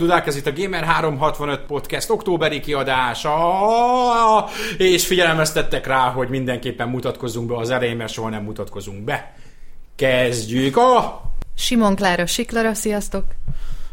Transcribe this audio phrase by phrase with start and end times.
[0.00, 3.38] Dudák, ez itt a Gamer 365 Podcast októberi kiadása,
[4.76, 9.34] és figyelmeztettek rá, hogy mindenképpen mutatkozzunk be az elején, mert soha nem mutatkozunk be.
[9.96, 11.22] Kezdjük a...
[11.56, 13.24] Simon Klára Siklara, sziasztok!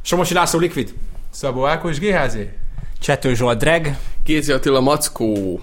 [0.01, 0.93] Somosi László Liquid.
[1.29, 2.37] Szabó Ákos GHZ.
[2.99, 3.97] Csető Zsolt Dreg.
[4.23, 5.59] Kézi Attila Mackó.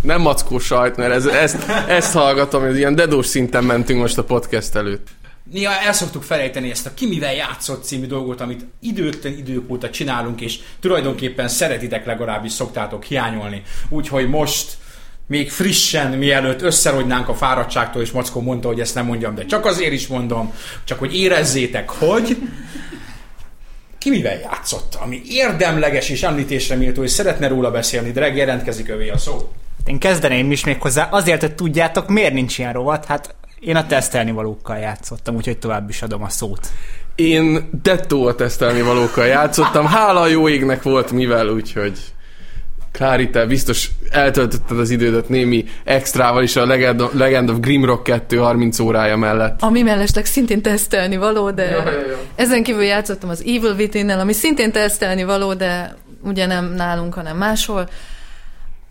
[0.00, 4.24] Nem mackó sajt, mert ez, ezt, ezt hallgatom, ez ilyen dedós szinten mentünk most a
[4.24, 5.08] podcast előtt.
[5.50, 10.40] Néha el szoktuk felejteni ezt a Ki játszott című dolgot, amit időtlen idők óta csinálunk,
[10.40, 13.62] és tulajdonképpen szeretitek legalábbis szoktátok hiányolni.
[13.88, 14.76] Úgyhogy most
[15.26, 19.64] még frissen, mielőtt összerodnánk a fáradtságtól, és Mackó mondta, hogy ezt nem mondjam, de csak
[19.64, 22.38] azért is mondom, csak hogy érezzétek, hogy
[23.98, 29.08] ki mivel játszott, ami érdemleges és említésre méltó, és szeretne róla beszélni, de jelentkezik övé
[29.08, 29.52] a szó.
[29.84, 33.86] Én kezdeném is még hozzá, azért, hogy tudjátok, miért nincs ilyen rovat, hát én a
[33.86, 36.68] tesztelni valókkal játszottam, úgyhogy tovább is adom a szót.
[37.14, 41.98] Én dettó a tesztelni valókkal játszottam, hála a jó égnek volt mivel, úgyhogy
[42.92, 48.02] Klári, te biztos eltöltötted az idődet némi extrával is a Legend of, Legend of Grimrock
[48.02, 49.62] 2 30 órája mellett.
[49.62, 52.18] Ami mellesleg szintén tesztelni való, de Ja, ja, ja.
[52.34, 57.36] ezen kívül játszottam az Evil within ami szintén tesztelni való, de ugye nem nálunk, hanem
[57.36, 57.88] máshol.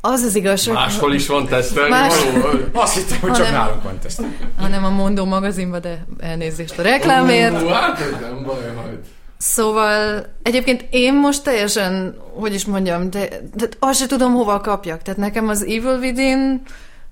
[0.02, 2.60] Az az igazság, Máshol is van tesztelni Más- való?
[2.74, 4.22] Azt hittem, hogy csak nálunk van teszt.
[4.60, 7.62] hanem a Mondó magazinban, de elnézést a reklámért.
[7.62, 8.98] Ú, hát nem baj, majd.
[9.38, 15.02] Szóval egyébként én most teljesen, hogy is mondjam, de, de azt se tudom hova kapjak.
[15.02, 16.62] Tehát nekem az Evil Within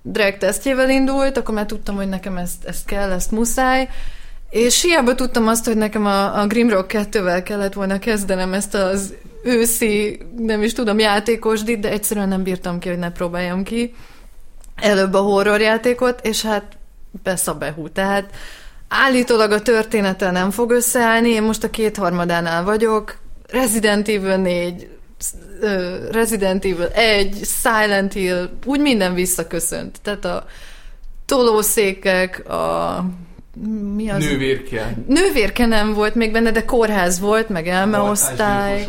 [0.02, 3.90] drag tesztjével indult, akkor már tudtam, hogy nekem ezt, ezt kell, ezt muszáj.
[4.50, 9.14] És hiába tudtam azt, hogy nekem a, a Grimrock 2-vel kellett volna kezdenem ezt az
[9.47, 13.94] őszi, nem is tudom, játékosdit, de egyszerűen nem bírtam ki, hogy ne próbáljam ki.
[14.75, 16.78] Előbb a horror játékot, és hát
[17.24, 17.90] besz a behú.
[17.90, 18.30] Tehát
[18.88, 23.18] állítólag a története nem fog összeállni, én most a kétharmadánál vagyok,
[23.50, 24.90] Resident Evil 4,
[25.62, 29.97] ö, Resident Evil 1, Silent Hill, úgy minden visszaköszönt.
[30.02, 30.46] Tehát a
[31.25, 33.06] tolószékek, a
[33.96, 34.24] mi az?
[34.24, 34.97] Nővérke.
[35.08, 38.88] Nővérke nem volt még benne, de kórház volt, meg elmeosztály.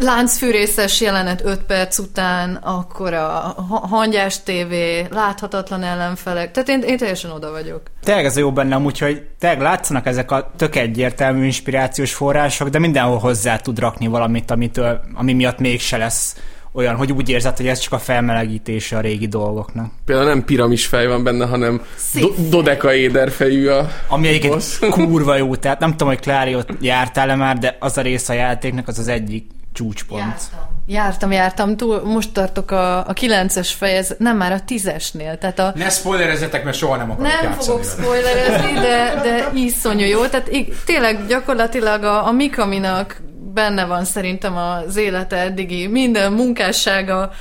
[0.00, 6.50] Láncfűrészes jelenet 5 perc után, akkor a ha- hangyás tévé, láthatatlan ellenfelek.
[6.50, 7.80] Tehát én, én teljesen oda vagyok.
[8.02, 12.68] Tényleg ez a jó benne amúgy, hogy tényleg látszanak ezek a tök egyértelmű inspirációs források,
[12.68, 16.36] de mindenhol hozzá tud rakni valamit, amitől, ami miatt mégse lesz
[16.72, 19.92] olyan, hogy úgy érzed, hogy ez csak a felmelegítése a régi dolgoknak.
[20.04, 21.82] Például nem piramis fej van benne, hanem
[22.14, 23.88] do- dodekaéder fejű a...
[24.08, 28.00] Ami egyébként kurva jó, tehát nem tudom, hogy Klári ott jártál-e már, de az a
[28.00, 30.22] rész a játéknak az az egyik csúcspont.
[30.22, 30.58] Jártam.
[30.86, 31.76] Jártam, jártam.
[31.76, 35.38] Túl, most tartok a, a 9-es fejez, nem már a 10-esnél.
[35.38, 40.26] Tehát a, Ne spoilerezzetek, mert soha nem akarok nem fogok spoilerezni, de, de iszonyú jó.
[40.26, 43.22] Tehát ig- tényleg gyakorlatilag a, a Mikaminak
[43.54, 47.32] benne van szerintem az élete eddigi minden munkássága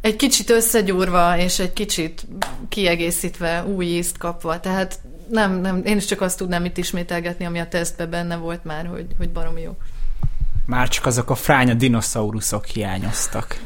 [0.00, 2.26] egy kicsit összegyúrva, és egy kicsit
[2.68, 4.60] kiegészítve, új ízt kapva.
[4.60, 4.98] Tehát
[5.30, 8.86] nem, nem, én is csak azt tudnám itt ismételgetni, ami a tesztben benne volt már,
[8.86, 9.76] hogy, hogy baromi jó.
[10.66, 13.56] Már csak azok a fránya dinoszauruszok hiányoztak.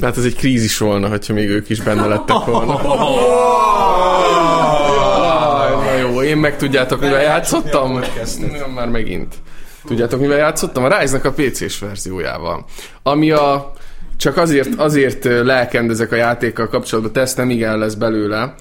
[0.00, 2.80] Hát ez egy krízis volna, hogyha még ők is benne lettek volna.
[5.84, 8.04] Na jó, én meg tudjátok, mivel játszottam?
[8.74, 9.34] Már megint.
[9.84, 10.84] Tudjátok, mivel játszottam?
[10.84, 12.64] A Rise-nak a PC-s verziójával.
[13.02, 13.72] Ami a...
[14.16, 18.54] Csak azért, azért lelkendezek a játékkal kapcsolatban, teszt nem igen lesz belőle,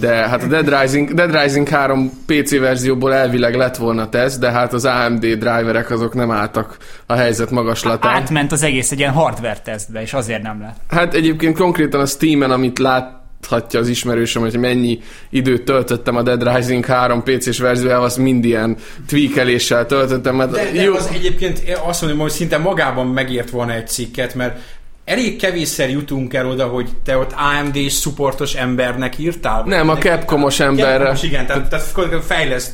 [0.00, 4.50] de hát a Dead Rising, Dead Rising 3 PC verzióból elvileg lett volna teszt, de
[4.50, 6.76] hát az AMD driverek azok nem álltak
[7.06, 8.14] a helyzet magaslatán.
[8.14, 10.76] Átment az egész egy ilyen hardware tesztbe, és azért nem lett.
[10.88, 15.00] Hát egyébként konkrétan a Steam-en, amit láthatja az ismerősöm, hogy mennyi
[15.30, 18.76] időt töltöttem a Dead Rising 3 PC-s verziójával, azt mind ilyen
[19.06, 20.36] tweakeléssel töltöttem.
[20.36, 24.34] Mert De, de jó, az egyébként azt mondom, hogy szinte magában megért volna egy cikket,
[24.34, 24.58] mert
[25.04, 29.62] elég kevésszer jutunk el oda, hogy te ott AMD-s supportos embernek írtál?
[29.66, 30.96] Nem, a Capcomos emberre.
[30.96, 32.72] Capcomos, igen, tehát, tehát fejleszt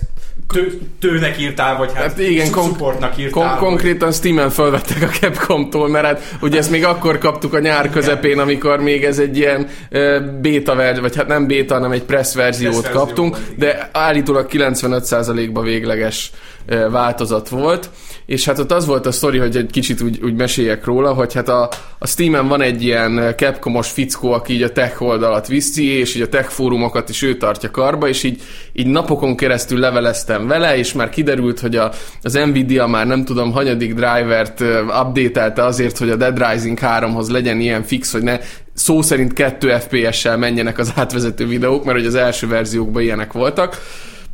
[0.53, 3.33] tő, tőnek írtál, vagy hát, Hát igen, kon- supportnak írtál.
[3.33, 7.59] Kon- vagy- konkrétan Steam-en felvettek a Capcom-tól, mert hát ugye ezt még akkor kaptuk a
[7.59, 11.93] nyár közepén, amikor még ez egy ilyen uh, beta verzió, vagy hát nem beta, hanem
[11.93, 13.55] egy press verziót Press verzió kaptunk, igen.
[13.59, 16.31] de állítólag 95%-ba végleges
[16.69, 17.91] uh, változat volt,
[18.31, 21.35] és hát ott az volt a sztori, hogy egy kicsit úgy, úgy meséljek róla, hogy
[21.35, 25.87] hát a, a Steam-en van egy ilyen Capcomos fickó, aki így a tech oldalat viszi,
[25.87, 28.43] és így a tech fórumokat is ő tartja karba, és így,
[28.73, 31.93] így napokon keresztül leveleztem vele, és már kiderült, hogy a,
[32.23, 37.31] az Nvidia már nem tudom, hanyadik drivert ö, updatelte azért, hogy a Dead Rising 3-hoz
[37.31, 38.39] legyen ilyen fix, hogy ne
[38.75, 43.83] szó szerint 2 FPS-sel menjenek az átvezető videók, mert hogy az első verziókban ilyenek voltak.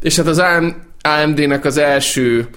[0.01, 2.49] És hát az AM AMD-nek az első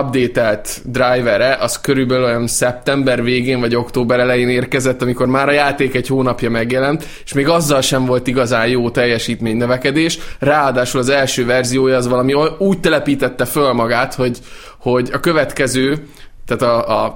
[0.00, 5.94] updatelt drivere, az körülbelül olyan szeptember végén vagy október elején érkezett, amikor már a játék
[5.94, 10.18] egy hónapja megjelent, és még azzal sem volt igazán jó teljesítmény növekedés.
[10.38, 14.38] Ráadásul az első verziója az valami úgy telepítette föl magát, hogy,
[14.78, 16.06] hogy a következő,
[16.46, 17.08] tehát a,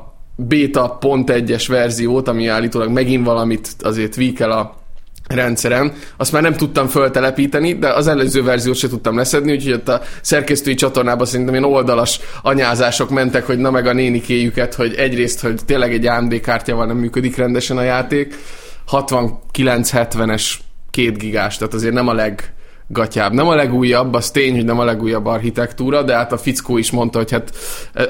[0.73, 4.84] a pont egyes verziót, ami állítólag megint valamit azért tweakel a
[5.29, 9.89] rendszerem, azt már nem tudtam föltelepíteni, de az előző verziót se tudtam leszedni, úgyhogy ott
[9.89, 15.41] a szerkesztői csatornában szerintem ilyen oldalas anyázások mentek, hogy na meg a nénikéjüket, hogy egyrészt,
[15.41, 18.35] hogy tényleg egy AMD kártyával nem működik rendesen a játék,
[18.91, 20.53] 69-70-es
[20.91, 23.33] két gigás, tehát azért nem a leggatyább.
[23.33, 26.91] Nem a legújabb, az tény, hogy nem a legújabb architektúra, de hát a fickó is
[26.91, 27.53] mondta, hogy hát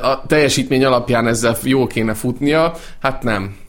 [0.02, 3.62] a teljesítmény alapján ezzel jól kéne futnia, hát nem.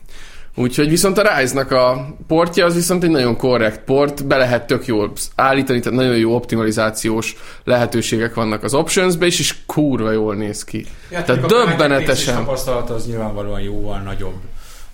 [0.58, 4.86] Úgyhogy viszont a Rise-nak a portja az viszont egy nagyon korrekt port, be lehet tök
[4.86, 10.64] jól állítani, tehát nagyon jó optimalizációs lehetőségek vannak az optionsbe is, és kurva jól néz
[10.64, 10.86] ki.
[11.10, 12.34] Ja, tehát a döbbenetesen.
[12.34, 14.40] PC-s tapasztalat az nyilvánvalóan jóval nagyobb,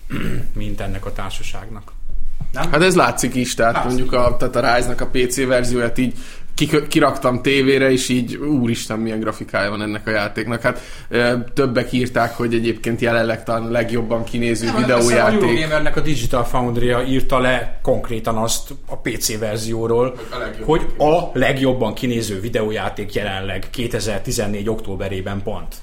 [0.55, 1.93] mint ennek a társaságnak.
[2.53, 2.71] Nem?
[2.71, 3.91] Hát ez látszik is, tehát Látszik.
[3.91, 6.15] mondjuk a, tehát a Rise-nak a PC verzióját így
[6.89, 10.61] kiraktam tévére, és így úristen, milyen grafikája van ennek a játéknak.
[10.63, 10.81] Hát
[11.55, 15.43] többek írták, hogy egyébként jelenleg talán a legjobban kinéző Nem, A videójáték.
[15.43, 21.95] Eurogamernek a Digital foundry írta le konkrétan azt a PC verzióról, a hogy a legjobban
[21.95, 24.69] kinéző videójáték jelenleg 2014.
[24.69, 25.75] októberében pont.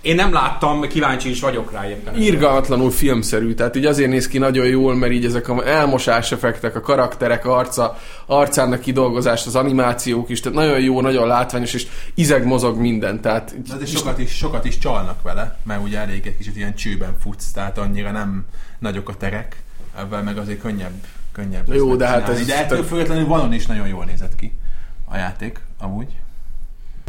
[0.00, 2.16] Én nem láttam, kíváncsi is vagyok rá éppen.
[2.16, 6.76] Irgalmatlanul filmszerű, tehát így azért néz ki nagyon jól, mert így ezek a elmosás effektek,
[6.76, 12.44] a karakterek arca, arcának kidolgozást, az animációk is, tehát nagyon jó, nagyon látványos, és izeg
[12.46, 16.36] mozog minden, tehát De azért sokat is, sokat is csalnak vele, mert ugye elég egy
[16.36, 18.44] kicsit ilyen csőben futsz, tehát annyira nem
[18.78, 19.62] nagyok a terek,
[19.98, 20.92] ebben meg azért könnyebb,
[21.32, 21.74] könnyebb.
[21.74, 22.40] Jó, de hát megcsinálni.
[22.40, 24.58] ez- De ettől függetlenül valon is nagyon jól nézett ki
[25.04, 26.06] a játék, amúgy.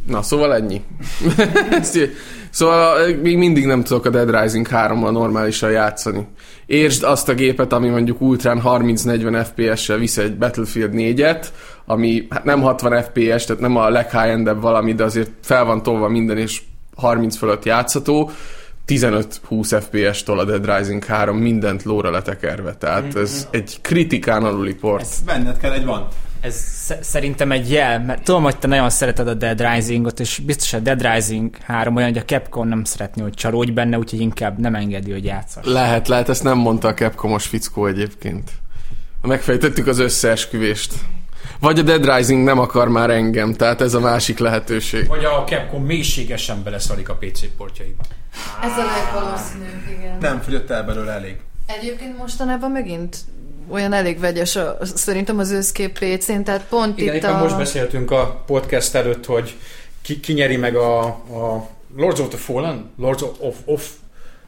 [0.07, 0.81] Na, szóval ennyi.
[2.51, 6.27] Szóval még mindig nem tudok a Dead Rising 3-mal normálisan játszani.
[6.65, 11.45] Értsd azt a gépet, ami mondjuk ultrán 30-40 FPS-sel visz egy Battlefield 4-et,
[11.85, 16.07] ami hát nem 60 FPS, tehát nem a leghigh valami, de azért fel van tolva
[16.07, 16.61] minden, és
[16.95, 18.31] 30 fölött játszható.
[18.87, 25.01] 15-20 FPS-tól a Dead Rising 3 mindent lóra letekerve, tehát ez egy kritikán aluli port.
[25.01, 26.07] Ezt venned kell egy van.
[26.41, 30.39] Ez sz- szerintem egy jel, mert tudom, hogy te nagyon szereted a Dead Rising-ot, és
[30.45, 34.19] biztos a Dead Rising 3 olyan, hogy a Capcom nem szeretné, hogy csalódj benne, úgyhogy
[34.19, 35.65] inkább nem engedi, hogy játszas.
[35.65, 38.51] Lehet, lehet, ezt nem mondta a Capcomos fickó egyébként.
[39.21, 40.94] Megfejtettük az összeesküvést.
[41.59, 45.07] Vagy a Dead Rising nem akar már engem, tehát ez a másik lehetőség.
[45.07, 48.03] Vagy a Capcom mélységesen beleszarik a PC portjaiba.
[48.62, 50.18] Ez a legvalószínűbb, igen.
[50.19, 51.35] Nem fogyott el belőle elég.
[51.66, 53.18] Egyébként mostanában megint
[53.69, 57.42] olyan elég vegyes a, szerintem az őszkép PC-n, tehát pont Igen, itt éppen a...
[57.42, 59.56] most beszéltünk a podcast előtt, hogy
[60.02, 62.92] ki, ki nyeri meg a, a Lords of the Fallen?
[62.97, 63.90] Lords of, of, of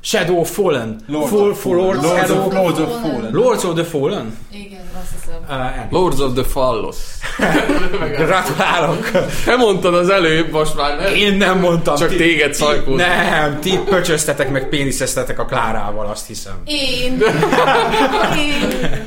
[0.03, 0.99] Shadow of Fallen?
[1.07, 1.77] Lords Full, of Fallen.
[1.79, 3.33] Lords, Lords Shadow of, Lords of Fallen.
[3.33, 4.37] Lords of the Fallen?
[4.51, 5.59] Igen, azt hiszem.
[5.59, 6.95] Uh, Lords of the Fallos.
[8.25, 9.11] Gratulálok!
[9.45, 11.13] Te mondtad az előbb, most már nem.
[11.15, 11.95] Én nem mondtam.
[11.95, 12.95] Csak téged szajkózom.
[12.95, 16.53] Nem, ti pöcsöztetek meg péniszeztetek a Klárával, azt hiszem.
[16.65, 17.11] Én!
[18.37, 19.05] Én!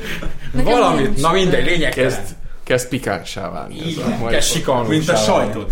[0.52, 2.20] Nekem Valamit, na mindegy, lényeg Kezd,
[2.64, 3.78] kezd pikánsá válni.
[3.78, 5.66] ez a Igen, kezd sikanlósá Mint a.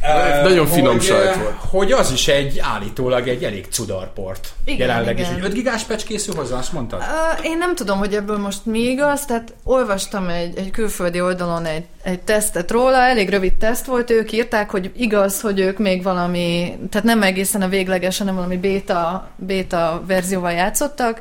[0.00, 1.54] Eh, Nagyon finom hogy, sajt volt.
[1.58, 4.52] Hogy az is egy állítólag egy elég cudarport.
[4.64, 5.26] Igen, Jelenleg is.
[5.26, 5.38] igen.
[5.38, 7.00] Egy 5 gigás patch készül hozzá, azt mondtad?
[7.00, 11.64] Uh, én nem tudom, hogy ebből most mi igaz, tehát olvastam egy, egy külföldi oldalon
[11.64, 16.02] egy, egy tesztet róla, elég rövid teszt volt, ők írták, hogy igaz, hogy ők még
[16.02, 21.20] valami, tehát nem egészen a végleges, hanem valami beta, beta verzióval játszottak,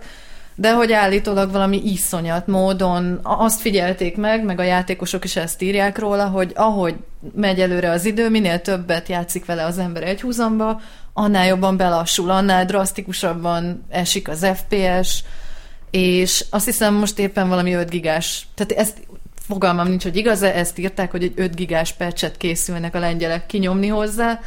[0.60, 5.98] de hogy állítólag valami iszonyat módon azt figyelték meg, meg a játékosok is ezt írják
[5.98, 6.96] róla, hogy ahogy
[7.36, 10.82] megy előre az idő, minél többet játszik vele az ember egy húzamba,
[11.14, 15.24] annál jobban belassul, annál drasztikusabban esik az FPS,
[15.92, 18.98] és azt hiszem most éppen valami 5 gigás, tehát ezt
[19.48, 23.88] fogalmam nincs, hogy igaz ezt írták, hogy egy 5 gigás patchet készülnek a lengyelek kinyomni
[23.88, 24.40] hozzá,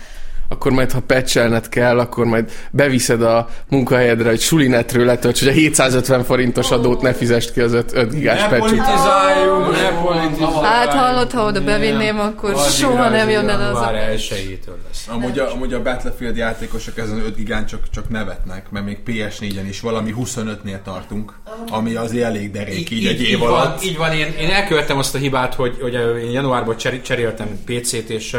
[0.48, 5.52] Akkor majd, ha patchelned kell, akkor majd beviszed a munkahelyedre, hogy sulinetről letölts, hogy a
[5.52, 10.64] 750 forintos adót ne fizest ki az 5, 5 gigás Ne patch politizáljunk, ne politizáljunk.
[10.64, 13.96] Hát hallott, ha oda bevinném, akkor Addigra soha nem az jön el az a...
[13.96, 15.08] elsőjétől lesz.
[15.08, 19.66] Amúgy a, amúgy a Battlefield játékosok ezen 5 gigán csak, csak nevetnek, mert még PS4-en
[19.68, 21.32] is valami 25-nél tartunk,
[21.70, 23.78] ami azért elég derék így, egy év így alatt.
[23.78, 25.94] Van, így van, én, én elkövettem azt a hibát, hogy, hogy
[26.24, 28.36] én januárban cser- cseréltem PC-t, és,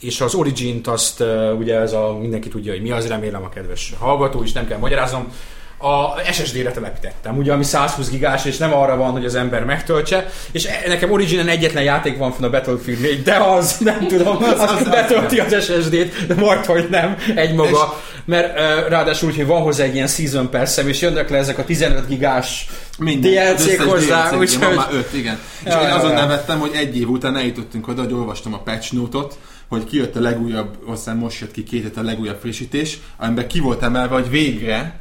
[0.00, 1.24] és az Origin-t azt,
[1.58, 4.78] ugye ez a, mindenki tudja, hogy mi az, remélem a kedves hallgató is, nem kell
[4.78, 5.32] magyaráznom,
[5.78, 10.30] a SSD-re telepítettem, ugye, ami 120 gigás, és nem arra van, hogy az ember megtöltse,
[10.52, 14.36] és e- nekem originen egyetlen játék van fenn a Battlefield 4, de az, nem tudom,
[14.44, 19.46] az, az, az betölti az SSD-t, de majd, hogy nem, egy maga, mert ráadásul, hogy
[19.46, 23.64] van hozzá egy ilyen season perszem, és jönnek le ezek a 15 gigás Minden, az
[23.64, 24.64] DLC-k hozzá, DLC-k.
[24.64, 25.38] Van már öt, igen.
[25.64, 26.16] És Ja, én azon ja.
[26.16, 29.38] nevettem, hogy egy év után eljutottunk oda, hogy olvastam a patch note-ot,
[29.68, 33.60] hogy kijött a legújabb, aztán most jött ki két hét a legújabb frissítés, amiben ki
[33.60, 35.00] volt emelve, hogy végre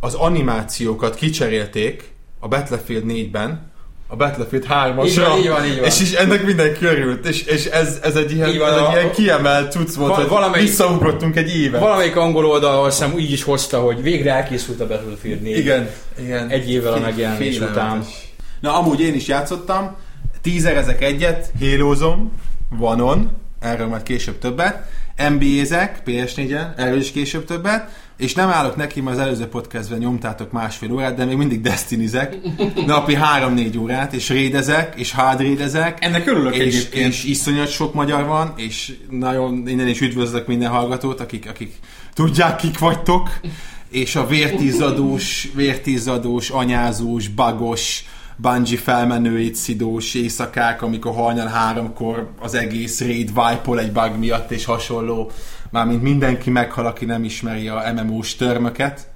[0.00, 3.70] az animációkat kicserélték a Battlefield 4-ben,
[4.06, 5.06] a Battlefield 3-asra.
[5.06, 5.84] Így van, így van, így van.
[5.84, 8.92] És is ennek mindenki örült, és, és ez, ez egy ilyen, van, ez egy a-
[8.92, 11.80] ilyen kiemelt cucc volt, hogy valamelyik- visszaugrottunk egy évet.
[11.80, 15.56] Valamelyik angol oldal azt hiszem így is hozta, hogy végre elkészült a Battlefield 4.
[15.58, 16.48] Igen, igen.
[16.48, 18.04] Egy évvel a megjelenés után.
[18.60, 19.96] Na, amúgy én is játszottam,
[20.42, 22.32] tízerezek egyet, hélózom,
[22.78, 23.30] vanon,
[23.62, 29.16] erről majd később többet, NBA-zek, PS4-en, erről is később többet, és nem állok neki, mert
[29.16, 32.36] az előző podcastben nyomtátok másfél órát, de még mindig Destiny-zek,
[32.86, 36.04] napi 3-4 órát, és rédezek, és hard rédezek.
[36.04, 37.06] Ennek örülök és, egyébként.
[37.06, 41.74] és iszonyat sok magyar van, és nagyon innen is üdvözlök minden hallgatót, akik, akik
[42.14, 43.30] tudják, kik vagytok,
[43.90, 48.04] és a vértízadós, vértízadós, anyázós, bagos,
[48.36, 54.64] bungee felmenőit szidós éjszakák, amikor hajnal háromkor az egész raid wipe egy bug miatt és
[54.64, 55.30] hasonló,
[55.70, 59.10] mármint mindenki meghal, aki nem ismeri a MMO-s törmöket.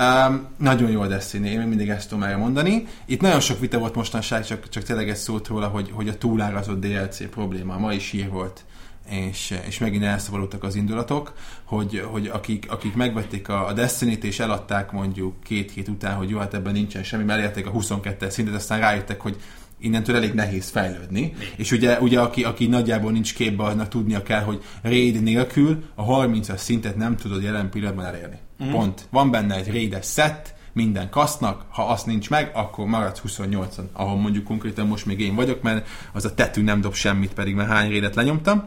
[0.00, 2.86] Um, nagyon jó a Destiny, én mindig ezt tudom erre mondani.
[3.04, 6.18] Itt nagyon sok vita volt mostanság, csak, csak tényleg egy szót róla, hogy, hogy a
[6.18, 7.78] túlárazott DLC probléma.
[7.78, 8.64] Ma is hír volt,
[9.08, 11.32] és, és megint elszabadultak az indulatok,
[11.64, 16.30] hogy, hogy akik, akik megvették a, a Destiny-t és eladták mondjuk két hét után, hogy
[16.30, 19.36] jó, hát ebben nincsen semmi, mert elérték a 22-es szintet, aztán rájöttek, hogy
[19.78, 21.34] innentől elég nehéz fejlődni.
[21.56, 26.04] És ugye, ugye aki, aki nagyjából nincs képbe, annak tudnia kell, hogy raid nélkül a
[26.04, 28.38] 30-as szintet nem tudod jelen pillanatban elérni.
[28.64, 28.70] Mm.
[28.70, 29.06] Pont.
[29.10, 34.16] Van benne egy raides set, minden kasznak, ha azt nincs meg, akkor maradsz 28-on, ahol
[34.16, 37.66] mondjuk konkrétan most még én vagyok, mert az a tetű nem dob semmit, pedig már
[37.66, 38.64] hány rédet lenyomtam.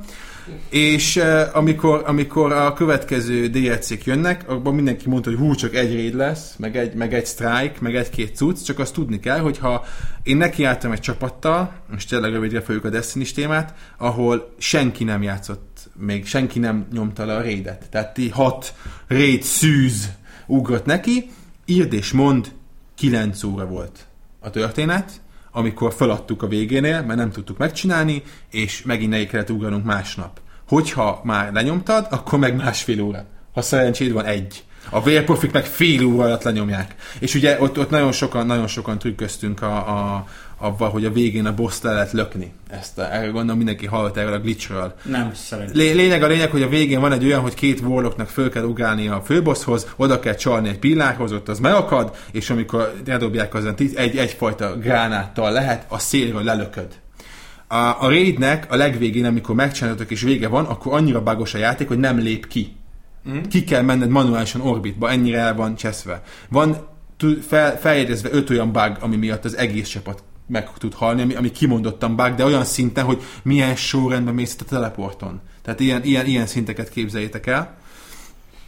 [0.70, 5.94] És uh, amikor, amikor a következő DLC-k jönnek, abban mindenki mondta, hogy hú, csak egy
[5.94, 9.58] raid lesz, meg egy, meg egy strike, meg egy-két cucc, csak azt tudni kell, hogy
[9.58, 9.86] ha
[10.24, 15.89] én nekiálltam egy csapattal, most tényleg rövidre fogjuk a destiny témát, ahol senki nem játszott,
[15.96, 17.89] még senki nem nyomta le a raidet.
[17.89, 18.74] Tehát ti hat
[19.08, 20.10] raid szűz
[20.48, 21.29] ugrott neki,
[21.65, 22.51] írd és mond,
[22.96, 24.06] 9 óra volt
[24.39, 25.22] a történet,
[25.59, 30.39] amikor feladtuk a végénél, mert nem tudtuk megcsinálni, és megint neki kellett ugranunk másnap.
[30.67, 33.25] Hogyha már lenyomtad, akkor meg másfél óra.
[33.53, 34.63] Ha szerencséd van, egy.
[34.89, 36.95] A vérprofik meg fél óra alatt lenyomják.
[37.19, 40.25] És ugye ott, ott nagyon sokan, nagyon sokan trükköztünk a, a,
[40.59, 42.51] avval, hogy a végén a boss le lehet lökni.
[42.69, 44.93] Ezt a, erről gondolom mindenki hallott erről a glitchről.
[45.03, 45.75] Nem szerintem.
[45.75, 48.63] Lé- lényeg a lényeg, hogy a végén van egy olyan, hogy két warlocknak föl kell
[48.63, 53.73] ugrálni a főbosshoz, oda kell csalni egy pillárhoz, ott az megakad, és amikor ledobják azon
[53.95, 56.87] egy, egyfajta gránáttal lehet, a szélről lelököd.
[57.67, 61.87] A, a raidnek a legvégén, amikor megcsináltatok és vége van, akkor annyira bugos a játék,
[61.87, 62.75] hogy nem lép ki.
[63.29, 63.41] Mm.
[63.49, 66.21] Ki kell menned manuálisan orbitba, ennyire el van cseszve.
[66.49, 66.77] Van
[67.47, 71.51] fel, feljegyezve öt olyan bug, ami miatt az egész csapat meg tud halni, ami, ami
[71.51, 75.41] kimondottan bug, de olyan szinten, hogy milyen sorrendben mész a teleporton.
[75.62, 77.77] Tehát ilyen, ilyen, ilyen szinteket képzeljétek el.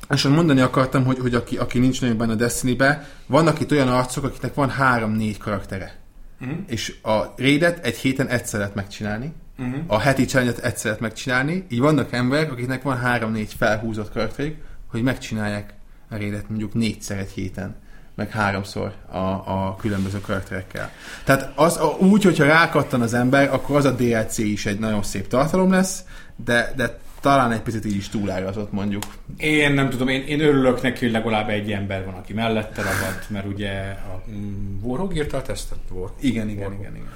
[0.09, 3.87] És mondani akartam, hogy, hogy aki, aki nincs nagyon benne a Destiny-be, vannak itt olyan
[3.87, 5.99] arcok, akiknek van három-négy karaktere.
[6.41, 6.57] Uh-huh.
[6.67, 9.83] És a raidet egy héten egyszer lehet megcsinálni, uh-huh.
[9.87, 14.55] a heti challenge egyszer lehet megcsinálni, így vannak emberek, akiknek van három-négy felhúzott karakterük,
[14.87, 15.73] hogy megcsinálják
[16.09, 17.75] a raidet mondjuk négyszer egy héten
[18.21, 20.91] meg háromszor a, a különböző karakterekkel.
[21.23, 25.03] Tehát az, a, úgy, hogyha rákattan az ember, akkor az a DLC is egy nagyon
[25.03, 26.03] szép tartalom lesz,
[26.35, 29.03] de, de talán egy picit így is túlárazott mondjuk.
[29.37, 33.19] Én nem tudom, én, én örülök neki, hogy legalább egy ember van, aki mellette ragad,
[33.27, 35.79] mert ugye a mm, Warhog írta a tesztet?
[35.91, 36.15] Warhog.
[36.19, 36.79] Igen, igen, Warhog.
[36.79, 37.09] igen, igen.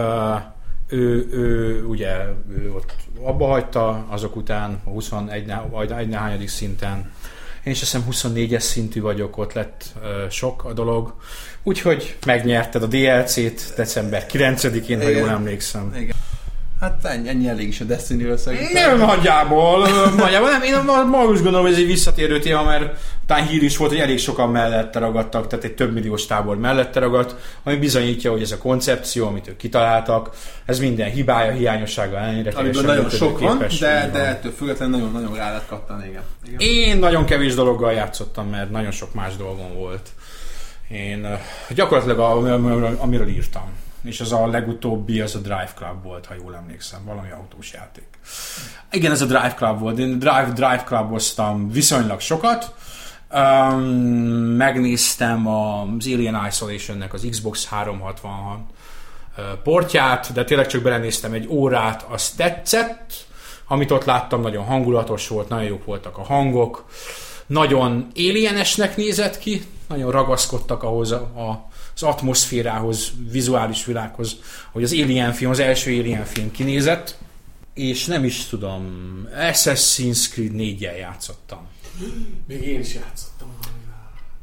[0.00, 0.40] Uh,
[0.88, 2.16] ő, ő, ugye
[2.50, 7.12] ő ott abba hagyta azok után a 21 ná- vagy egy hányadik szinten.
[7.64, 11.14] Én is azt hiszem 24-es szintű vagyok, ott lett uh, sok a dolog.
[11.62, 15.94] Úgyhogy megnyerted a DLC-t december 9-én, ha jól emlékszem.
[15.96, 16.16] igen.
[16.82, 18.72] Hát ennyi, ennyi elég is a Destiny-ről szerintem.
[18.72, 20.62] Nem, nagyjából, nagyjából nem.
[20.62, 23.90] Én ma, ma úgy gondolom, hogy ez egy visszatérő téma, mert talán hír is volt,
[23.90, 28.42] hogy elég sokan mellette ragadtak, tehát egy több milliós tábor mellette ragadt, ami bizonyítja, hogy
[28.42, 30.30] ez a koncepció, amit ők kitaláltak,
[30.64, 35.48] ez minden hibája, hiányossága ellenére Amiből nagyon sok van, de, de ettől függetlenül nagyon-nagyon rá
[35.48, 36.22] lehet kattani, igen.
[36.46, 36.58] igen.
[36.58, 40.08] Én nagyon kevés dologgal játszottam, mert nagyon sok más dolgom volt.
[40.88, 41.38] Én
[41.74, 42.18] gyakorlatilag
[42.98, 43.80] amiről írtam.
[44.02, 48.08] És az a legutóbbi, az a Drive Club volt, ha jól emlékszem, valami autós játék.
[48.90, 49.98] Igen, ez a Drive Club volt.
[49.98, 52.74] Én Drive, Drive Cluboztam viszonylag sokat.
[53.34, 53.80] Um,
[54.56, 58.66] megnéztem az Alien Isolation-nek az Xbox 360
[59.36, 63.12] ö, portját, de tényleg csak belenéztem egy órát, az tetszett.
[63.68, 66.84] Amit ott láttam, nagyon hangulatos volt, nagyon jók voltak a hangok.
[67.46, 74.36] Nagyon alienesnek nézett ki, nagyon ragaszkodtak ahhoz a, a, az atmoszférához, vizuális világhoz,
[74.72, 77.16] hogy az Alien film, az első Alien film kinézett.
[77.74, 78.84] És nem is tudom,
[79.36, 81.66] Assassin's Creed 4-jel játszottam.
[82.46, 83.48] Még én is játszottam.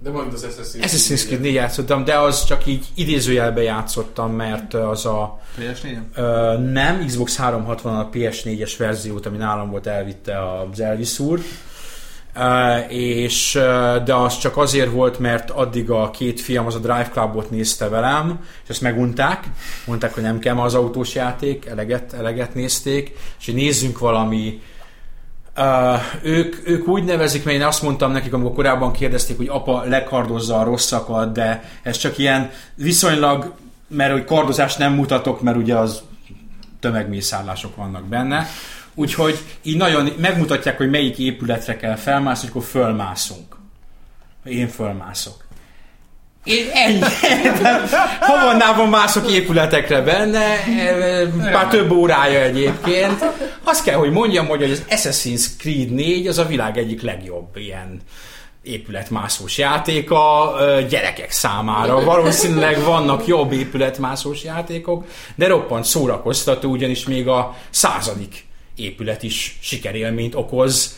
[0.04, 4.74] De majd az Assassin's Assassin's Creed 4 játszottam, de az csak így idézőjelbe játszottam, mert
[4.74, 5.98] az a PS4?
[6.14, 11.42] ö, nem, Xbox 360 a PS4-es verziót, ami nálam volt, elvitte az Elvis úr.
[12.88, 13.60] És,
[14.06, 17.90] de az csak azért volt, mert addig a két fiam az a Drive Clubot nézte
[17.90, 19.44] velem, és ezt megunták.
[19.86, 24.62] Mondták, hogy nem kell ma az autós játék, eleget, eleget nézték, és hogy nézzünk valami
[25.58, 29.84] Uh, ők, ők úgy nevezik, mert én azt mondtam nekik, amikor korábban kérdezték, hogy apa
[29.84, 33.54] lekardozza a rosszakat, de ez csak ilyen viszonylag,
[33.88, 36.02] mert hogy kardozást nem mutatok, mert ugye az
[36.80, 38.48] tömegmészállások vannak benne.
[39.00, 43.56] Úgyhogy így nagyon megmutatják, hogy melyik épületre kell felmászni, akkor fölmászunk.
[44.46, 45.46] Én fölmászok.
[46.44, 47.00] Én ennyi.
[48.20, 50.46] Havannában mászok épületekre benne,
[51.52, 53.26] már több órája egyébként.
[53.64, 58.02] Azt kell, hogy mondjam, hogy az Assassin's Creed 4 az a világ egyik legjobb ilyen
[58.64, 62.04] épületmászós játéka ö, gyerekek számára.
[62.04, 68.48] Valószínűleg vannak jobb épületmászós játékok, de roppant szórakoztató, ugyanis még a századik
[68.80, 70.98] épület is sikerélményt okoz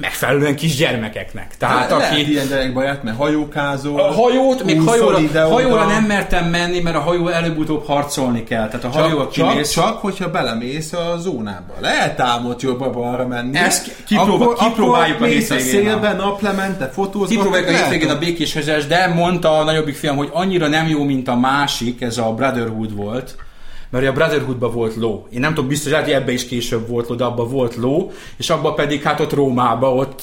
[0.00, 1.56] megfelelően kis gyermekeknek.
[1.56, 2.02] Tehát Hát, aki...
[2.02, 4.00] Lehet ilyen gyerekbaját, mert hajókázol.
[4.00, 5.52] A hajót, még hajóra, ide-oda.
[5.52, 8.68] hajóra nem mertem menni, mert a hajó előbb-utóbb harcolni kell.
[8.68, 11.74] Tehát a hajó Csak, csak, kimész, csak, hogyha belemész a zónába.
[11.80, 13.58] Lehet ám ott jobbra balra menni.
[13.58, 15.64] Ezt kipróba- kipróbáljuk a akkor a hétvégén.
[15.66, 17.28] szélbe, naplemente, fotózgatod.
[17.28, 18.54] Kipróbáljuk a hétvégén a békés
[18.88, 22.94] de mondta a nagyobbik fiam, hogy annyira nem jó, mint a másik, ez a Brotherhood
[22.94, 23.36] volt,
[23.90, 25.26] mert a Brotherhoodban volt ló.
[25.30, 28.50] Én nem tudom, biztos, hogy ebbe is később volt ló, de abban volt ló, és
[28.50, 30.22] abban pedig hát ott Rómába ott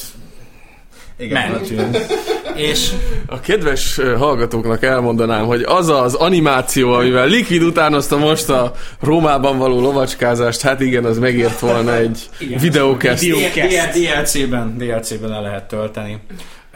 [1.17, 1.97] Igen, mentünk.
[2.55, 2.91] és
[3.27, 9.81] A kedves hallgatóknak elmondanám, hogy az az animáció, amivel Liquid utánozta most a Rómában való
[9.81, 12.59] lovacskázást, hát igen, az megért volna egy Igen.
[12.59, 13.23] videókest.
[13.93, 16.17] DLC-ben, DLC-ben el lehet tölteni.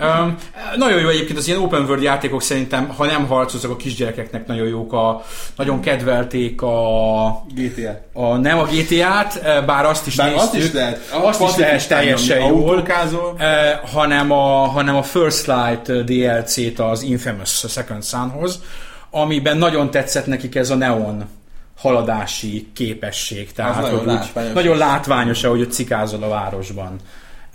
[0.02, 0.38] Um,
[0.76, 4.68] nagyon jó egyébként az ilyen open world játékok szerintem, ha nem harcozok a kisgyerekeknek nagyon
[4.68, 5.24] jók, a,
[5.56, 8.00] nagyon kedvelték a, GTA.
[8.14, 11.10] a nem a GTA-t, bár azt is Bár néztük, azt is lehet.
[11.12, 12.86] azt is lehet teljesen jól,
[13.38, 18.62] eh, hanem, a, hanem a First Light DLC-t az Infamous Second Sonhoz,
[19.12, 21.26] amiben nagyon tetszett nekik ez a neon
[21.78, 23.52] haladási képesség.
[23.52, 24.54] Tehát, nagyon hogy látványos.
[24.54, 27.00] nagyon látványos, ahogy ott cikázol a városban.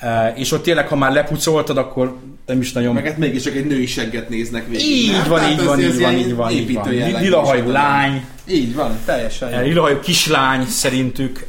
[0.02, 2.94] Eh, és ott tényleg, ha már lepucoltad, akkor nem is nagyon...
[2.94, 4.86] Meg hát mégis csak egy női segget néznek végig.
[4.86, 5.28] így nem?
[5.28, 6.88] van, így van, így van, így van, így van.
[7.20, 9.52] Lilahajú lány, Így van, teljesen.
[9.52, 11.46] Eh, Lilahajú kislány szerintük.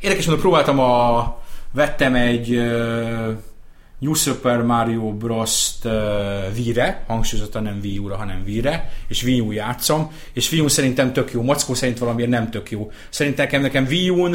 [0.00, 1.42] Érdekes módon próbáltam a...
[1.72, 3.28] Vettem egy uh,
[3.98, 5.92] New Super Mario Bros-t uh,
[6.56, 11.12] Wii-re, hangsúlyozottan nem Wii U-ra, hanem Wii-re, és Wii U játszom, és Wii U szerintem
[11.12, 12.90] tök jó, Mackó szerint valamiért nem tök jó.
[13.08, 14.32] Szerintem nekem, nekem Wii U-n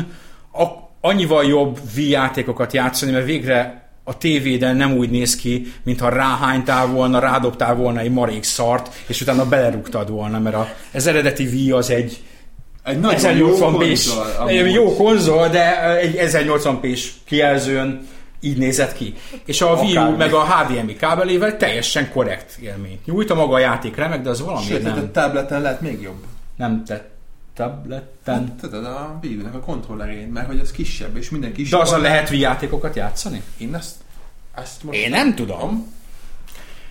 [0.53, 6.09] a- annyival jobb Wii játékokat játszani, mert végre a tévéden nem úgy néz ki, mintha
[6.09, 11.45] ráhánytál volna, rádobtál volna egy marék szart, és utána belerúgtad volna, mert a, az eredeti
[11.45, 12.23] Wii az egy
[12.83, 18.07] Egy nagyon jó 1080p-s, konzol, egy jó konzol, de egy 1080p-s kijelzőn
[18.41, 19.13] így nézett ki.
[19.45, 23.29] És a Wii U meg a HDMI kábelével teljesen korrekt élményt nyújt.
[23.29, 26.01] A maga a játék remek, de az valamiért Sőt, hát a nem, tableten lehet még
[26.01, 26.23] jobb.
[26.55, 27.18] nem tett
[27.59, 28.55] tableten.
[28.61, 31.79] Tudod, a Wii a kontrollerén, mert hogy az kisebb, és minden kisebb.
[31.79, 33.41] De azon lehet Wii játékokat játszani?
[33.57, 33.95] Én ezt,
[34.55, 34.97] ezt most...
[34.97, 35.93] Én nem tudom.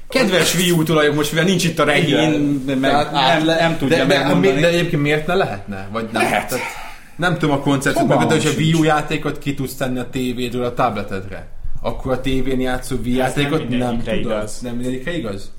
[0.08, 2.78] Kedves Wii U tulajok, most mivel nincs itt a regén, Igen.
[2.78, 4.60] meg Tehát nem, át- nem tudja de, de, megmondani.
[4.60, 5.88] de, egyébként miért ne lehetne?
[5.92, 6.22] Vagy nem?
[6.22, 6.48] Lehet.
[6.48, 6.64] Tehát,
[7.16, 8.56] nem tudom a koncepciót, meg, de hogyha sincs.
[8.56, 11.48] Wii U játékot ki tudsz tenni a tévédről a tabletedre,
[11.82, 14.30] akkor a tévén játszó Wii nem játékot nem, mindegyikre tudod.
[14.30, 14.58] igaz.
[14.60, 15.52] Nem mindegyikre igaz?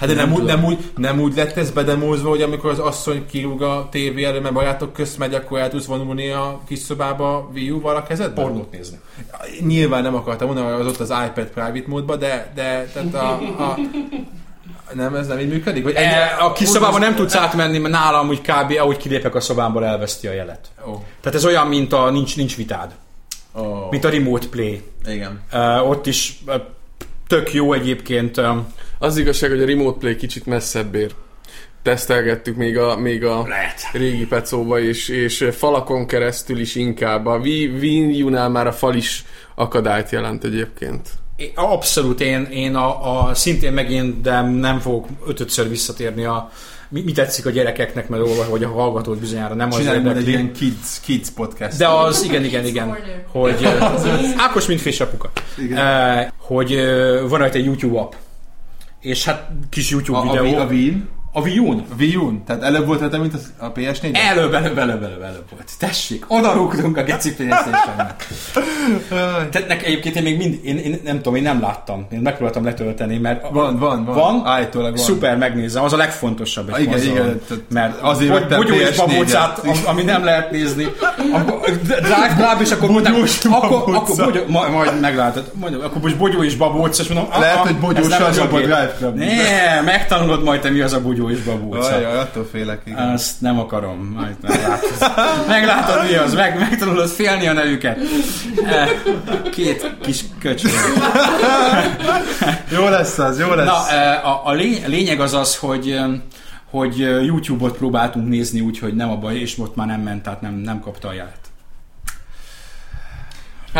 [0.00, 2.78] Hát de Nem nem, úgy, nem, úgy, nem úgy lett ez bedemózva, hogy amikor az
[2.78, 6.78] asszony kirúg a tévé elő, mert barátok közt megy, akkor el tudsz vonulni a kis
[6.78, 8.44] szobába Wii U-val a kezedben?
[8.44, 8.98] Pornót nézni.
[9.60, 13.32] Nyilván nem akartam mondani, hogy az ott az iPad private módba, de, de tehát a,
[13.62, 13.78] a
[14.94, 15.82] nem, ez nem így működik?
[15.84, 18.72] Vagy E, a kis szobában nem tudsz átmenni, mert nálam úgy kb.
[18.78, 20.68] ahogy kilépek a szobámból elveszti a jelet.
[20.88, 22.90] Ó, Tehát ez olyan, mint a nincs, nincs vitád.
[23.58, 24.82] ó, Mint a remote play.
[25.06, 25.40] igen.
[25.52, 26.54] Uh, ott is uh,
[27.26, 28.36] tök jó egyébként.
[28.36, 31.10] Um, Az igazság, hogy a Remote Play kicsit messzebb ér.
[31.82, 33.80] Tesztelgettük még a, még a lehet.
[33.92, 37.26] régi pecóba, és, és falakon keresztül is inkább.
[37.26, 41.08] A Wii, U-nál már a fal is akadályt jelent egyébként.
[41.54, 46.50] Abszolút, én, én a, a, szintén megint, de nem fogok ötödször visszatérni a
[46.88, 50.06] mi, mi tetszik a gyerekeknek, mert olva, hogy a hallgatót bizonyára nem az majd egy
[50.06, 50.30] érdekli.
[50.30, 51.78] ilyen kids, kids podcast.
[51.78, 53.64] De az, igen, igen, igen, hogy
[54.46, 55.30] Ákos, mint fésrapuka.
[55.58, 55.78] Igen.
[55.78, 58.12] Uh, hogy uh, van rajta egy YouTube app.
[59.00, 60.60] És hát kis YouTube a, a, videó.
[60.60, 61.08] a Wii-n?
[61.32, 61.84] A Wii U-n?
[61.98, 62.42] Wii U-n?
[62.46, 64.16] Tehát előbb volt rajta, mint a PS4?
[64.30, 65.70] Előbb, előbb, előbb, előbb, előbb volt.
[65.78, 67.96] Tessék, oda rúgtunk a geci playstation
[69.50, 72.06] Tehát nek, egyébként én még mind, én, én, nem tudom, én nem láttam.
[72.12, 73.48] Én megpróbáltam letölteni, mert...
[73.50, 74.14] Van, van, van.
[74.14, 74.42] Van?
[74.46, 75.04] Állítólag van.
[75.04, 75.84] Szuper, megnézem.
[75.84, 77.16] Az a legfontosabb egy Ah, igen, konzolon.
[77.16, 77.40] igen,
[77.72, 78.96] Mert azért bogyó és PS4-et.
[78.96, 80.86] babócát, am- ami nem lehet nézni.
[81.84, 83.14] Drive Club, és akkor mondták,
[83.50, 85.50] akkor, akkor bogyó, majd, meglátod.
[85.54, 88.46] Mondjuk, akkor most bogyó és babóca, és mondom, Lehet, hogy bogyós az a.
[88.46, 89.16] Drive Club.
[89.16, 91.94] Ne, megtanulod majd te mi az a bogyó és babóca.
[91.94, 93.08] Ajaj, attól félek, igen.
[93.08, 94.90] Azt nem akarom, majd meglátod.
[95.48, 97.98] Meglátod mi az, meg, megtanulod félni a nevüket.
[98.64, 98.88] Eh,
[99.50, 100.70] Két kis köcsög.
[102.72, 103.66] Jó lesz az, jó lesz.
[103.66, 106.04] Na, eh, a, a lény- lényeg az az, hogy eh,
[106.70, 110.54] hogy YouTube-ot próbáltunk nézni, úgyhogy nem a baj, és most már nem ment, tehát nem,
[110.54, 111.38] nem kapta a jelet.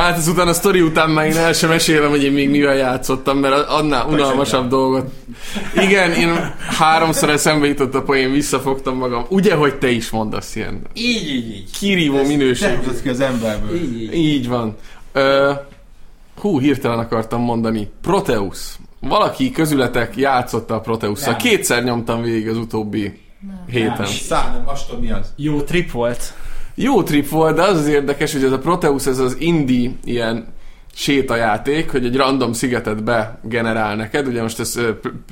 [0.00, 3.38] Hát ezután a sztori után már én el sem mesélem, hogy én még mivel játszottam,
[3.38, 5.12] mert annál unalmasabb dolgot.
[5.74, 9.26] Igen, én háromszor eszembe jutott a poén, visszafogtam magam.
[9.28, 11.70] Ugye, hogy te is mondasz ilyen Így, így, így.
[11.78, 12.68] kirívó minőség.
[12.68, 13.76] Nem ki az emberből.
[13.76, 14.14] így, így.
[14.14, 14.76] Így van.
[15.12, 15.52] Ö,
[16.40, 17.90] hú, hirtelen akartam mondani.
[18.02, 18.58] Proteus.
[19.00, 21.30] Valaki közületek játszotta a Proteusszal.
[21.30, 21.40] Nem.
[21.40, 23.20] Kétszer nyomtam végig az utóbbi
[23.66, 24.06] héten.
[24.06, 25.32] Szá, nem, azt tudom mi az.
[25.36, 26.34] Jó trip volt.
[26.74, 30.46] Jó trip volt, de az az érdekes, hogy ez a Proteus, ez az indie ilyen
[30.94, 34.78] sétajáték, hogy egy random szigetet begenerál neked, ugye most ez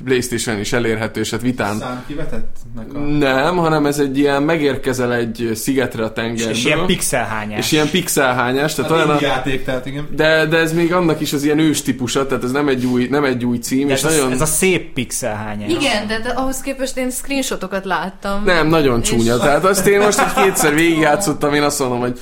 [0.03, 2.99] Playstation is elérhető, és hát vitán Szám kivetettnek a...
[2.99, 7.59] nem, hanem ez egy ilyen megérkezel egy szigetre a tengerből, És ilyen pixelhányás.
[7.59, 10.07] és ilyen pixelhányás, tehát olyan a a, játék, tehát igen.
[10.15, 13.07] de, de ez még annak is az ilyen ős típusa, tehát ez nem egy új,
[13.09, 14.29] nem egy új cím, De és ez, nagyon...
[14.29, 15.71] a, ez a szép pixelhányás.
[15.71, 18.43] Igen, de, de ahhoz képest én screenshotokat láttam.
[18.43, 19.37] Nem, nagyon És- csúnya.
[19.37, 22.19] Tehát azt én most egy kétszer végigjátszottam, én azt mondom, hogy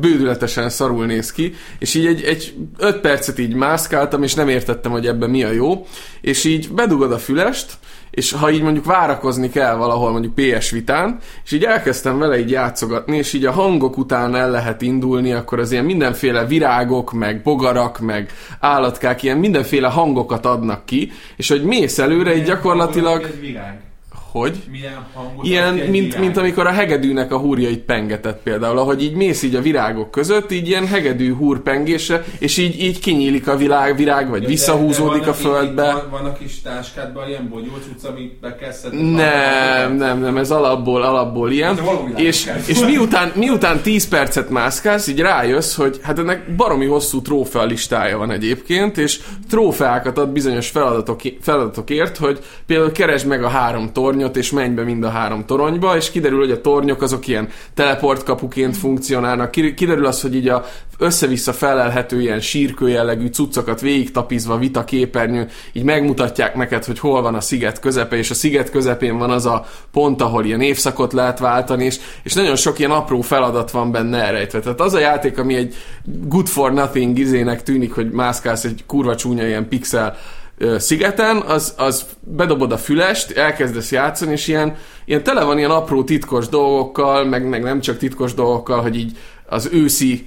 [0.00, 4.92] bődületesen szarul néz ki, és így egy, egy öt percet így mászkáltam, és nem értettem,
[4.92, 5.86] hogy ebben mi a jó,
[6.20, 7.72] és így bedugod a fülest,
[8.10, 12.50] és ha így mondjuk várakozni kell valahol mondjuk PS Vitán, és így elkezdtem vele így
[12.50, 17.42] játszogatni, és így a hangok után el lehet indulni, akkor az ilyen mindenféle virágok, meg
[17.42, 23.22] bogarak, meg állatkák, ilyen mindenféle hangokat adnak ki, és hogy mész előre, így gyakorlatilag...
[23.22, 23.80] Egy virág.
[24.34, 24.56] Hogy?
[24.70, 25.06] Milyen
[25.42, 29.60] Ilyen, mint, mint amikor a hegedűnek a húrjait pengetett például, ahogy így mész így a
[29.60, 34.48] virágok között, így ilyen hegedű húrpengése, és így, így kinyílik a világ, virág, vagy Ja,
[34.48, 35.92] visszahúzódik de- de a földbe.
[35.92, 38.72] Van, van a kis táskádban ilyen bogyó cucc, amit be kell.
[39.00, 41.74] Nem, nem, nem, ez alapból, alapból ilyen.
[41.74, 47.22] De És, és miután, miután 10 percet mászkálsz, így rájössz, hogy hát ennek baromi hosszú
[47.22, 49.20] trófea listája van egyébként, és
[49.50, 54.82] trófeákat ad bizonyos feladatok, feladatokért, hogy például keresd meg a három tornyot, és menj be
[54.82, 59.50] mind a három toronyba, és kiderül, hogy a tornyok azok ilyen teleportkapuként funkcionálnak.
[59.50, 60.64] Ki- Kiderül az, hogy így a
[60.98, 67.22] össze-vissza felelhető ilyen sírkő jellegű cuccokat végig tapizva vita képernyőn, így megmutatják neked, hogy hol
[67.22, 71.12] van a sziget közepe, és a sziget közepén van az a pont, ahol ilyen évszakot
[71.12, 74.60] lehet váltani, és, és nagyon sok ilyen apró feladat van benne elrejtve.
[74.60, 79.16] Tehát az a játék, ami egy good for nothing izének tűnik, hogy mászkálsz egy kurva
[79.16, 80.16] csúnya ilyen pixel
[80.78, 86.04] szigeten, az, az bedobod a fülest, elkezdesz játszani, és ilyen, ilyen tele van ilyen apró
[86.04, 90.26] titkos dolgokkal, meg, meg nem csak titkos dolgokkal, hogy így az őszi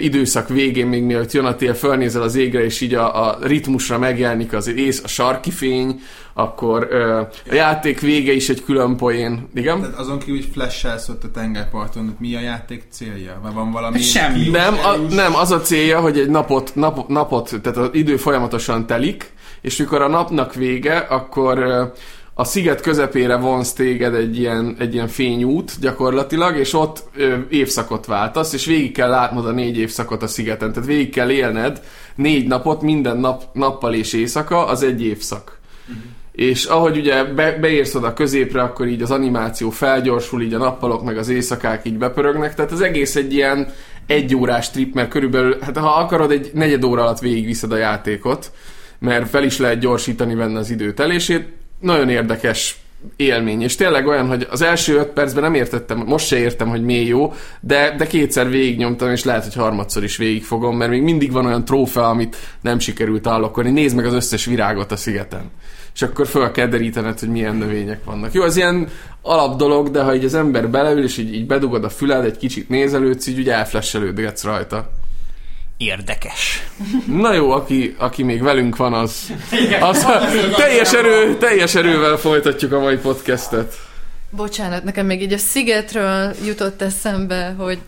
[0.00, 3.98] időszak végén, még mielőtt jön a tél, fölnézel az égre, és így a, a ritmusra
[3.98, 6.00] megjelenik az ész, a sarki fény,
[6.34, 9.48] akkor ö, a játék vége is egy külön poén.
[9.54, 9.80] Igen?
[9.80, 13.38] Tehát azon kívül, hogy flash ott a tengerparton, hogy mi a játék célja?
[13.42, 14.00] Vagy van valami...
[14.00, 14.48] Semmi.
[14.48, 18.86] Nem, a, nem, az a célja, hogy egy napot, nap, napot, tehát az idő folyamatosan
[18.86, 21.58] telik, és mikor a napnak vége, akkor
[22.34, 28.06] a sziget közepére vonz téged egy ilyen, egy ilyen fényút gyakorlatilag, és ott ö, évszakot
[28.06, 30.72] váltasz, és végig kell látnod a négy évszakot a szigeten.
[30.72, 31.82] Tehát végig kell élned
[32.14, 35.58] négy napot, minden nap, nappal és éjszaka, az egy évszak.
[36.32, 41.04] És ahogy ugye be, beérsz oda középre, akkor így az animáció felgyorsul, így a nappalok
[41.04, 43.72] meg az éjszakák így bepörögnek, tehát az egész egy ilyen
[44.06, 48.52] egy órás trip, mert körülbelül, hát ha akarod, egy negyed óra alatt végigviszed a játékot,
[48.98, 51.48] mert fel is lehet gyorsítani benne az idő telését.
[51.80, 52.80] Nagyon érdekes
[53.16, 56.82] élmény, és tényleg olyan, hogy az első öt percben nem értettem, most se értem, hogy
[56.82, 61.32] miért jó, de, de kétszer végignyomtam, és lehet, hogy harmadszor is végigfogom, mert még mindig
[61.32, 63.70] van olyan trófea, amit nem sikerült allokolni.
[63.70, 65.50] Nézd meg az összes virágot a szigeten
[65.98, 68.32] és akkor föl kell derítened, hogy milyen növények vannak.
[68.32, 68.88] Jó, az ilyen
[69.22, 72.36] alap dolog, de ha így az ember beleül, és így, így bedugod a füled, egy
[72.36, 74.90] kicsit nézelődsz, így úgy elflesselődgetsz rajta.
[75.78, 76.68] Érdekes.
[77.06, 79.32] Na jó, aki, aki még velünk van, az,
[79.80, 80.06] az
[80.56, 83.74] teljes, erő, teljes erővel folytatjuk a mai podcastet.
[84.30, 87.78] Bocsánat, nekem még így a Szigetről jutott eszembe, hogy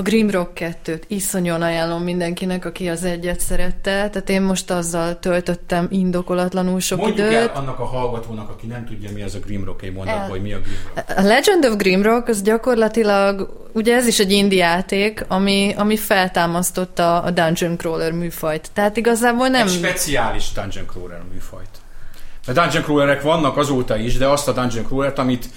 [0.00, 0.50] a Grimrock
[0.84, 4.08] 2-t iszonyan ajánlom mindenkinek, aki az egyet szerette.
[4.08, 7.38] Tehát én most azzal töltöttem indokolatlanul sok Mondjuk időt.
[7.38, 10.28] el annak a hallgatónak, aki nem tudja, mi az a Grimrock, mondat, El.
[10.28, 11.18] hogy mi a Grimrock.
[11.18, 17.22] A Legend of Grimrock az gyakorlatilag, ugye ez is egy indie játék, ami, ami feltámasztotta
[17.22, 18.70] a Dungeon Crawler műfajt.
[18.72, 19.66] Tehát igazából nem...
[19.66, 21.68] Egy speciális Dungeon Crawler műfajt.
[22.46, 25.48] A Dungeon Crawlerek vannak azóta is, de azt a Dungeon Crawlert, amit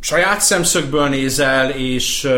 [0.00, 2.28] saját szemszögből nézel, és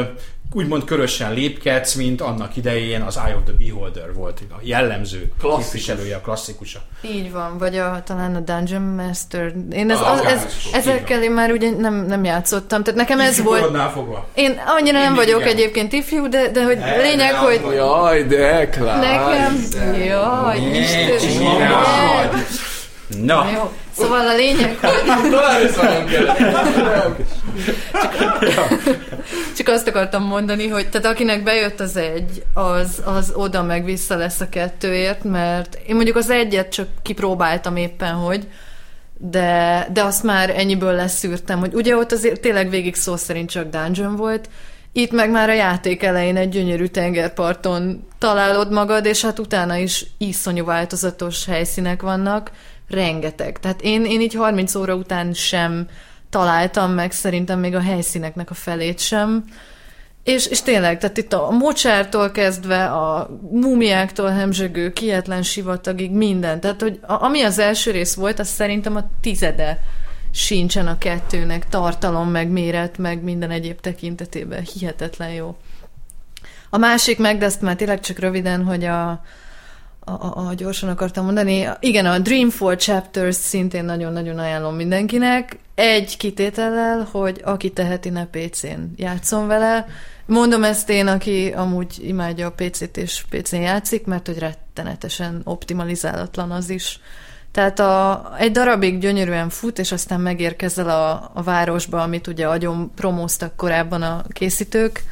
[0.55, 5.65] úgymond körösen lépkedsz, mint annak idején az Eye of the Beholder volt a jellemző Klasszikus.
[5.65, 6.81] képviselője, a klasszikusa.
[7.03, 9.53] Így van, vagy a, talán a Dungeon Master.
[9.73, 12.83] Én ez, Ah, az, ez, ezekkel én már ugye nem, nem játszottam.
[12.83, 13.77] Tehát nekem ez volt...
[13.93, 14.27] Fogva.
[14.35, 15.53] Én annyira nem vagyok igen.
[15.53, 18.99] egyébként ifjú, de, de hogy Ne, lényeg, ne, hogy Jaj, de klár.
[19.01, 19.65] nekem...
[20.07, 21.19] Jaj, Isten,
[23.25, 27.17] Na, Jó, szóval a lényeg, hogy ezt már nem kellett.
[29.57, 34.17] csak azt akartam mondani, hogy tehát akinek bejött az egy, az, az oda meg vissza
[34.17, 38.47] lesz a kettőért, mert én mondjuk az egyet csak kipróbáltam éppen, hogy
[39.19, 43.69] de, de azt már ennyiből leszűrtem, hogy ugye ott azért tényleg végig szó szerint csak
[43.71, 44.49] dungeon volt,
[44.93, 50.07] itt meg már a játék elején egy gyönyörű tengerparton találod magad, és hát utána is
[50.19, 52.51] iszonyú változatos helyszínek vannak,
[52.89, 53.61] rengeteg.
[53.61, 55.89] Tehát én, én így 30 óra után sem
[56.31, 59.45] találtam meg szerintem még a helyszíneknek a felét sem.
[60.25, 66.61] És, és tényleg, tehát itt a mocsártól kezdve a mumiáktól hemzsegő, kietlen sivatagig minden.
[66.61, 69.83] Tehát, hogy a, ami az első rész volt, az szerintem a tizede
[70.31, 74.67] sincsen a kettőnek, tartalom, meg méret, meg minden egyéb tekintetében.
[74.75, 75.57] Hihetetlen jó.
[76.71, 79.21] A másik meg, de ezt már tényleg csak röviden, hogy a,
[80.05, 81.69] a, a, a gyorsan akartam mondani.
[81.81, 85.59] Igen, a Dreamfall Chapters szintén nagyon-nagyon ajánlom mindenkinek.
[85.75, 89.87] Egy kitétellel, hogy aki teheti, ne PC-n játszon vele.
[90.27, 96.51] Mondom ezt én, aki amúgy imádja a PC-t és PC-n játszik, mert hogy rettenetesen optimalizálatlan
[96.51, 97.01] az is.
[97.53, 102.93] Tehát a, egy darabig gyönyörűen fut, és aztán megérkezel a, a városba, amit ugye agyon
[102.95, 105.03] promóztak korábban a készítők,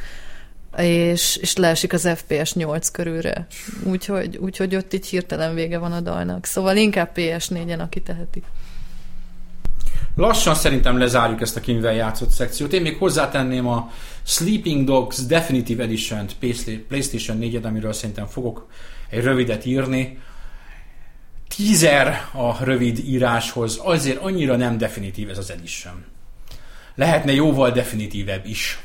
[0.77, 3.47] és, és leesik az FPS 8 körülre.
[3.83, 6.45] Úgyhogy, úgyhogy ott így hirtelen vége van a dalnak.
[6.45, 8.43] Szóval inkább PS4-en, aki teheti.
[10.15, 12.73] lassan szerintem lezárjuk ezt a kimivel játszott szekciót.
[12.73, 13.91] Én még hozzátenném a
[14.25, 16.37] Sleeping Dogs Definitive Edition-t
[16.89, 18.69] PlayStation 4-et, amiről szerintem fogok
[19.09, 20.19] egy rövidet írni.
[21.57, 26.05] Teaser a rövid íráshoz, azért annyira nem definitív ez az edition.
[26.95, 28.79] Lehetne jóval definitívebb is.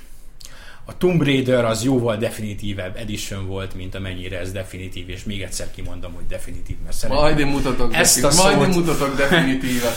[0.87, 5.71] A Tomb Raider az jóval definitívebb edition volt, mint amennyire ez definitív, és még egyszer
[5.71, 7.25] kimondom, hogy definitív, mert szerintem...
[7.25, 9.95] Majd én mutatok, Ezt definitív, a majd én szót- mutatok definitívet.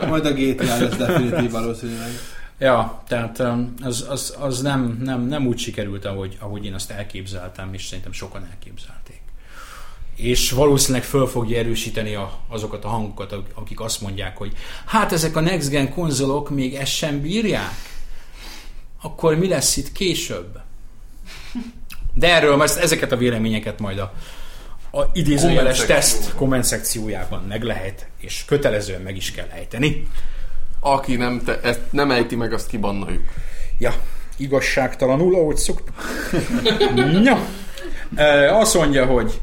[0.10, 2.10] Majd a GTA lesz definitív valószínűleg.
[2.58, 6.90] Ja, tehát um, az, az, az nem, nem, nem úgy sikerült, ahogy, ahogy én azt
[6.90, 9.20] elképzeltem, és szerintem sokan elképzelték.
[10.16, 14.52] És valószínűleg föl fogja erősíteni a, azokat a hangokat, akik azt mondják, hogy
[14.86, 17.99] hát ezek a next gen konzolok még ezt sem bírják,
[19.02, 20.60] akkor mi lesz itt később?
[22.14, 24.12] De erről most ezeket a véleményeket majd a,
[24.98, 30.06] a idézőjeles teszt komment szekciójában meg lehet, és kötelezően meg is kell ejteni.
[30.80, 33.22] Aki nem, te, ezt nem ejti meg, azt kibannoljuk.
[33.78, 33.94] Ja,
[34.36, 35.94] igazságtalanul, ahogy szoktuk.
[37.24, 37.46] ja.
[38.14, 39.40] E, azt mondja, hogy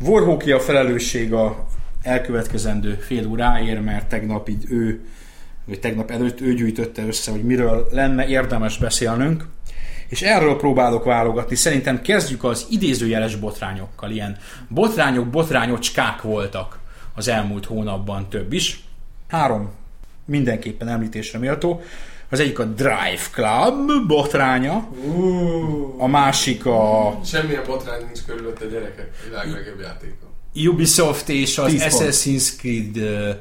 [0.00, 1.66] Warhawki a felelősség a
[2.02, 5.06] elkövetkezendő fél óráért, mert tegnap így ő,
[5.68, 9.46] vagy tegnap előtt ő gyűjtötte össze, hogy miről lenne érdemes beszélnünk.
[10.08, 11.56] És erről próbálok válogatni.
[11.56, 14.10] Szerintem kezdjük az idézőjeles botrányokkal.
[14.10, 14.36] Ilyen
[14.68, 16.78] botrányok, botrányocskák voltak
[17.14, 18.84] az elmúlt hónapban több is.
[19.28, 19.70] Három
[20.24, 21.82] mindenképpen említésre méltó.
[22.30, 24.88] Az egyik a Drive Club botránya,
[25.98, 29.10] a másik a Semmilyen botrány nincs körülött a gyerekek.
[29.28, 30.26] Világ legjobb játéka.
[30.54, 31.92] Ubisoft és az 10 pont.
[31.92, 33.36] Assassin's Creed uh,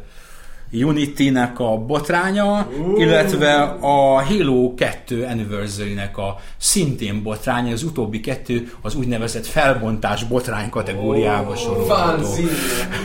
[0.71, 8.95] Unity-nek a botránya, illetve a Halo 2 Anniversary-nek a szintén botránya, az utóbbi kettő az
[8.95, 12.23] úgynevezett felbontás botrány kategóriába sorolható.
[12.23, 12.49] Fanzine,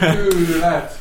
[0.00, 1.00] őrület.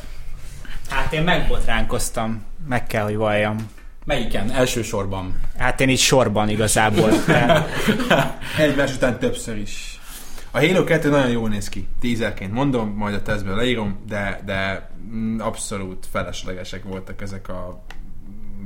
[0.88, 3.56] Hát én megbotránkoztam, meg kell, hogy valljam.
[4.04, 4.50] Melyiken?
[4.50, 5.40] Elsősorban.
[5.58, 7.10] Hát én így sorban igazából.
[8.58, 9.91] Egymás után többször is.
[10.54, 11.88] A Halo 2 nagyon jól néz ki.
[12.00, 17.82] Tízerként mondom, majd a tesztből leírom, de, de mm, abszolút feleslegesek voltak ezek a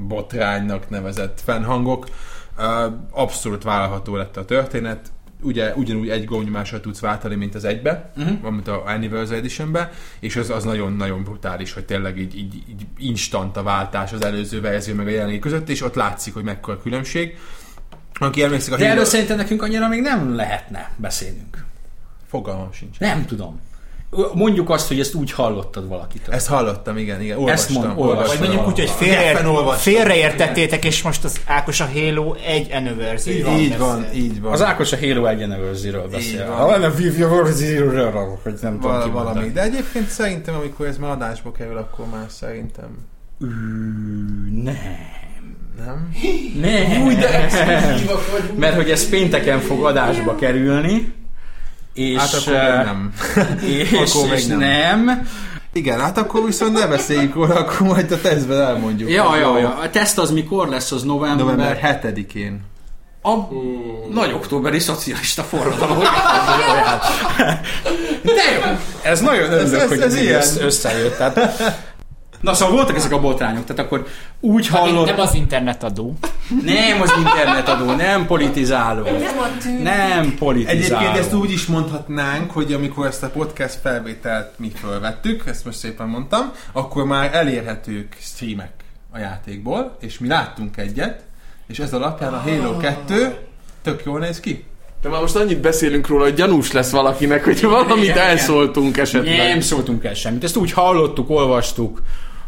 [0.09, 2.07] botránynak nevezett fennhangok.
[3.11, 5.13] Abszolút vállalható lett a történet.
[5.43, 8.51] ugye ugyanúgy egy gombnyomással tudsz váltani, mint az egybe, uh-huh.
[8.51, 13.57] mint a Anniversary Editionbe, és az, az nagyon-nagyon brutális, hogy tényleg így, így, így instant
[13.57, 17.39] a váltás az előző verzió meg a jelenlegi között, és ott látszik, hogy mekkora különbség.
[18.15, 21.65] Aki emlékszik a De erről szerintem nekünk annyira még nem lehetne beszélnünk.
[22.29, 22.99] Fogalmam sincs.
[22.99, 23.61] Nem tudom.
[24.35, 26.35] Mondjuk azt, hogy ezt úgy hallottad valakitől.
[26.35, 27.31] Ezt hallottam, igen, igen.
[27.49, 28.39] Ezt Olvastam, mond- olvastam.
[28.39, 29.93] Vagy mondjuk úgy, hogy Geffen félre, olvastam.
[29.93, 34.53] félreértettétek, és most az Ákos a Halo egy anniversary Így van, így van.
[34.53, 36.47] Az Ákos a Halo egy Anniversary-ről beszél.
[36.47, 36.57] van.
[36.57, 38.11] Ha lenne Vivi Anniversary-ről,
[38.43, 39.49] hogy nem tudom Val- ki valami.
[39.51, 42.89] De egyébként szerintem, amikor ez már adásba kerül, akkor már szerintem
[44.63, 44.79] Nem.
[45.85, 46.11] nem.
[46.61, 47.03] Nem.
[47.05, 47.49] Új, de
[48.59, 51.13] Mert hogy ez pénteken fog adásba kerülni,
[51.97, 53.13] és, Hát akkor eh, még nem.
[54.03, 54.59] és, Akkor még és nem.
[54.59, 55.29] nem.
[55.73, 59.11] Igen, hát akkor viszont ne beszéljük róla, akkor majd a tesztben elmondjuk.
[59.11, 59.79] Ja, ja, ja.
[59.83, 60.93] A teszt az mikor lesz?
[60.93, 61.45] Az november...
[61.47, 62.61] November 7-én.
[63.23, 63.35] A
[64.13, 65.99] nagy októberi szocialista forradalom.
[68.23, 70.39] De jó, ez nagyon örülök, ez- hogy ez ez, ilyen.
[70.41, 71.17] ez összejött.
[71.17, 71.63] Tehát,
[72.47, 74.07] Na szóval voltak ezek a botrányok, tehát akkor
[74.41, 75.07] úgy hallott...
[75.07, 76.15] Nem az internetadó.
[76.65, 79.07] Nem az internetadó, nem politizáló.
[79.83, 80.79] Nem politizáló.
[80.79, 85.79] Egyébként ezt úgy is mondhatnánk, hogy amikor ezt a podcast felvételt mi fölvettük, ezt most
[85.79, 88.73] szépen mondtam, akkor már elérhetők streamek
[89.11, 91.23] a játékból, és mi láttunk egyet,
[91.67, 93.37] és ez alapján a Halo 2
[93.83, 94.65] tök jól néz ki.
[95.03, 99.37] De már most annyit beszélünk róla, hogy gyanús lesz valakinek, hogy valamit elszóltunk esetleg.
[99.37, 100.45] Nem szóltunk el semmit.
[100.45, 102.03] Ezt úgy hallottuk, olvastuk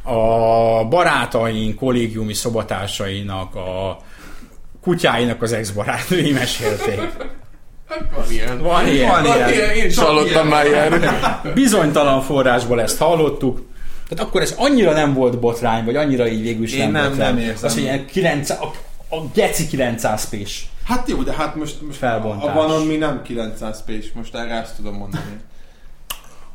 [0.08, 3.98] a barátaink, kollégiumi szobatársainak, a
[4.82, 7.00] kutyáinak az ex-barátnői mesélték.
[8.16, 8.58] Van ilyen.
[8.62, 9.10] Van ilyen.
[9.10, 9.52] Van ilyen.
[9.52, 11.10] Ilyen, én is hallottam már ilyenről.
[11.54, 13.66] Bizonytalan forrásból ezt hallottuk.
[14.08, 17.02] Tehát akkor ez annyira nem volt botrány, vagy annyira így végül is Én nem, nem-
[17.02, 17.24] volt rá.
[17.26, 17.64] nem érzem.
[17.64, 18.64] Azt mondja, 900, a,
[19.16, 20.36] a geci 900 p
[20.84, 22.50] Hát jó, de hát most, most Felbontás.
[22.50, 25.24] a vanon mi nem 900 p most erre ezt tudom mondani.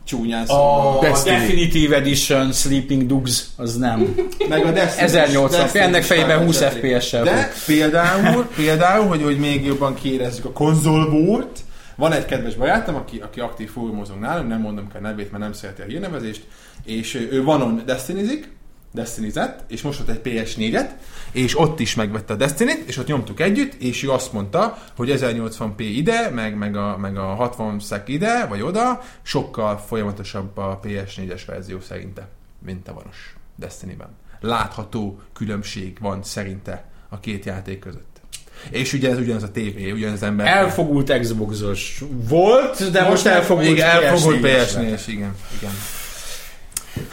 [0.05, 0.97] Csúnyán szóval.
[0.97, 1.33] A Destiny.
[1.33, 4.15] Definitive Edition Sleeping Dogs az nem.
[4.49, 6.79] Meg a Destiny 1080, Destiny ennek fejében 20 Destiny.
[6.95, 11.59] FPS-sel De például, például, hogy, hogy még jobban kiérezzük a konzolbót,
[11.95, 15.43] van egy kedves barátom, aki, aki aktív fórumozunk nálunk, nem mondom ki a nevét, mert
[15.43, 16.41] nem szereti a hírnevezést,
[16.85, 18.51] és ő- ő vanon destinizik,
[18.93, 20.89] destinizett, és most ott egy PS4-et,
[21.32, 25.13] és ott is megvette a Destiny-t, és ott nyomtuk együtt, és ő azt mondta, hogy
[25.17, 30.79] 1080p ide, meg, meg, a, meg a 60 szek ide, vagy oda, sokkal folyamatosabb a
[30.84, 32.27] PS4-es verzió szerinte,
[32.65, 34.10] mint a vanos Destiny-ben.
[34.39, 38.21] Látható különbség van szerinte a két játék között.
[38.69, 40.47] És ugye ez ugyanaz a tévé, ugyanaz az ember.
[40.47, 45.36] Elfogult Xboxos volt, de most elfogult igen, elfogult PS4-es PS4-es, igen.
[45.58, 45.71] igen.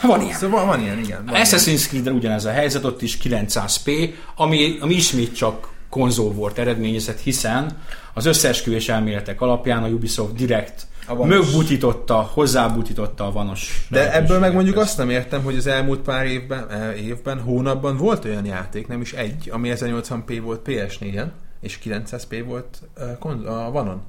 [0.02, 0.38] Van ilyen.
[0.38, 1.24] Szóval van ilyen, igen.
[1.26, 1.40] Van.
[1.42, 7.20] Assassin's Creed-en ugyanez a helyzet, ott is 900p, ami, ami ismét csak konzol volt eredményezett,
[7.20, 7.78] hiszen
[8.14, 13.86] az összeesküvés elméletek alapján a Ubisoft direkt mögbutította, hozzábutította a vanos.
[13.88, 17.96] De ebből meg mondjuk azt nem értem, hogy az elmúlt pár évben, eh, évben, hónapban
[17.96, 21.26] volt olyan játék, nem is egy, ami 1080p volt PS4-en,
[21.60, 24.02] és 900p volt eh, a vanon.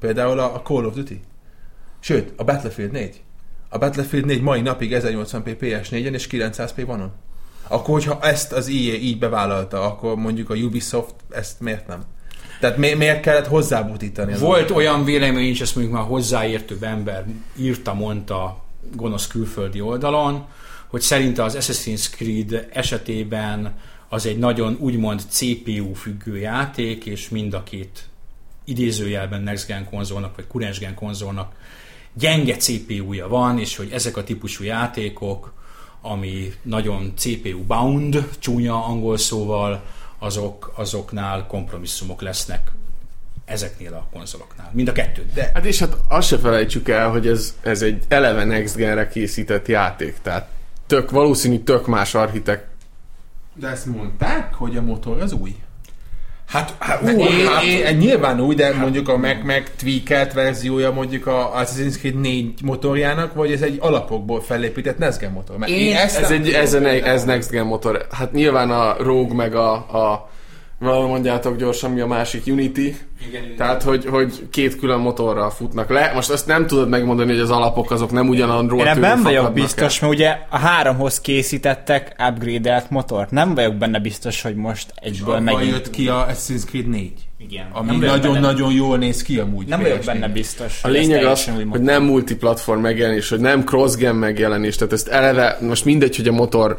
[0.00, 1.20] Például a Call of Duty.
[2.00, 3.22] Sőt, a Battlefield 4.
[3.72, 7.12] A Battlefield 4 mai napig 1080p PS4-en és 900p vanon.
[7.68, 12.02] Akkor, hogyha ezt az EA így bevállalta, akkor mondjuk a Ubisoft ezt miért nem?
[12.60, 14.32] Tehát mi, miért kellett hozzábutítani?
[14.32, 17.24] az Volt olyan vélemény is, ezt mondjuk már hozzáértőbb ember
[17.56, 20.46] írta, mondta gonosz külföldi oldalon,
[20.86, 23.74] hogy szerinte az Assassin's Creed esetében
[24.08, 28.04] az egy nagyon úgymond CPU függő játék, és mind a két
[28.64, 31.52] idézőjelben Next Gen konzolnak, vagy Current Gen konzolnak
[32.14, 35.52] gyenge CPU-ja van, és hogy ezek a típusú játékok,
[36.00, 39.82] ami nagyon CPU bound, csúnya angol szóval,
[40.18, 42.72] azok, azoknál kompromisszumok lesznek
[43.44, 44.70] ezeknél a konzoloknál.
[44.72, 45.26] Mind a kettő.
[45.34, 49.08] De Hát és hát azt se felejtsük el, hogy ez, ez egy eleve Next Gen-re
[49.08, 50.48] készített játék, tehát
[50.86, 52.66] tök, valószínű tök más architekt.
[53.54, 55.56] De ezt mondták, hogy a motor az új?
[56.52, 60.32] Hát, hát, Ú, én, hát én, én, nyilván új, de mondjuk a meg, meg tweakelt
[60.32, 65.56] verziója mondjuk a Assassin's Creed 4 motorjának, vagy ez egy alapokból felépített Nesgen motor?
[65.56, 68.06] Mert Én- ezt Ez, egy, ez, egy, ez Next Gen motor.
[68.10, 70.30] Hát nyilván a Rogue meg a, a
[70.78, 72.96] valahogy mondjátok gyorsan, mi a másik Unity.
[73.28, 73.56] Igen, igen.
[73.56, 76.12] Tehát, hogy, hogy két külön motorral futnak le.
[76.14, 79.52] Most azt nem tudod megmondani, hogy az alapok azok nem ugyanarról Én ebben nem vagyok
[79.52, 83.30] biztos, mert ugye a háromhoz készítettek upgrade-elt motort.
[83.30, 85.70] Nem vagyok benne biztos, hogy most egyből Abban megint...
[85.70, 87.12] jött ki a Assassin's Creed 4.
[87.38, 87.66] Igen.
[87.72, 89.66] Ami nagyon-nagyon jól néz ki amúgy.
[89.66, 90.06] Nem vagyok PS4.
[90.06, 90.80] benne biztos.
[90.82, 95.84] A lényeg az, hogy nem multiplatform megjelenés, hogy nem cross-gen megjelenés, tehát ezt eleve, most
[95.84, 96.76] mindegy, hogy a motor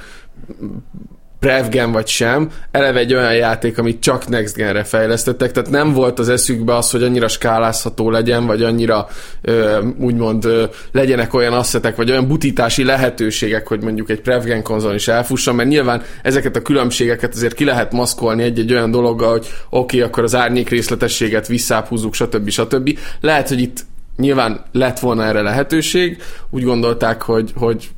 [1.44, 6.20] Prevgen vagy sem, eleve egy olyan játék, amit csak Next Gen-re fejlesztettek, tehát nem volt
[6.20, 9.08] az eszükbe az, hogy annyira skálázható legyen, vagy annyira
[9.42, 14.94] ö, úgymond ö, legyenek olyan asszetek, vagy olyan butítási lehetőségek, hogy mondjuk egy Prevgen konzol
[14.94, 19.48] is elfusson, mert nyilván ezeket a különbségeket azért ki lehet maszkolni egy-egy olyan dologgal, hogy
[19.70, 22.50] oké, okay, akkor az árnyék részletességet visszább húzzuk, stb.
[22.50, 22.98] stb.
[23.22, 23.86] Lehet, hogy itt
[24.18, 27.90] nyilván lett volna erre lehetőség, úgy gondolták, hogy, hogy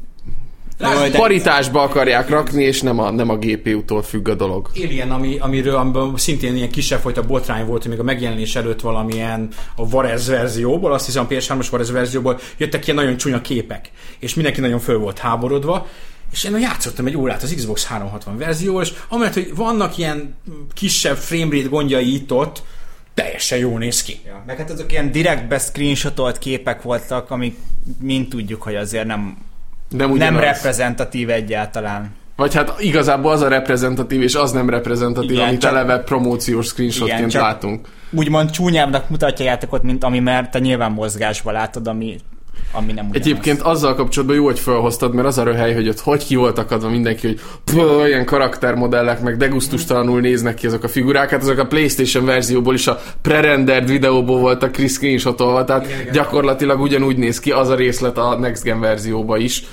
[0.78, 4.70] de- paritásba akarják rakni, és nem a, nem a GPU-tól függ a dolog.
[4.76, 8.82] Alien, ami, amiről amiben szintén ilyen kisebb fajta botrány volt, hogy még a megjelenés előtt
[8.82, 13.90] valamilyen a Varez verzióból, azt hiszem a PS3-as Varez verzióból jöttek ilyen nagyon csúnya képek,
[14.20, 15.88] és mindenki nagyon föl volt háborodva,
[16.32, 20.36] és én játszottam egy órát az Xbox 360 verzióval, és amellett, hogy vannak ilyen
[20.74, 22.64] kisebb framerate gondjai itt-ott,
[23.14, 24.20] teljesen jó néz ki.
[24.26, 27.58] Ja, meg hát azok ilyen direktbe screenshotolt képek voltak, amik
[28.02, 29.38] mind tudjuk, hogy azért nem,
[29.90, 30.42] Nem, nem ugyanaz.
[30.42, 32.12] reprezentatív egyáltalán.
[32.36, 36.66] Vagy hát igazából az a reprezentatív, és az nem reprezentatív, Igen, amit csak- eleve promóciós
[36.68, 37.88] screenshotként Igen, látunk.
[38.12, 42.16] Úgymond csúnyábbnak mutatja a játékot, mint ami mert te nyilván mozgásba látod, ami,
[42.72, 43.28] ami nem ugyanaz.
[43.28, 46.58] Egyébként azzal kapcsolatban jó, hogy felhoztad, mert az a röhely, hogy ott hogy ki volt
[46.58, 51.58] akadva mindenki, hogy pff, ilyen karaktermodellek, meg degusztustalanul néznek ki azok a figurák, hát azok
[51.58, 56.14] a Playstation verzióból is a pre-rendered videóból voltak screenshotolva, tehát igen, igen.
[56.14, 59.64] gyakorlatilag ugyanúgy néz ki az a részlet a Next Gen verzióba is.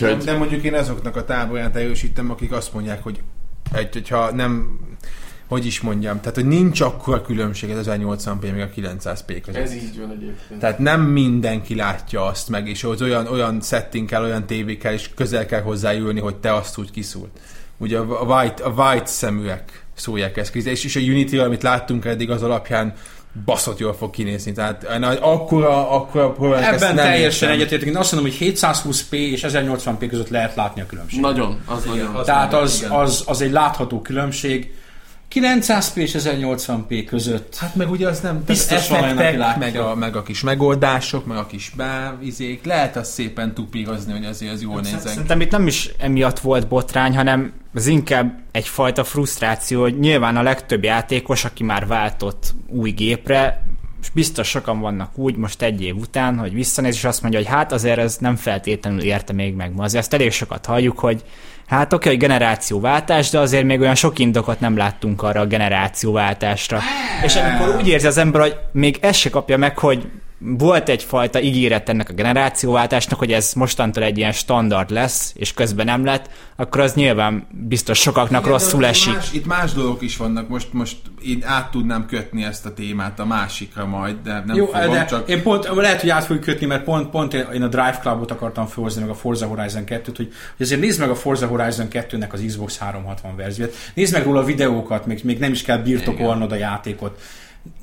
[0.00, 3.20] De, Úgyhogy de mondjuk én azoknak a táborát erősítem, akik azt mondják, hogy
[3.72, 4.78] egy, hogyha nem
[5.48, 9.72] hogy is mondjam, tehát hogy nincs akkora különbség az 1080p meg a 900p között.
[9.74, 10.60] így van egyébként.
[10.60, 15.10] Tehát nem mindenki látja azt meg, és az olyan, olyan setting kell, olyan tévékkel, és
[15.14, 17.38] közel kell hozzájülni, hogy te azt úgy kiszúrt.
[17.78, 22.30] Ugye a white, a white szeműek szólják ezt, és, és a Unity, amit láttunk eddig,
[22.30, 22.94] az alapján
[23.44, 24.52] baszott jól fog kinézni.
[24.52, 24.84] Tehát
[25.20, 27.88] akkora, akkora problémák, ezt Ebben nem teljesen egyetértek.
[27.88, 31.24] Én azt mondom, hogy 720p és 1080p között lehet látni a különbséget.
[31.24, 32.14] Nagyon, az nagyon.
[32.14, 32.90] az- Tehát az, igen.
[32.90, 34.74] az, az egy látható különbség.
[35.40, 37.56] 900p és 1080p között.
[37.56, 40.22] Hát meg ugye az nem Biztos az van olyan, aki effektek, meg a, meg a
[40.22, 44.98] kis megoldások, meg a kis bevizék, lehet azt szépen tupírozni, hogy azért az jól nézzen.
[44.98, 50.42] Szerintem itt nem is emiatt volt botrány, hanem ez inkább egyfajta frusztráció, hogy nyilván a
[50.42, 53.64] legtöbb játékos, aki már váltott új gépre,
[54.02, 57.48] és biztos sokan vannak úgy most egy év után, hogy visszanéz, és azt mondja, hogy
[57.48, 59.84] hát azért ez nem feltétlenül érte még meg ma.
[59.84, 61.24] Azért ezt elég sokat halljuk, hogy
[61.66, 66.80] hát oké, hogy generációváltás, de azért még olyan sok indokot nem láttunk arra a generációváltásra.
[67.24, 70.06] És amikor úgy érzi az ember, hogy még ezt se kapja meg, hogy
[70.38, 75.86] volt egyfajta ígéret ennek a generációváltásnak, hogy ez mostantól egy ilyen standard lesz, és közben
[75.86, 79.14] nem lett, akkor az nyilván biztos sokaknak Igen, rosszul esik.
[79.14, 83.18] Más, itt más dolgok is vannak, most, most én át tudnám kötni ezt a témát
[83.18, 85.28] a másikra majd, de nem Jó, fogom, de csak...
[85.28, 88.66] én pont, lehet, hogy át fogjuk kötni, mert pont, pont én a Drive Clubot akartam
[88.66, 92.30] felhozni, meg a Forza Horizon 2-t, hogy, hogy azért nézd meg a Forza Horizon 2-nek
[92.30, 96.52] az Xbox 360 verziót, nézd meg róla a videókat, még, még nem is kell birtokolnod
[96.52, 97.20] a játékot.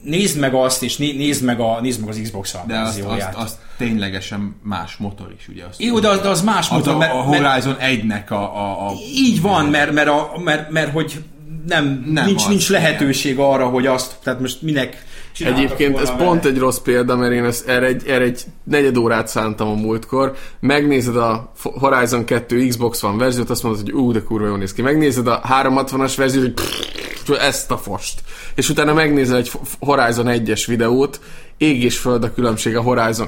[0.03, 2.95] Nézd meg azt, és né, nézd meg, a, nézd meg az Xbox De azt, azt,
[2.95, 3.35] verzióját.
[3.35, 5.63] azt ténylegesen más motor is, ugye?
[5.69, 8.33] Azt Jó, de az, de az más az motor, a, mert, a Horizon 1-nek a,
[8.33, 8.93] a, a...
[9.13, 11.23] így van, mert, mert, a, mert, mert hogy
[11.67, 15.05] nem, Nem nem nincs, az, nincs lehetőség arra, hogy azt, tehát most minek
[15.39, 16.55] Egyébként ez volna pont vele.
[16.55, 20.35] egy rossz példa, mert én ezt, erre, egy, erre egy negyed órát szántam a múltkor.
[20.59, 24.73] Megnézed a Horizon 2 Xbox One verziót, azt mondod, hogy ú, de kurva jól néz
[24.73, 24.81] ki.
[24.81, 28.21] Megnézed a 360-as verziót, hogy pff, ezt a fost.
[28.55, 31.19] És utána megnézel egy Horizon 1-es videót,
[31.57, 33.27] ég és föld a különbség a Horizon.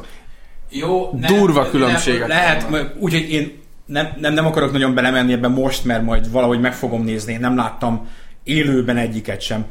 [0.70, 2.68] Jó, Durva különbségek Lehet,
[3.00, 7.04] úgyhogy én nem, nem, nem akarok nagyon belemenni ebben most, mert majd valahogy meg fogom
[7.04, 7.34] nézni.
[7.34, 8.08] Én nem láttam
[8.44, 9.66] élőben egyiket sem.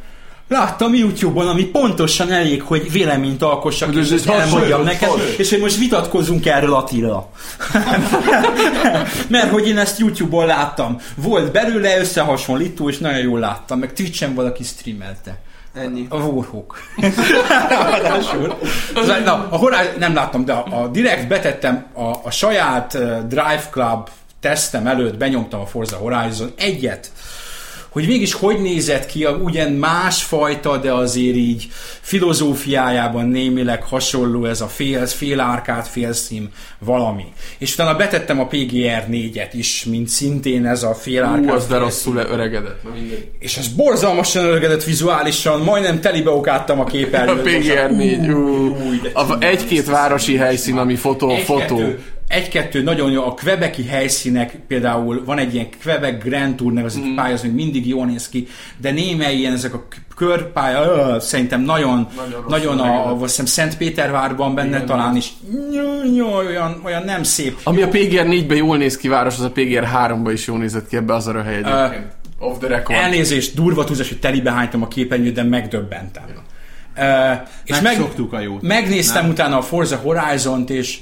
[0.49, 5.39] Láttam YouTube-on, ami pontosan elég, hogy véleményt alkossak, Hogy és ez ezt elmondjam hasonló neked,
[5.39, 7.31] és hogy most vitatkozzunk erről Attila.
[9.29, 11.01] Mert hogy én ezt YouTube-on láttam.
[11.15, 15.39] Volt belőle összehasonlító, és nagyon jól láttam, meg Twitch-en valaki streamelte.
[15.75, 16.07] Ennyi.
[16.09, 16.79] A Warhawk.
[17.49, 18.59] Ráadásul.
[19.25, 23.69] Na, a Horizon, nem láttam, de a, a direkt betettem a, a saját uh, Drive
[23.71, 24.09] Club
[24.41, 27.11] tesztem előtt, benyomtam a Forza Horizon egyet,
[27.95, 31.69] hogy mégis hogy nézett ki, a, ugyan másfajta, de azért így
[32.01, 37.25] filozófiájában némileg hasonló ez a fél, fél árkát, fél szím valami.
[37.59, 41.67] És utána betettem a PGR 4-et is, mint szintén ez a fél Ú, árkát, az
[41.67, 42.83] de rosszul öregedett.
[43.39, 47.43] És ez borzalmasan öregedett vizuálisan, majdnem telibe okáttam a A képernyőt.
[47.43, 48.77] PGR 4, ú.
[49.13, 51.77] A egy-két városi helyszín, ami fotó, egy, fotó.
[51.77, 52.03] Kettő,
[52.35, 57.15] egy-kettő nagyon jó, a Quebeci helyszínek, például van egy ilyen Quebec Grand Tour nevezetű mm.
[57.15, 61.61] pálya, az még mindig jól néz ki, de némely ilyen ezek a körpálya, ö, szerintem
[61.61, 65.33] nagyon, Nagyon nagyon, a, a, azt hiszem Szentpétervárban benne Igen, talán is,
[65.71, 67.59] nyúj, olyan, olyan nem szép.
[67.63, 70.89] Ami a PGR 4-ben jól néz ki város, az a PGR 3-ban is jól nézett
[70.89, 72.13] ki ebbe az a hely egyébként.
[72.39, 72.99] Off the record.
[72.99, 76.25] Elnézést, durva túlzás, hogy telibe hánytam a képernyőt, de megdöbbentem.
[76.97, 78.63] Uh, és meg, Megszoktuk a jót.
[78.63, 79.31] megnéztem Nem?
[79.31, 80.99] utána a Forza Horizon-t, és,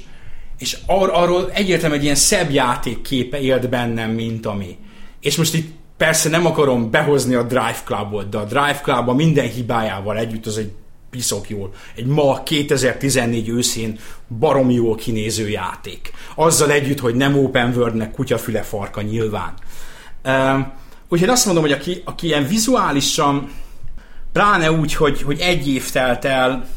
[0.63, 4.77] és ar- arról egyértelműen egy ilyen szebb játékképe élt bennem, mint ami.
[5.19, 9.13] És most itt persze nem akarom behozni a Drive Clubot, de a Drive Club a
[9.13, 10.71] minden hibájával együtt az egy
[11.09, 11.73] piszok jól.
[11.95, 13.99] Egy ma 2014 őszén
[14.39, 16.11] baromi jól kinéző játék.
[16.35, 19.53] Azzal együtt, hogy nem open worldnek kutyafüle farka nyilván.
[20.25, 20.71] Um,
[21.09, 23.51] úgyhogy azt mondom, hogy aki, aki ilyen vizuálisan,
[24.31, 26.67] pláne úgy, hogy, hogy egy év telt el,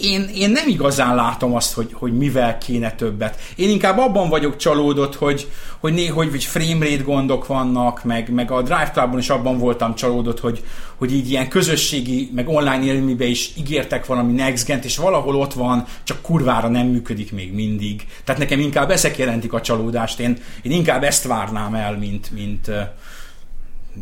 [0.00, 3.40] én- én, nem igazán látom azt, hogy, hogy mivel kéne többet.
[3.56, 5.48] Én inkább abban vagyok csalódott, hogy,
[5.78, 10.40] hogy néhogy hogy framerate gondok vannak, meg, meg a Drive Clubban is abban voltam csalódott,
[10.40, 10.64] hogy,
[10.96, 15.52] hogy így ilyen közösségi, meg online élményben is ígértek valami next gen és valahol ott
[15.52, 18.06] van, csak kurvára nem működik még mindig.
[18.24, 20.20] Tehát nekem inkább ezek jelentik a csalódást.
[20.20, 22.70] Én, én inkább ezt várnám el, mint, mint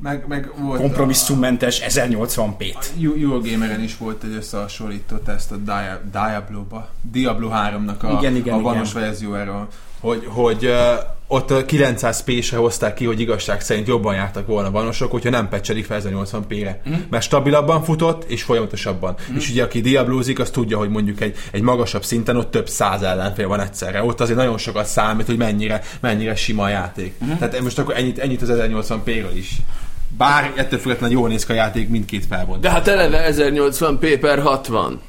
[0.03, 2.87] Meg, meg volt kompromisszummentes 1080p-t.
[3.03, 8.55] Euro- Eurogameren is volt egy összehasonlító teszt a Dia- Diablo-ba, Diablo 3-nak a, Igen, igen,
[8.55, 9.03] a vanos igen.
[9.03, 9.69] verziójáról,
[10.01, 10.73] hogy, hogy uh,
[11.27, 15.85] ott a 900p-se hozták ki, hogy igazság szerint jobban jártak volna vanosok, hogyha nem pecselik
[15.85, 16.81] fel 1080p-re.
[16.85, 16.95] Mhm.
[16.95, 17.01] Mm.
[17.11, 19.17] Mert stabilabban futott, és folyamatosabban.
[19.33, 19.37] Mm.
[19.37, 23.03] És ugye aki diablózik, az tudja, hogy mondjuk egy, egy magasabb szinten ott több száz
[23.03, 24.03] ellenfél van egyszerre.
[24.03, 27.15] Ott azért nagyon sokat számít, hogy mennyire, mennyire sima a játék.
[27.25, 27.33] Mm.
[27.39, 29.57] Tehát most akkor ennyit, ennyit az 1080p-ről is.
[30.17, 32.61] Bár ettől függetlenül jól néz ki a játék mindkét felbontás.
[32.61, 35.01] De hát eleve 1080p per 60.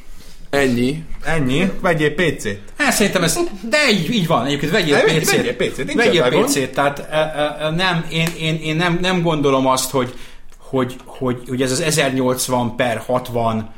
[0.49, 1.03] Ennyi.
[1.23, 1.71] Ennyi?
[1.81, 2.59] Vegyél PC-t.
[2.77, 3.39] Hát szerintem ez,
[3.69, 5.35] de így, így van, egyébként vegyél vegy- PC-t.
[5.35, 9.67] vegyél PC-t, nincs Vegyél PC-t, tehát e, e, nem, én, én, én nem, nem gondolom
[9.67, 10.13] azt, hogy,
[10.57, 13.69] hogy, hogy, hogy ez az 1080 per 60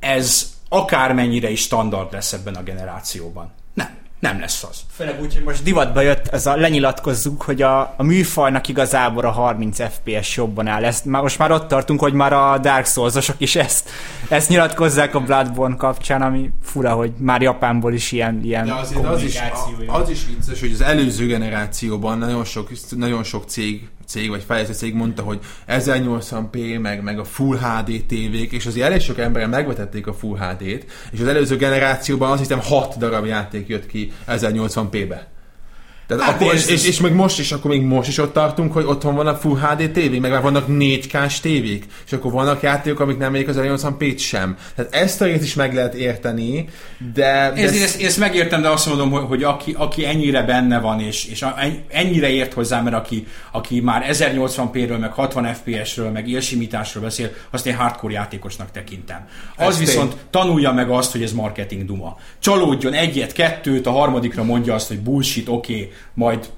[0.00, 3.52] ez akármennyire is standard lesz ebben a generációban.
[4.18, 4.80] Nem, lesz az.
[4.90, 9.30] Főleg úgy, hogy most divatba jött ez a lenyilatkozzuk, hogy a, a műfajnak igazából a
[9.30, 10.84] 30 FPS jobban áll.
[10.84, 13.90] Ezt, már, most már ott tartunk, hogy már a Dark Souls-osok is ezt,
[14.28, 19.04] ezt nyilatkozzák a Bloodborne kapcsán, ami fura, hogy már Japánból is ilyen, ilyen De azért
[19.04, 19.38] az is,
[19.86, 24.74] az is vicces, hogy az előző generációban nagyon sok, nagyon sok cég, cég vagy fejlesztő
[24.74, 25.38] cég mondta, hogy
[25.68, 30.38] 1080p, meg, meg a Full HD tévék, és azért elég sok emberen megvetették a Full
[30.38, 35.37] HD-t, és az előző generációban azt hiszem 6 darab játék jött ki 1080p-be.
[36.08, 38.32] Tehát Hát akkor, ez- és, és, és, még most is, akkor még most is ott
[38.32, 42.32] tartunk, hogy otthon van a Full HD tévék, meg már vannak 4K-s tévék, és akkor
[42.32, 44.56] vannak játékok, amik nem érik az 1080p-t sem.
[44.74, 46.68] Tehát ezt a részt is meg lehet érteni,
[47.14, 47.52] de...
[47.54, 50.42] de Én, én, ezt, én ezt megértem, de azt mondom, hogy, hogy aki, aki ennyire
[50.42, 51.44] benne van, és, és
[51.88, 57.66] ennyire ért hozzá, mert aki, aki már 1080p-ről, meg 60 FPS-ről, meg élsimításról beszél, azt
[57.66, 59.26] én hardcore játékosnak tekintem.
[59.56, 62.16] Az Ez viszont tanulja meg azt, hogy ez marketing duma.
[62.38, 66.52] Csalódjon egyet, kettőt, a harmadikra mondja azt, hogy bullshit, oké, okay, majd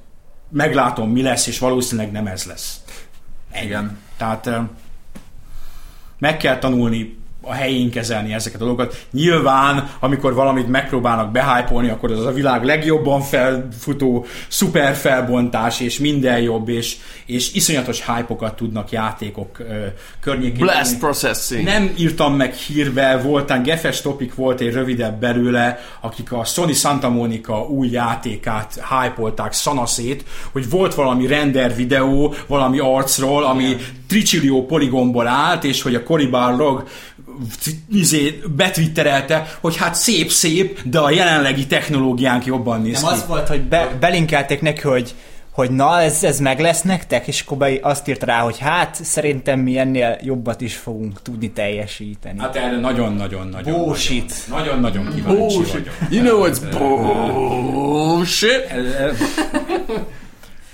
[0.48, 2.80] meglátom, mi lesz, és valószínűleg nem ez lesz.
[3.50, 3.66] Ennyi.
[3.66, 3.98] Igen.
[4.16, 4.50] Tehát
[6.18, 9.06] meg kell tanulni a helyén kezelni ezeket a dolgokat.
[9.12, 16.40] Nyilván, amikor valamit megpróbálnak behypolni, akkor az a világ legjobban felfutó szuper felbontás, és minden
[16.40, 19.86] jobb, és, és iszonyatos hype tudnak játékok ö,
[20.20, 20.58] környékén.
[20.58, 21.64] Blast processing.
[21.64, 27.08] Nem írtam meg hírbe, voltán gefes topik volt egy rövidebb belőle, akik a Sony Santa
[27.08, 33.76] Monica új játékát hypolták szanaszét, hogy volt valami render videó, valami arcról, ami
[34.08, 36.88] tricillió poligomból állt, és hogy a Cory Barlog
[37.92, 43.18] izé, betwitterelte, hogy hát szép-szép, de a jelenlegi technológiánk jobban néz Nem ki.
[43.18, 45.14] az volt, hogy be, belinkelték neki, hogy
[45.50, 48.98] hogy na, ez, ez meg lesz nektek, és akkor be azt írt rá, hogy hát
[49.04, 52.38] szerintem mi ennél jobbat is fogunk tudni teljesíteni.
[52.38, 54.32] Hát erre nagyon-nagyon-nagyon Bullshit.
[54.48, 55.72] Nagyon-nagyon kíváncsi Bullshit.
[55.72, 55.94] vagyok.
[56.10, 56.60] You know it's
[57.70, 58.72] bullshit.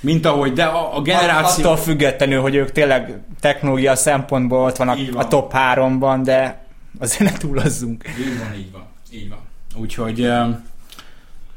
[0.00, 1.64] Mint ahogy, de a, a generáció...
[1.64, 5.24] Attól függetlenül, hogy ők tényleg technológia szempontból ott vannak van.
[5.24, 6.66] a top 3-ban, de
[6.98, 8.04] azért ne túlozzunk.
[8.18, 8.86] Így van, így van.
[9.12, 9.38] Így van.
[9.74, 10.20] Úgyhogy,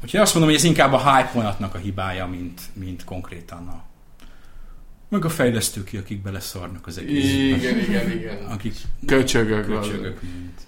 [0.02, 3.88] úgyhogy azt mondom, hogy ez inkább a hype vonatnak a hibája, mint, mint konkrétan a
[5.10, 7.32] meg a fejlesztők, akik beleszarnak az egész.
[7.32, 8.44] Igen, igen, igen.
[8.44, 8.74] Akik
[9.06, 9.66] Köcsögök.
[9.66, 10.60] köcsögök, mint.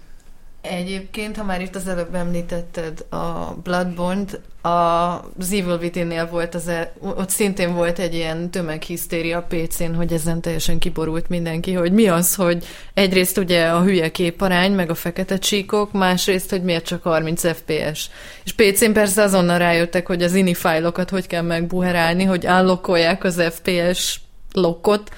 [0.63, 6.93] Egyébként, ha már itt az előbb említetted a Bloodborne-t, az Evil Within-nél volt az, e-
[7.01, 12.35] ott szintén volt egy ilyen tömeghisztéria PC-n, hogy ezen teljesen kiborult mindenki, hogy mi az,
[12.35, 17.47] hogy egyrészt ugye a hülye képarány, meg a fekete csíkok, másrészt, hogy miért csak 30
[17.47, 18.09] FPS.
[18.43, 23.43] És PC-n persze azonnal rájöttek, hogy az ini fájlokat hogy kell megbuherálni, hogy állokkolják az
[23.51, 25.09] FPS lokkot,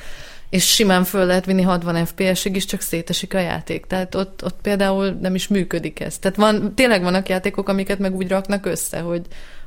[0.49, 3.85] és simán föl lehet vinni 60 FPS-ig is, csak szétesik a játék.
[3.85, 6.17] Tehát ott, ott például nem is működik ez.
[6.17, 9.21] Tehát van, tényleg vannak játékok, amiket meg úgy raknak össze, hogy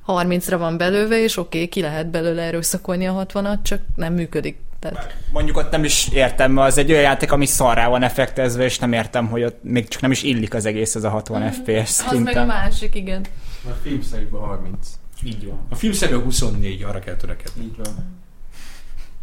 [0.07, 4.57] 30-ra van belőve, és oké, okay, ki lehet belőle erőszakolni a 60-at, csak nem működik.
[4.81, 5.17] Tehát...
[5.33, 8.79] Mondjuk ott nem is értem, mert az egy olyan játék, ami szarrá van effektezve, és
[8.79, 11.47] nem értem, hogy ott még csak nem is illik az egész az a 60 mm,
[11.47, 12.17] FPS szinten.
[12.17, 13.25] Az meg a másik, igen.
[13.65, 14.89] A filmszerűben 30.
[15.25, 15.67] Így van.
[15.69, 17.65] A filmszerűben 24, arra kell törekedni.
[17.65, 18.17] Így van.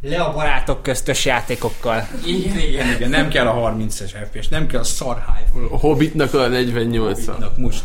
[0.10, 2.08] Le a barátok köztös játékokkal.
[2.26, 3.10] Igen, igen, igen.
[3.10, 5.24] Nem kell a 30-es FPS, nem kell a szar
[5.70, 7.84] Hobbitnak a 48 a most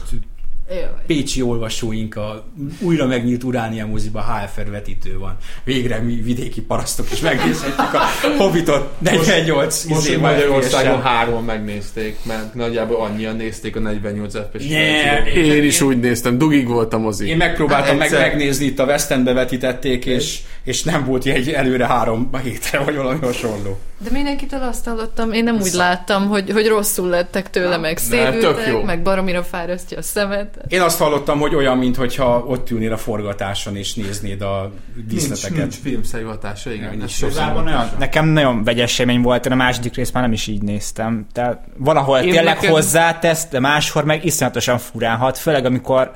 [1.07, 2.45] pécsi olvasóink a
[2.81, 5.37] újra megnyílt Uránia moziba HFR vetítő van.
[5.65, 8.01] Végre mi vidéki parasztok is megnézhetjük a
[8.39, 14.65] Hobbitot 48 Most, most Magyarországon három megnézték, mert nagyjából annyian nézték a 48 FPS.
[14.65, 17.29] Yeah, én is úgy néztem, dugig volt a mozi.
[17.29, 21.51] Én megpróbáltam hát meg, megnézni, itt a West Endbe vetítették, és, és nem volt egy
[21.51, 23.79] előre három hétre, vagy valami hasonló.
[24.03, 28.83] De mindenkitől azt hallottam, én nem úgy láttam, hogy, hogy rosszul lettek tőle, meg szédültek,
[28.85, 30.59] meg baromira fárasztja a szemet.
[30.69, 34.73] Én azt hallottam, hogy olyan, mintha ott ülnél a forgatáson és néznéd a
[35.07, 35.51] díszleteket.
[35.51, 36.97] Nincs, nincs filmszerű hatása, igen.
[36.97, 40.63] Nincs olyan, nekem nagyon vegyes élmény volt, én a második részt már nem is így
[40.63, 41.27] néztem.
[41.33, 42.71] Tehát valahol én tényleg nekem...
[42.71, 46.15] hozzátesz, de máshol meg iszonyatosan furán hat, főleg amikor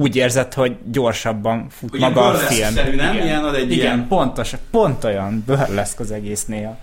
[0.00, 2.74] úgy érzed, hogy gyorsabban fut Ugye maga a film.
[2.74, 3.14] nem?
[3.14, 4.08] Igen, ilyen, ad egy Igen ilyen...
[4.08, 6.76] pontos, pont olyan burleszk az egész néha.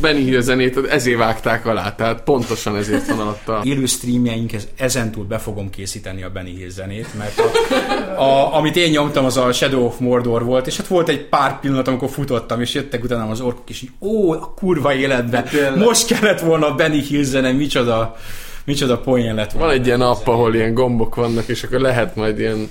[0.00, 3.60] Benny Hill zenét ezért vágták alá, tehát pontosan ezért van alatt a...
[3.64, 8.90] Élő streamjeink, ezentúl be fogom készíteni a Benny Hill zenét, mert a, a, amit én
[8.90, 12.60] nyomtam, az a Shadow of Mordor volt, és hát volt egy pár pillanat, amikor futottam,
[12.60, 15.44] és jöttek utána az orkok, és így, ó, a kurva életben,
[15.76, 18.16] most kellett volna a Benny Hill zene, micsoda
[18.64, 19.66] micsoda poén lett volna.
[19.66, 22.70] Van egy ilyen app, ahol ilyen gombok vannak, és akkor lehet majd ilyen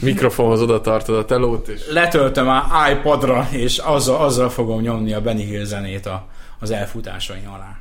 [0.00, 1.68] mikrofonhoz oda tartod a telót.
[1.68, 1.80] És...
[1.90, 6.26] Letöltöm a iPodra, és azzal, azzal fogom nyomni a Benny Hill zenét a,
[6.58, 7.78] az elfutásaim alá.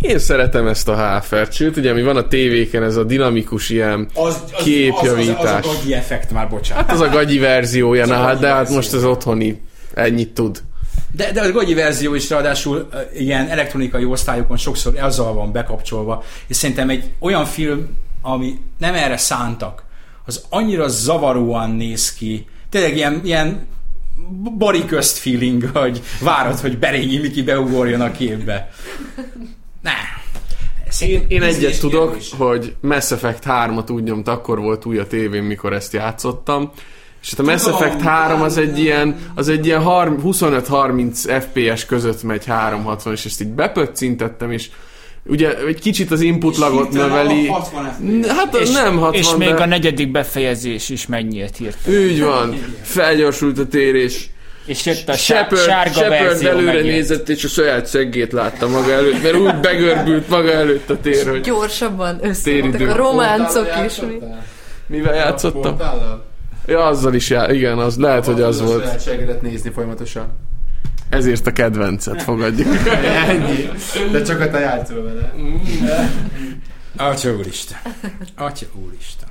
[0.00, 4.08] Én szeretem ezt a HFR-t, sőt, ugye mi van a tévéken ez a dinamikus ilyen
[4.14, 5.38] az, az, képjavítás.
[5.38, 6.84] Az, az, az, a gagyi effekt már, bocsánat.
[6.84, 9.62] Hát az a gagyi verziója, na hát, de hát most az otthoni
[9.94, 10.62] ennyit tud.
[11.16, 16.56] De, de a gagyi verzió is ráadásul ilyen elektronikai osztályokon sokszor azzal van bekapcsolva, és
[16.56, 19.84] szerintem egy olyan film, ami nem erre szántak,
[20.24, 23.66] az annyira zavaróan néz ki, tényleg ilyen, ilyen
[24.58, 28.70] bari közt feeling, hogy várod, hogy Berényi Miki beugorjon a képbe.
[29.82, 29.92] Ne.
[31.00, 32.32] Én, én egyet tudok, is.
[32.36, 36.70] hogy Mass Effect 3-at úgy nyomt, akkor volt új a tévén, mikor ezt játszottam,
[37.24, 42.22] és hát a Mass Effect 3 az egy ilyen, az egy ilyen 25-30 FPS között
[42.22, 44.70] megy 360, és ezt így bepöccintettem, és
[45.26, 47.48] ugye egy kicsit az input lagot növeli.
[48.28, 49.62] Hát és, nem 60, És még de...
[49.62, 52.00] a negyedik befejezés is megnyílt hirtelen.
[52.00, 52.64] Úgy van.
[52.82, 54.30] Felgyorsult a térés.
[54.66, 56.94] És jött a Shepard, sárga Shepard előre megnyílt.
[56.94, 61.28] nézett, és a saját szeggét látta maga előtt, mert úgy begörbült maga előtt a tér,
[61.28, 61.40] hogy...
[61.40, 64.00] Gyorsabban összejöttek a románcok is.
[64.86, 65.76] Mivel játszottam?
[66.66, 68.84] Ja, azzal is já, igen, az lehet, hogy az volt.
[68.84, 70.26] Lehetségedet nézni folyamatosan.
[71.08, 72.68] Ezért a kedvencet fogadjuk.
[73.28, 73.68] Ennyi.
[74.12, 75.34] De csak a te játszol vele.
[76.96, 77.78] Atya úristen.
[78.36, 79.23] Atya úristen.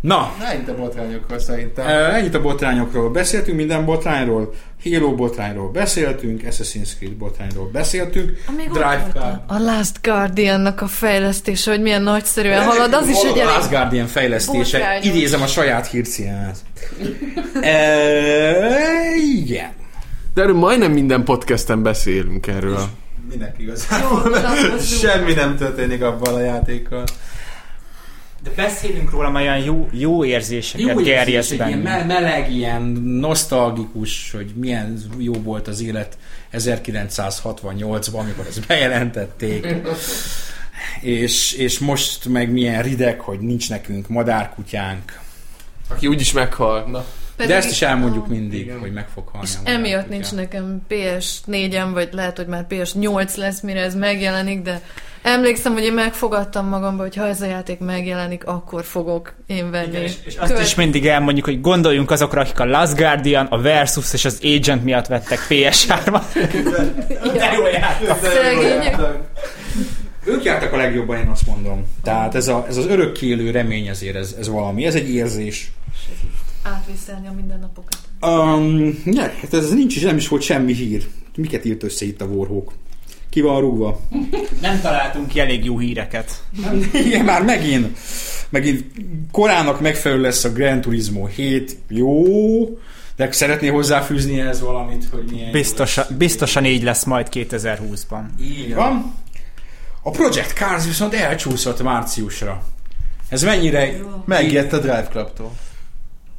[0.00, 0.34] Na.
[0.52, 1.86] Ennyit a botrányokról szerintem.
[1.86, 3.10] Ennyit a botrányokról.
[3.10, 4.54] Beszéltünk minden botrányról.
[4.84, 8.44] Halo botrányról beszéltünk, Assassin's Creed botrányról beszéltünk.
[8.72, 9.40] Drive Car.
[9.46, 14.06] A Last Guardian-nak a fejlesztése, hogy milyen nagyszerűen halad, az is egy A Last Guardian
[14.06, 14.78] fejlesztése.
[14.78, 15.06] Botrányos.
[15.06, 16.56] Idézem a saját hírciát.
[17.60, 17.96] e,
[19.36, 19.70] igen.
[20.34, 22.88] De erről majdnem minden podcasten beszélünk erről.
[23.28, 24.36] Mindenki igazából.
[25.00, 27.04] Semmi nem történik abban a játékkal.
[28.42, 31.70] De beszélünk róla, mert olyan jó, jó érzéseket jó gerjeszt benne.
[31.70, 36.18] Ilyen meleg, ilyen nosztalgikus, hogy milyen jó volt az élet
[36.52, 39.66] 1968-ban, amikor ezt bejelentették.
[41.00, 45.20] és, és most meg milyen rideg, hogy nincs nekünk madárkutyánk.
[45.88, 46.84] Aki úgyis meghal.
[46.90, 47.04] Na.
[47.40, 48.78] Pedig, De ezt is elmondjuk mindig, igen.
[48.78, 49.46] hogy meg fog halni.
[49.46, 54.80] És emiatt nincs nekem PS4-em, vagy lehet, hogy már PS8 lesz, mire ez megjelenik, de
[55.22, 59.88] emlékszem, hogy én megfogadtam magamba, hogy ha ez a játék megjelenik, akkor fogok én venni.
[59.88, 60.66] Igen, és, és azt Követ...
[60.66, 64.84] is mindig elmondjuk, hogy gondoljunk azokra, akik a Last Guardian, a Versus és az Agent
[64.84, 66.22] miatt vettek PS3-at.
[67.36, 68.08] De jó játék.
[70.24, 71.86] Ők jártak a legjobban, én azt mondom.
[72.02, 75.70] Tehát ez, a, ez az örökkélő remény ezért, ez, ez valami, ez egy érzés.
[76.62, 77.98] Átvészelni a mindennapokat.
[78.20, 81.08] Um, ne, hát ez nincs is, nem is volt semmi hír.
[81.36, 82.72] Miket írt össze itt a Warhawk?
[83.28, 84.00] Ki van rúgva?
[84.60, 86.42] Nem találtunk ki elég jó híreket.
[87.06, 87.98] Igen, már megint.
[88.48, 88.84] Megint
[89.32, 91.78] korának megfelelő lesz a Gran Turismo 7.
[91.88, 92.24] Jó.
[93.16, 96.18] De szeretné hozzáfűzni ez valamit, hogy milyen Biztosan, jó lesz?
[96.18, 98.22] biztosan így lesz majd 2020-ban.
[98.40, 99.14] Így van.
[100.02, 102.62] A Project Cars viszont elcsúszott márciusra.
[103.28, 103.92] Ez mennyire
[104.24, 105.52] Megijedt a Drive Club-tól.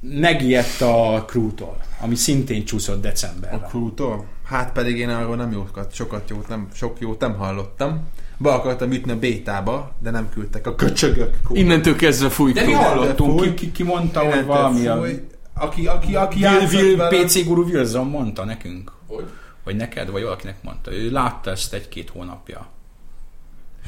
[0.01, 3.59] Megijedt a Crew-tól, ami szintén csúszott A decemberre.
[3.69, 4.25] Crew-tól?
[4.45, 8.07] Hát pedig én arról nem jókat, sokat jót nem, sok jót nem hallottam.
[8.37, 11.37] Be akartam ütni a bétába, de nem küldtek a köcsögök.
[11.53, 12.65] Innentől kezdve De fújt.
[12.65, 13.47] mi hallottunk, fúj.
[13.47, 14.95] ki, ki, ki mondta, hogy valami a...
[14.97, 15.27] fúj.
[15.53, 18.91] Aki, aki, aki Will, Will, vele- PC Guru Wilson mondta nekünk.
[19.07, 19.25] Hogy?
[19.63, 20.93] Vagy neked, vagy valakinek mondta.
[20.93, 22.67] Ő látta ezt egy-két hónapja.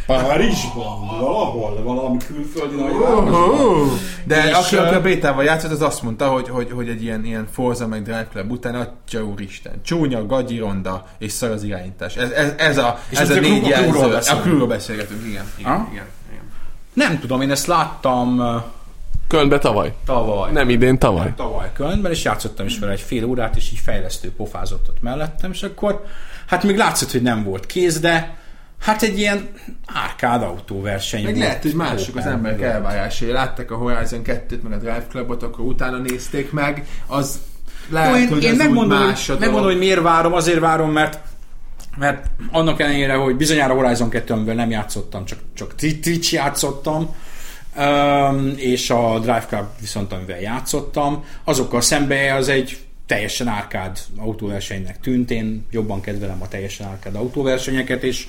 [0.05, 3.99] Párizsban, valahol, valami külföldi nagyvárosban.
[4.23, 7.25] De És, aki, aki a bétával játszott, az azt mondta, hogy, hogy, hogy egy ilyen,
[7.25, 12.15] ilyen Forza meg Drive Club után, atya úristen, csúnya, gagyi, ronda és szar az irányítás.
[12.15, 14.15] Ez, ez, ez a, És ez a a négy jelző.
[14.15, 15.45] A crewról beszélgetünk, igen.
[15.57, 16.43] Igen, igen, igen.
[16.93, 18.41] Nem tudom, én ezt láttam
[19.27, 19.93] Kölnbe tavaly.
[20.05, 20.51] tavaly.
[20.51, 21.33] Nem idén, tavaly.
[21.35, 25.51] Tavaly Kölnben, és játszottam is vele egy fél órát, és így fejlesztő pofázott ott mellettem,
[25.51, 26.05] és akkor
[26.45, 28.37] hát még látszott, hogy nem volt kéz, de
[28.83, 29.49] hát egy ilyen
[29.85, 33.31] árkád autóverseny Meg lehet, hogy mások az emberek elvárásai.
[33.31, 37.39] Látták a Horizon 2-t, meg a Drive Clubot, akkor utána nézték meg, az
[37.89, 40.33] lehet, Jó, én, hogy én ez megmondom, úgy hogy, más a megmondom, hogy miért várom,
[40.33, 41.19] azért várom, mert
[41.97, 47.15] mert annak ellenére, hogy bizonyára Horizon 2 amivel nem játszottam, csak, csak Twitch játszottam,
[48.55, 55.31] és a Drive Club viszont amivel játszottam, azokkal szembe az egy teljesen árkád autóversenynek tűnt,
[55.31, 58.27] én jobban kedvelem a teljesen árkád autóversenyeket, és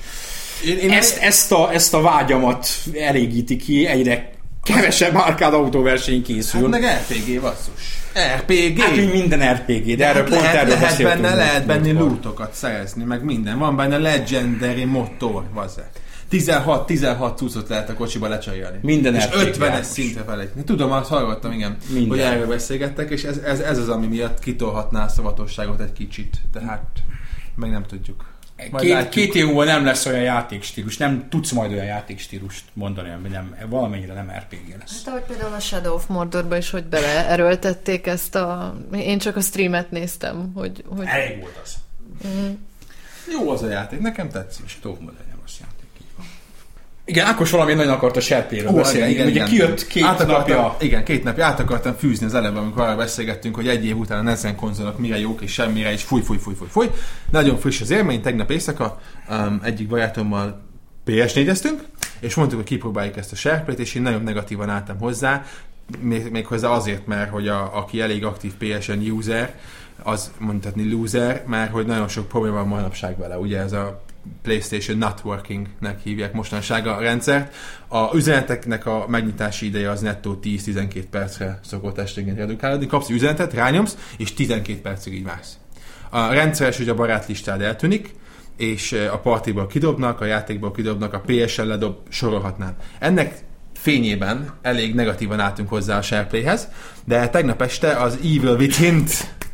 [0.66, 4.30] Én, én ezt, ezt, a, ezt a vágyamat elégíti ki, egyre
[4.62, 6.60] kevesebb árkád autóverseny készül.
[6.60, 8.02] Hát meg RPG basszus.
[8.36, 8.80] RPG.
[8.80, 12.54] Hát, mint minden RPG, de erről Hát pont lehet, erről lehet benne, lehet benne lootokat
[12.54, 13.58] szerezni, meg minden.
[13.58, 15.90] Van benne legendary motor, vazzák.
[16.28, 18.78] 16, 16 cuccot lehet a kocsiba lecserélni.
[18.82, 19.82] Minden És RPG 50-es játék.
[19.82, 20.64] szintre felejteni.
[20.64, 22.08] Tudom, azt hallottam, igen, Minden.
[22.08, 26.36] hogy erről beszélgettek, és ez, ez, ez az, ami miatt kitolhatná a szavatosságot egy kicsit.
[26.52, 26.86] Tehát
[27.56, 28.24] meg nem tudjuk.
[28.70, 29.10] Majd Két, látjuk.
[29.10, 33.56] két év múlva nem lesz olyan játékstílus, nem tudsz majd olyan játékstílust mondani, ami nem,
[33.68, 35.04] valamennyire nem RPG lesz.
[35.04, 38.76] Hát ahogy például a Shadow of Mordorba is, hogy beleerőltették ezt a...
[38.92, 40.84] Én csak a streamet néztem, hogy...
[40.88, 41.06] hogy...
[41.06, 41.74] Elég volt az.
[43.32, 44.64] Jó az a játék, nekem tetszik.
[44.66, 45.73] És Tókban legyen rossz játék.
[47.06, 49.10] Igen, Ákos valami nagyon akart a serpéről Ó, beszélni.
[49.12, 49.46] igen, Ugye igen.
[49.46, 50.76] kijött két Át akartam- napja.
[50.80, 54.18] Igen, két napja át akartam fűzni az eleve, amikor arra beszélgettünk, hogy egy év után
[54.18, 56.90] a Nezen konzolok mire jók és semmire, és fúj, fúj, fúj, fúj, fúj.
[57.30, 59.00] Nagyon friss az élmény, tegnap éjszaka
[59.30, 60.60] um, egyik barátommal
[61.06, 61.78] PS4-eztünk,
[62.20, 65.44] és mondtuk, hogy kipróbáljuk ezt a SharePlay-t, és én nagyon negatívan álltam hozzá,
[65.98, 69.54] még, méghozzá azért, mert hogy a, aki elég aktív PSN user,
[70.02, 73.38] az mondhatni loser, mert hogy nagyon sok probléma van manapság vele.
[73.38, 74.02] Ugye ez a
[74.42, 77.54] PlayStation Networkingnek hívják mostanság a rendszert.
[77.88, 82.86] A üzeneteknek a megnyitási ideje az nettó 10-12 percre szokott esténként redukálódni.
[82.86, 85.58] Kapsz üzenetet, rányomsz, és 12 percig így vársz.
[86.10, 88.14] A rendszeres, hogy a barátlistád eltűnik,
[88.56, 92.76] és eh, a partiból kidobnak, a játékból kidobnak, a PSL ledob, sorolhatnám.
[92.98, 93.44] Ennek
[93.74, 96.68] fényében elég negatívan álltunk hozzá a SharePlayhez,
[97.04, 99.04] de tegnap este az Evil within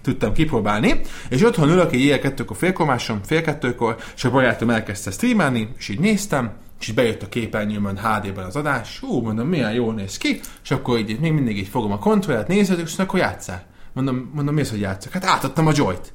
[0.03, 5.11] tudtam kipróbálni, és otthon ülök egy éjjel kettőkor félkomásom, fél kettőkor, és a barátom elkezdte
[5.11, 9.73] streamelni, és így néztem, és így bejött a képernyőmön HD-ben az adás, hú, mondom, milyen
[9.73, 13.19] jól néz ki, és akkor így még mindig így fogom a kontrollát, nézed, és akkor
[13.19, 13.67] játszál.
[13.93, 15.13] Mondom, mondom, mi az, hogy játszok?
[15.13, 16.13] Hát átadtam a joyt.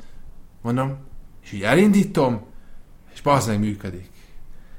[0.62, 0.98] Mondom,
[1.44, 2.46] és így elindítom,
[3.14, 4.10] és bazd meg működik.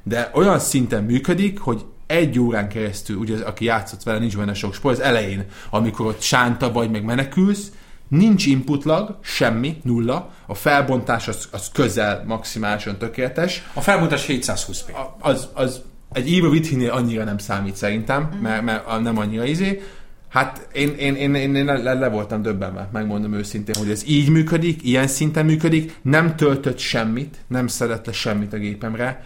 [0.03, 4.75] De olyan szinten működik, hogy egy órán keresztül, ugye aki játszott vele, nincs benne sok
[4.75, 7.73] sport, az elején, amikor ott sánta vagy, meg menekülsz,
[8.09, 14.93] nincs input lag, semmi, nulla, a felbontás az, az közel maximálisan tökéletes, A felmutatás 720p.
[14.93, 15.81] a- az, az
[16.13, 19.83] egy Evil Within-nél annyira nem számít szerintem, mert, mert a- nem annyira izé.
[20.29, 24.29] Hát én, én, én, én, én le, le voltam döbbenve, megmondom őszintén, hogy ez így
[24.29, 29.25] működik, ilyen szinten működik, nem töltött semmit, nem szedett le semmit a gépemre,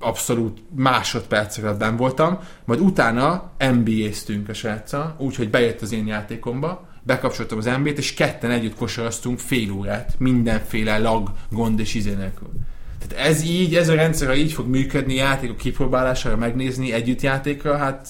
[0.00, 6.88] abszolút másodpercek alatt benn voltam, majd utána NBA-ztünk a sráccal, úgyhogy bejött az én játékomba,
[7.06, 12.48] bekapcsoltam az NBA-t, és ketten együtt kosaraztunk fél órát, mindenféle lag, gond és izé nélkül.
[13.08, 17.76] Tehát ez így, ez a rendszer, ha így fog működni játékok kipróbálására, megnézni együtt játékra,
[17.76, 18.08] hát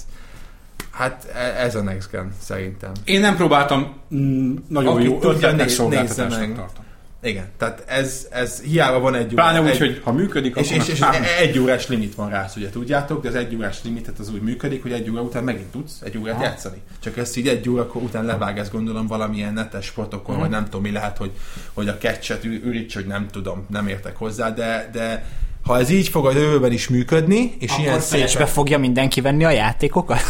[0.90, 2.92] hát e- ez a next gen, szerintem.
[3.04, 6.84] Én nem próbáltam, mm, nagyon Aki jó ötletnek szolgáltatásnak tartom.
[7.26, 10.82] Igen, tehát ez, ez hiába van egy Pláne úgy, egy, hogy ha működik, és, akkor
[10.82, 14.18] és, és meg- egy órás limit van rá, ugye tudjátok, de az egy órás limitet
[14.18, 16.76] az úgy működik, hogy egy óra után megint tudsz egy órát játszani.
[17.02, 20.42] Csak ezt így egy óra után levág, ezt gondolom valamilyen netes protokoll, Mhm.
[20.42, 21.30] vagy nem tudom mi lehet, hogy,
[21.72, 25.24] hogy a catchet üríts, hogy nem tudom, nem értek hozzá, de, de
[25.62, 28.34] ha ez így fog a jövőben is működni, és ilyen Akkor szépen...
[28.38, 30.20] be fogja mindenki venni a játékokat?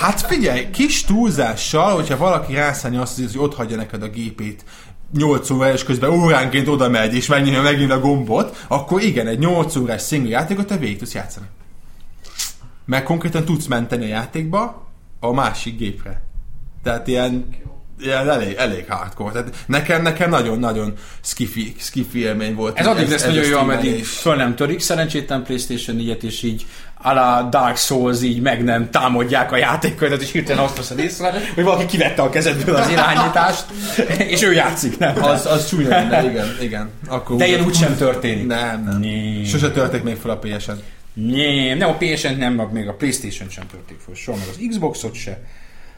[0.00, 4.64] Hát figyelj, kis túlzással, hogyha valaki rászállja azt, hogy ott hagyja neked a gépét
[5.16, 9.38] 8 óra, és közben óránként oda megy, és megnyomja megint a gombot, akkor igen, egy
[9.38, 11.46] 8 órás single játékot te végig tudsz játszani.
[12.84, 14.86] Mert konkrétan tudsz menteni a játékba
[15.20, 16.22] a másik gépre.
[16.82, 17.46] Tehát ilyen,
[18.00, 19.32] ilyen elég, elég hardcore.
[19.32, 22.78] Tehát nekem, nekem nagyon-nagyon skifi, skifi élmény volt.
[22.78, 26.66] Ez addig lesz nagyon jó, ameddig föl nem törik szerencsétlen Playstation 4-et, és így
[27.02, 31.32] a la Dark Souls így meg nem támadják a játékodat, és hirtelen azt veszed észre,
[31.54, 33.64] hogy valaki kivette a kezedből az irányítást,
[34.18, 35.22] és ő játszik, nem?
[35.22, 36.90] Az, az csúnya lenne, igen, igen.
[37.06, 38.46] Akkor De úgy- ilyen úgysem történik.
[38.46, 39.44] Nem, nem.
[39.44, 40.82] Sose törték még fel a PS-en.
[41.14, 45.14] Nem, nem a PS-en nem, még a Playstation sem törték föl, soha meg az Xboxot
[45.14, 45.40] se.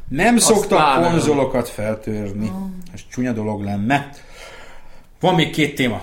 [0.08, 1.10] Nem szoktak pláne nem.
[1.10, 2.52] konzolokat feltörni.
[2.94, 4.10] Ez csúnya dolog lenne.
[5.20, 6.02] Van még két téma.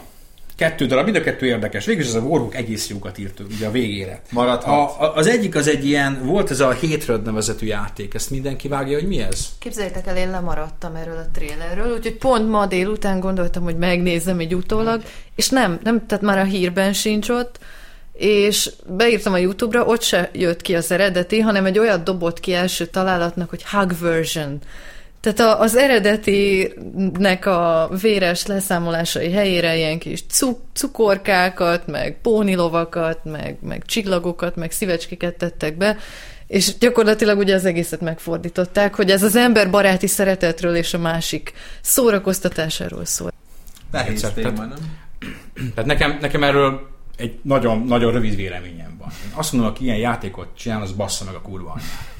[0.55, 1.85] Kettő darab, mind a kettő érdekes.
[1.85, 4.21] Végül is ez a Warhawk egész jókat írt ugye a végére.
[4.31, 4.67] Maradhat.
[4.67, 8.67] A, a, az egyik az egy ilyen, volt ez a Hatred nevezetű játék, ezt mindenki
[8.67, 9.47] vágja, hogy mi ez?
[9.59, 14.55] Képzeljétek el, én lemaradtam erről a trélerről, úgyhogy pont ma délután gondoltam, hogy megnézem egy
[14.55, 15.01] utólag,
[15.35, 17.59] és nem, nem, tehát már a hírben sincs ott,
[18.13, 22.53] és beírtam a YouTube-ra, ott se jött ki az eredeti, hanem egy olyat dobott ki
[22.53, 24.59] első találatnak, hogy Hug Version.
[25.19, 33.57] Tehát a, az eredetinek a véres leszámolásai helyére ilyen kis cuk, cukorkákat, meg pónilovakat, meg,
[33.61, 35.97] meg csillagokat, meg szívecskéket tettek be,
[36.47, 41.53] és gyakorlatilag ugye az egészet megfordították, hogy ez az ember baráti szeretetről és a másik
[41.81, 43.31] szórakoztatásáról szól.
[43.91, 45.01] Nehéz téma, nem?
[45.75, 49.09] Tehát nekem, nekem erről egy nagyon, nagyon rövid véleményem van.
[49.25, 52.11] Én azt mondom, aki ilyen játékot csinál, az bassza meg a kurva anyját.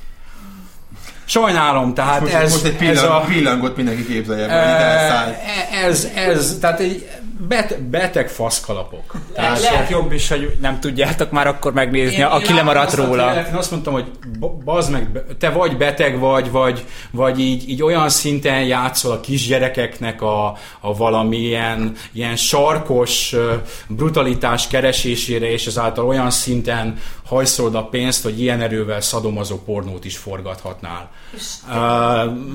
[1.26, 3.26] Sajnálom, tehát Most, ez, most egy ez pillang, a...
[3.26, 5.28] pillangot mindenki képzelje, elszáll.
[5.30, 7.10] Eh, Ez, ez, tehát egy
[7.48, 9.14] bet, beteg faszkalapok.
[9.34, 13.36] Tehát lehet jobb is, hogy nem tudjátok már akkor megnézni, Én- aki én lemaradt róla.
[13.36, 17.84] Én azt mondtam, hogy ba- bazd meg, te vagy beteg vagy, vagy, vagy így, így
[17.84, 23.36] olyan szinten játszol a kisgyerekeknek a, a valamilyen ilyen sarkos
[23.88, 30.18] brutalitás keresésére, és ezáltal olyan szinten hajszolod a pénzt, hogy ilyen erővel szadomazó pornót is
[30.18, 31.12] forgathatnál.
[31.68, 31.74] Uh,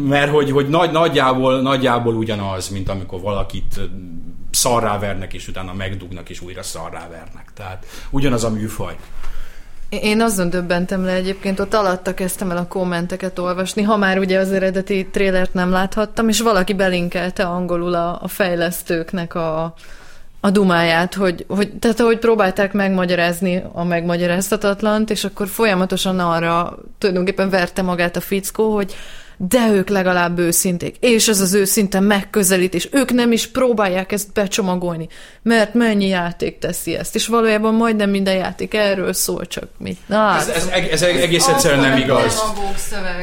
[0.09, 3.81] mert hogy, hogy nagy, nagyjából, nagyjából ugyanaz, mint amikor valakit
[4.59, 7.53] szarrá vernek, és utána megdugnak, és újra szarrá vernek.
[7.55, 8.97] Tehát ugyanaz a műfaj.
[9.89, 14.39] Én azon döbbentem le egyébként, ott alatta kezdtem el a kommenteket olvasni, ha már ugye
[14.39, 19.75] az eredeti trélert nem láthattam, és valaki belinkelte angolul a, a fejlesztőknek a,
[20.41, 27.51] a dumáját, hogy, hogy, tehát ahogy próbálták megmagyarázni a megmagyarázhatatlant, és akkor folyamatosan arra tulajdonképpen
[27.51, 28.95] verte magát a fickó, hogy
[29.41, 35.09] de ők legalább őszinték, és ez az őszinte megközelítés, ők nem is próbálják ezt becsomagolni,
[35.43, 39.99] mert mennyi játék teszi ezt, és valójában majdnem minden játék erről szól, csak mit.
[40.07, 42.43] Na, hát, Ez, ez, ez egész egyszerűen nem igaz.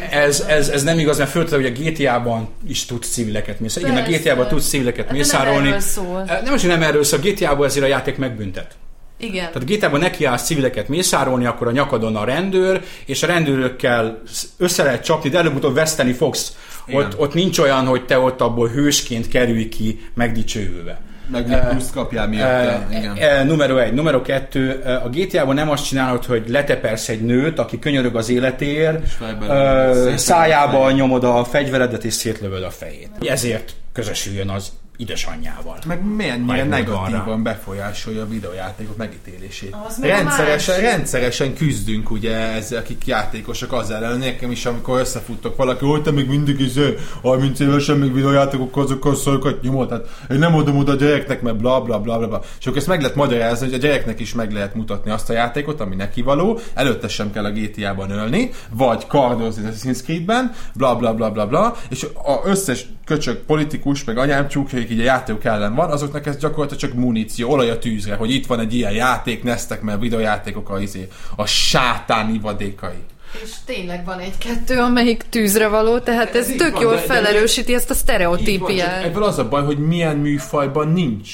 [0.10, 4.00] Ez, ez, ez nem igaz, mert föltétlenül, hogy a GTA-ban is tudsz civileket mészárolni.
[4.00, 4.18] Igen, a.
[4.18, 5.68] GTA-ban tudsz civileket Hát nem mészárolni.
[5.68, 6.24] erről szól.
[6.26, 8.76] Nem most, hogy nem erről szól, a GTA-ban ezért a játék megbüntet.
[9.18, 9.52] Igen.
[9.52, 14.22] Tehát a GTA-ban nekiállsz civileket mészárolni, akkor a nyakadon a rendőr, és a rendőrökkel
[14.58, 16.58] össze lehet csapni, de előbb-utóbb veszteni fogsz.
[16.92, 21.02] Ott, ott nincs olyan, hogy te ott abból hősként kerülj ki megdicsőülve.
[21.32, 22.50] Meg még pluszt kapjál miatt.
[22.50, 23.16] E, igen.
[23.18, 23.94] e, numero egy.
[23.94, 24.82] Numero kettő.
[25.04, 30.92] A GTA-ban nem azt csinálod, hogy letepersz egy nőt, aki könyörög az életéért, e, szájába
[30.92, 33.10] nyomod a fegyveredet és szétlövöd a fejét.
[33.20, 35.78] Ezért közösüljön az édesanyjával.
[35.86, 39.76] Meg mennyire negatívan befolyásolja a videójátékok megítélését.
[39.88, 40.92] Az Rendszeresen, másik.
[40.92, 44.18] rendszeresen küzdünk ugye ezzel, akik játékosok az ellen.
[44.18, 48.84] Nekem is, amikor összefuttok valaki, hogy te még mindig is eh, 30 évesen még videójátékokkal
[48.84, 52.28] azokkal szorokat nyomod, hát én nem adom oda a gyereknek, mert bla bla bla bla.
[52.28, 52.42] bla.
[52.60, 55.34] És akkor ezt meg lehet magyarázni, hogy a gyereknek is meg lehet mutatni azt a
[55.34, 60.54] játékot, ami neki való, előtte sem kell a GTA-ban ölni, vagy kardozni az Assassin's Creed-ben,
[60.74, 65.04] bla bla bla bla bla, és a összes köcsög politikus, meg anyám csúkja, akik így
[65.04, 68.60] a játékok ellen van, azoknak ez gyakorlatilag csak muníció, olaj a tűzre, hogy itt van
[68.60, 73.04] egy ilyen játék, neztek, mert videójátékok a, izé, a sátán ivadékai.
[73.44, 77.14] És tényleg van egy-kettő, amelyik tűzre való, tehát ez így tök van, jól de- de-
[77.14, 79.04] felerősíti ezt a sztereotípiát.
[79.04, 81.30] ebből az a baj, hogy milyen műfajban nincs.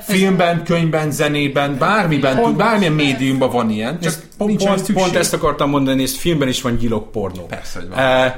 [0.00, 5.70] Filmben, könyvben, zenében, bármiben, tud, bármilyen médiumban van ilyen, csak Pont, pont, pont ezt akartam
[5.70, 7.46] mondani, nézd, filmben is van gyilok pornó.
[7.46, 7.98] Persze, hogy van.
[7.98, 8.34] Eh,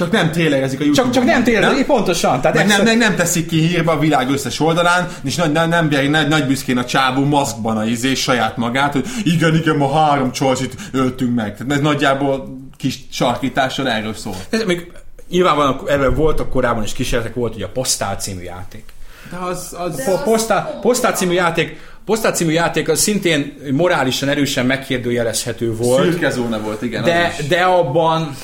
[0.00, 2.40] Csak nem trélerezik a youtube Csak, csak nem tényleg, pontosan.
[2.40, 5.52] Tehát Meg nem, ezt- nem, nem teszik ki hírba a világ összes oldalán, és nagy,
[5.52, 9.54] nem, nem bír, nagy, nagy büszkén a csábú maszkban a izé saját magát, hogy igen,
[9.54, 11.56] igen, ma három csalsit öltünk meg.
[11.56, 14.34] Tehát ez nagyjából kis sarkítással erről szól.
[14.50, 14.92] Ez még
[15.30, 18.84] nyilvánvalóan erről voltak korábban is kísérletek, volt ugye a Postál című játék.
[19.30, 20.04] De az, az...
[20.04, 26.02] Po- Postál, Postál című játék, Postál című játék az szintén morálisan erősen megkérdőjelezhető volt.
[26.02, 27.04] Szürke zóna volt, igen.
[27.04, 28.36] De, de abban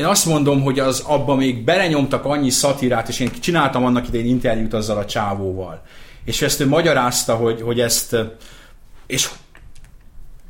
[0.00, 4.26] én azt mondom, hogy az abban még belenyomtak annyi szatirát, és én csináltam annak idején
[4.26, 5.82] interjút azzal a csávóval.
[6.24, 8.16] És ezt ő magyarázta, hogy, hogy ezt,
[9.06, 9.30] és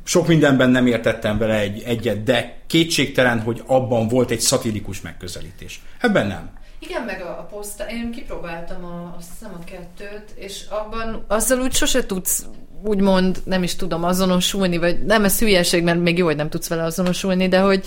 [0.03, 5.81] sok mindenben nem értettem vele egy, egyet, de kétségtelen, hogy abban volt egy szatirikus megközelítés.
[5.99, 6.49] Ebben nem.
[6.79, 11.59] Igen, meg a, a poszta, én kipróbáltam a, azt hiszem a kettőt, és abban azzal
[11.59, 12.45] úgy sose tudsz
[12.83, 16.67] úgymond, nem is tudom, azonosulni, vagy nem, ez hülyeség, mert még jó, hogy nem tudsz
[16.67, 17.85] vele azonosulni, de hogy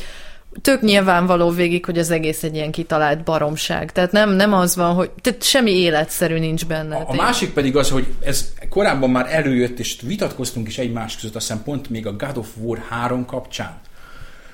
[0.63, 3.93] tök nyilvánvaló végig, hogy az egész egy ilyen kitalált baromság.
[3.93, 6.97] Tehát nem, nem az van, hogy tehát semmi életszerű nincs benne.
[6.97, 11.37] A, a másik pedig az, hogy ez korábban már előjött, és vitatkoztunk is egymás között,
[11.37, 13.81] azt hiszem pont még a God of War 3 kapcsán,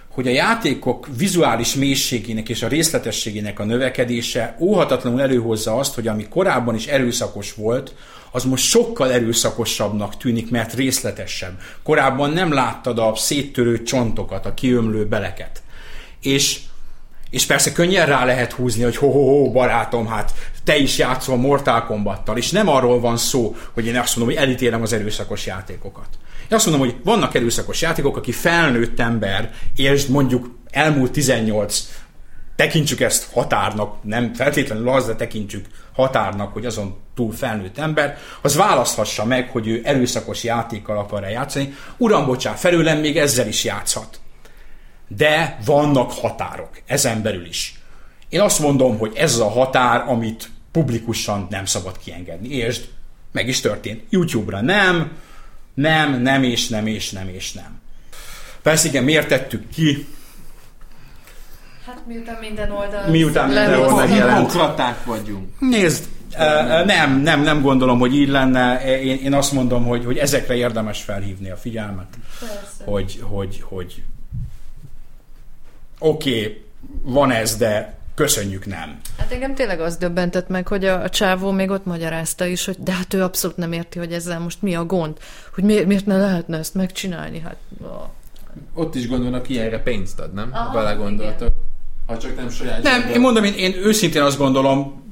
[0.08, 6.28] hogy a játékok vizuális mélységének és a részletességének a növekedése óhatatlanul előhozza azt, hogy ami
[6.28, 7.94] korábban is erőszakos volt,
[8.32, 11.58] az most sokkal erőszakosabbnak tűnik, mert részletesebb.
[11.82, 15.62] Korábban nem láttad a széttörő csontokat, a kiömlő beleket.
[16.20, 16.60] És
[17.30, 20.32] és persze könnyen rá lehet húzni, hogy ho-ho-ho, barátom, hát
[20.64, 24.44] te is játszol Mortal Kombattal, és nem arról van szó, hogy én azt mondom, hogy
[24.44, 26.08] elítélem az erőszakos játékokat.
[26.42, 31.88] Én azt mondom, hogy vannak erőszakos játékok, aki felnőtt ember, és mondjuk elmúlt 18,
[32.56, 38.56] tekintsük ezt határnak, nem feltétlenül az, de tekintsük határnak, hogy azon túl felnőtt ember, az
[38.56, 41.74] választhassa meg, hogy ő erőszakos játékkal akar-e játszani.
[41.96, 44.20] Uram, bocsánat, felőlem még ezzel is játszhat
[45.16, 47.80] de vannak határok, ezen belül is.
[48.28, 52.48] Én azt mondom, hogy ez a határ, amit publikusan nem szabad kiengedni.
[52.48, 52.80] És
[53.32, 54.02] meg is történt.
[54.10, 55.10] YouTube-ra nem,
[55.74, 57.80] nem, nem és nem és nem és nem.
[58.62, 60.06] Persze igen, miért tettük ki?
[61.86, 63.08] Hát miután minden oldal...
[63.08, 64.38] Miután minden oldal megjelent.
[64.38, 65.60] Hipokraták vagyunk.
[65.60, 66.04] Nézd,
[66.86, 68.84] nem, nem, nem gondolom, hogy így lenne.
[69.00, 72.06] Én, én azt mondom, hogy, hogy ezekre érdemes felhívni a figyelmet.
[72.40, 72.84] Persze.
[72.84, 74.02] hogy, hogy, hogy
[76.00, 76.62] oké, okay,
[77.02, 79.00] van ez, de köszönjük nem.
[79.18, 82.76] Hát engem tényleg az döbbentett meg, hogy a, a csávó még ott magyarázta is, hogy
[82.78, 85.18] de hát ő abszolút nem érti, hogy ezzel most mi a gond,
[85.54, 87.56] hogy miért, miért ne lehetne ezt megcsinálni, hát...
[88.74, 90.50] Ott is gondolnak, ki erre pénzt ad, nem?
[90.52, 91.52] Aha, Ha belegondoltok.
[92.06, 93.14] Ha csak nem saját Nem, zsebben.
[93.14, 95.02] én mondom, én, én őszintén azt gondolom,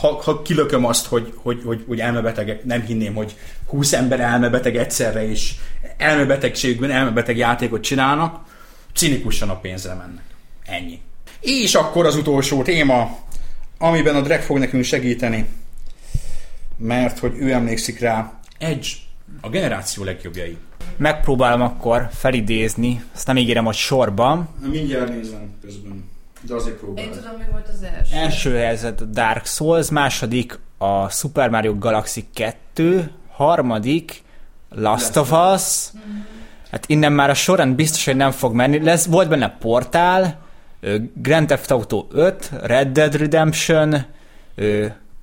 [0.00, 4.76] ha, ha kilököm azt, hogy, hogy, hogy, hogy elmebetegek, nem hinném, hogy 20 ember elmebeteg
[4.76, 5.54] egyszerre, és
[5.96, 8.48] elmebetegségben elmebeteg játékot csinálnak,
[9.00, 10.24] cinikusan a pénzre mennek.
[10.64, 11.00] Ennyi.
[11.40, 13.18] És akkor az utolsó téma,
[13.78, 15.48] amiben a Drag fog nekünk segíteni,
[16.76, 18.88] mert hogy ő emlékszik rá, Edge,
[19.40, 20.56] a generáció legjobbjai.
[20.96, 24.48] Megpróbálom akkor felidézni, azt nem ígérem, hogy sorban.
[24.70, 26.10] Mindjárt nézem közben,
[26.42, 27.10] de azért Én próbálom.
[27.10, 28.14] tudom, mi volt az első.
[28.16, 34.22] Első helyzet a Dark Souls, második a Super Mario Galaxy 2, harmadik
[34.70, 35.88] Last of Us,
[36.70, 38.84] hát innen már a sorrend biztos, hogy nem fog menni.
[38.84, 40.38] Lesz, volt benne Portál,
[41.14, 44.04] Grand Theft Auto 5, Red Dead Redemption,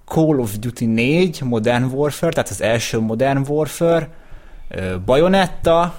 [0.05, 4.09] Call of Duty 4, Modern Warfare, tehát az első Modern Warfare,
[5.05, 5.93] Bayonetta,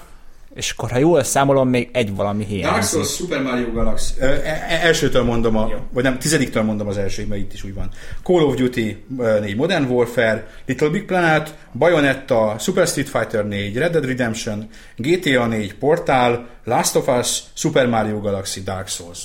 [0.59, 2.89] és akkor, ha jól számolom, még egy valami Dark hiányzik.
[2.89, 4.13] Souls, Super Mario Galaxy.
[4.19, 7.63] Ö, e- e- elsőtől mondom, a, vagy nem, tizediktől mondom az első, mert itt is
[7.63, 7.89] úgy van.
[8.23, 13.77] Call of Duty ö, 4 Modern Warfare, Little Big Planet, Bayonetta, Super Street Fighter 4,
[13.77, 19.19] Red Dead Redemption, GTA 4, Portal, Last of Us, Super Mario Galaxy, Dark Souls.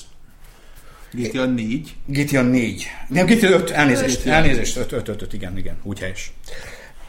[1.12, 1.94] GTA 4.
[2.06, 2.86] GTA 4.
[3.08, 4.30] Nem, GTA 5, elnézést, GTA.
[4.30, 6.32] elnézést, 5, 5, 5, 5, igen, igen, úgy helyes.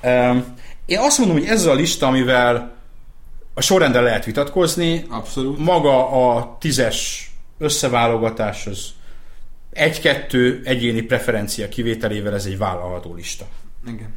[0.04, 0.44] Um,
[0.86, 2.75] én azt mondom, hogy ez a lista, amivel
[3.58, 5.58] a sorrendel lehet vitatkozni, Abszolút.
[5.58, 8.88] maga a tízes összeválogatás az
[9.72, 13.46] egy-kettő egyéni preferencia kivételével ez egy vállalható lista.
[13.88, 14.14] Igen.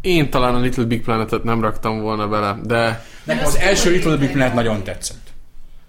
[0.00, 4.16] Én talán a Little Big Planet-et nem raktam volna bele, de Nekem az első Little
[4.16, 5.32] Big Planet nagyon tetszett.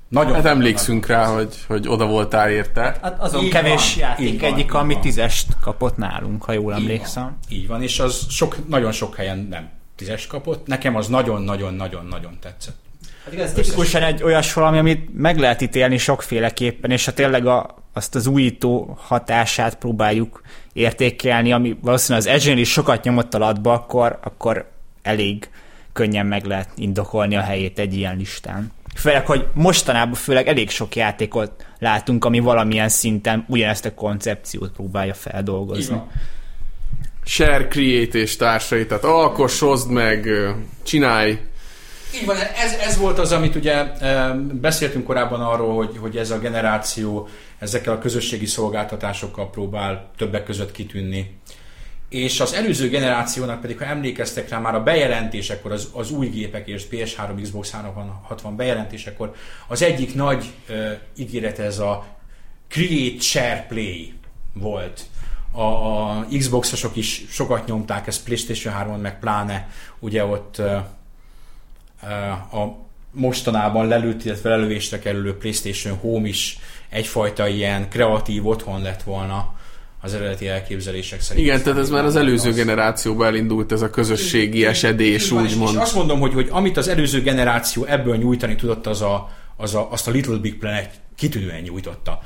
[0.08, 0.34] Nagyon.
[0.34, 2.98] hát nagyon, emlékszünk rá, hogy, hogy oda voltál érte.
[3.02, 5.02] Hát azon Így kevés van, játék így van, egyik, ami van.
[5.02, 7.24] tízest kapott nálunk, ha jól Így emlékszem.
[7.24, 7.38] van.
[7.50, 10.68] Így van, és az sok, nagyon sok helyen nem tízes kapott.
[10.68, 12.76] Nekem az nagyon-nagyon-nagyon-nagyon tetszett.
[13.24, 17.76] Hát igaz, tipikusan egy olyas valami, amit meg lehet ítélni sokféleképpen, és ha tényleg a,
[17.94, 20.42] azt az újító hatását próbáljuk
[20.74, 24.70] értékelni, ami valószínűleg az edge is sokat nyomott a latba, akkor, akkor
[25.02, 25.50] elég
[25.94, 28.72] könnyen meg lehet indokolni a helyét egy ilyen listán.
[28.96, 35.14] Főleg, hogy mostanában főleg elég sok játékot látunk, ami valamilyen szinten ugyanezt a koncepciót próbálja
[35.14, 36.02] feldolgozni.
[37.26, 40.52] Share, Create és társai, tehát alkossozd meg, ö,
[40.84, 41.40] csinálj.
[42.16, 43.84] Így van, ez, ez volt az, amit ugye
[44.52, 47.28] beszéltünk korábban arról, hogy, hogy ez a generáció
[47.60, 51.40] ezekkel a közösségi szolgáltatásokkal próbál többek között kitűnni.
[52.10, 56.68] És az előző generációnak pedig, ha emlékeztek rá, már a bejelentésekor, az, az új gépek
[56.68, 59.34] és PS3, Xbox 360 bejelentésekor,
[59.68, 62.06] az egyik nagy e, ígéret ez a
[62.70, 64.14] Create Share Play
[64.54, 65.02] volt.
[65.56, 70.58] A, a Xboxosok is sokat nyomták ezt PlayStation 3-on, meg pláne ugye ott
[72.52, 72.78] a
[73.12, 76.58] mostanában lelőtt, illetve lelövésre kerülő PlayStation Home is
[76.90, 79.54] egyfajta ilyen kreatív otthon lett volna
[80.02, 81.46] az eredeti elképzelések szerint.
[81.46, 85.46] Igen, tehát ez már az előző Az- generációban elindult ez a közösségi esedés, Így van,
[85.46, 85.76] és- úgymond.
[85.78, 89.92] azt mondom, hogy, hogy amit az előző generáció ebből nyújtani tudott, az a, az a,
[89.92, 92.20] azt a Little Big Planet kitűnően nyújtotta.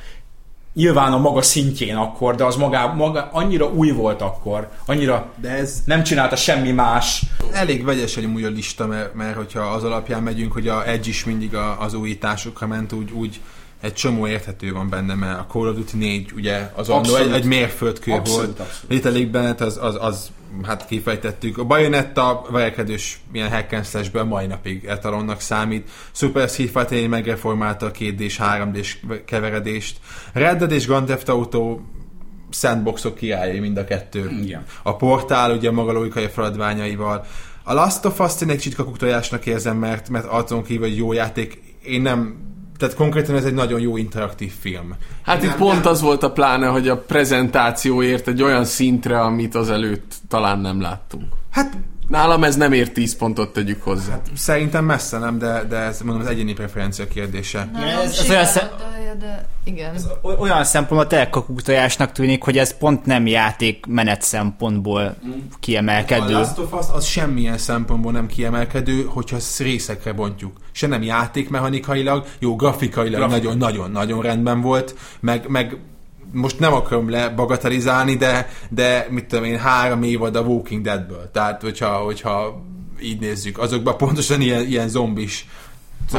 [0.80, 5.50] Nyilván a maga szintjén akkor, de az maga, maga annyira új volt akkor, annyira De
[5.50, 7.26] ez nem csinálta semmi más.
[7.52, 11.26] elég vegyes egy a lista, mert, mert hogyha az alapján megyünk, hogy a Edge is
[11.26, 13.40] mindig a, az újításokra ment, úgy, úgy
[13.82, 17.28] egy csomó érthető van benne, mert a Call of Duty 4 ugye az annó Abszolút.
[17.28, 18.60] egy, egy mérföldkő Abszolút, volt.
[18.60, 19.14] abszolút.
[19.14, 20.32] Big Bennett az, az, az,
[20.64, 21.58] hát kifejtettük.
[21.58, 25.90] A Bayonetta verekedős ilyen hack and slashből mai napig etalonnak számít.
[26.12, 29.98] Super Street Fighter 4 megreformálta a 2D-s, 3D-s keveredést.
[30.34, 31.80] Red Dead és Grand Theft Auto
[32.52, 34.30] sandboxok királyai mind a kettő.
[34.44, 34.66] Igen.
[34.84, 37.26] A portál ugye maga logikai feladványaival.
[37.64, 41.14] A Last of Us-t én egy kicsit kakuktojásnak érzem, mert, mert azon kívül egy jó
[41.14, 42.49] játék, én nem
[42.80, 44.96] tehát konkrétan ez egy nagyon jó interaktív film.
[45.22, 49.70] Hát itt pont az volt a pláne, hogy a prezentációért egy olyan szintre, amit az
[49.70, 51.24] előtt talán nem láttunk.
[51.50, 51.78] Hát
[52.10, 54.22] Nálam ez nem ér 10 pontot, tegyük hozzá.
[54.36, 57.70] szerintem messze nem, de, de ez mondom az egyéni preferencia kérdése.
[57.74, 58.70] Nálam ez- ez olyan szem-
[59.20, 59.96] de igen.
[60.22, 65.02] O- Olyan szempontból tényleg kakuktojásnak tűnik, hogy ez pont nem játék menet szempontból
[65.52, 66.34] A kiemelkedő.
[66.34, 70.58] Last of Us az semmilyen szempontból nem kiemelkedő, hogyha ezt részekre bontjuk.
[70.72, 75.78] Se nem játékmechanikailag, jó, grafikailag nagyon-nagyon-nagyon rendben volt, meg, meg
[76.32, 81.30] most nem akarom lebagatelizálni, de, de mit tudom én, három évad a Walking Deadből.
[81.34, 82.62] Tehát, hogyha, hogyha
[83.02, 85.48] így nézzük, azokban pontosan ilyen, ilyen zombis.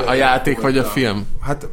[0.07, 1.27] A játék vagy a film?
[1.41, 1.69] Hát,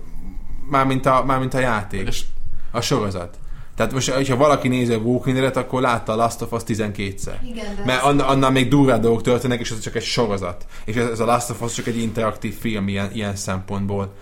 [0.69, 2.07] mármint a, mármint a játék.
[2.07, 2.23] És-
[2.71, 3.37] A sorozat.
[3.75, 7.35] Tehát most, hogyha valaki nézi a Walking Dead-et, akkor látta a Last of Us 12-szer.
[7.43, 10.65] Igen, de Mert anna, annál még durvább dolgok történnek, és ez csak egy sorozat.
[10.85, 14.13] És ez, ez a Last of Us csak egy interaktív film ilyen, ilyen szempontból.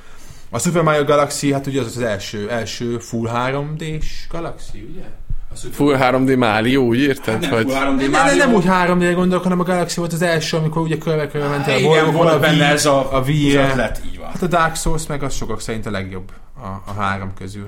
[0.49, 5.03] A Super Mario Galaxy, hát ugye az az első, első full 3D-s Galaxy, ugye?
[5.71, 7.39] Full 3D Mario, úgy érted?
[7.39, 7.71] Nem, Vagy...
[7.71, 10.81] Full 3D nem, nem, nem úgy 3D-re gondolok, hanem a Galaxy volt az első, amikor
[10.81, 13.69] ugye körbe-körbe mentél a Igen, volt benne ez a, a Wii-re.
[13.69, 14.27] ötlet, így van.
[14.27, 16.31] Hát a Dark Souls meg az sokak szerint a legjobb
[16.61, 17.67] a, a három közül.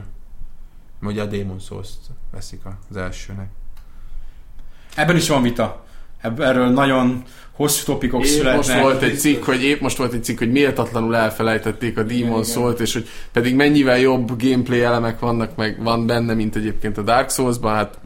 [1.01, 1.97] Ugye a Demon Souls-t
[2.32, 3.47] veszik az elsőnek.
[4.95, 5.86] Ebben is van vita.
[6.22, 8.55] Erről nagyon hosszú topikok Épp születnek.
[8.55, 12.43] most volt egy cikk, hogy épp most volt egy cikk, hogy méltatlanul elfelejtették a Demon
[12.43, 17.01] Souls, és hogy pedig mennyivel jobb gameplay elemek vannak, meg van benne, mint egyébként a
[17.01, 17.97] Dark Souls-ban, hát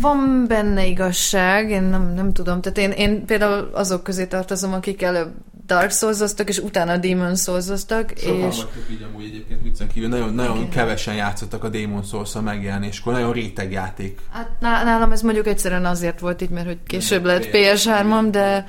[0.00, 2.60] van benne igazság, én nem, nem tudom.
[2.60, 5.32] Tehát én, én például azok közé tartozom, akik előbb
[5.66, 7.66] Dark souls és utána Demon souls
[8.14, 8.56] és
[8.90, 10.08] így amúgy egyébként viccen kívül.
[10.08, 13.12] Nagyon, nagyon kevesen játszottak a Demon souls a megjelenéskor.
[13.12, 14.20] Nagyon réteg játék.
[14.30, 18.66] hát ná- nálam ez mondjuk egyszerűen azért volt így, mert hogy később lett PS3-am, de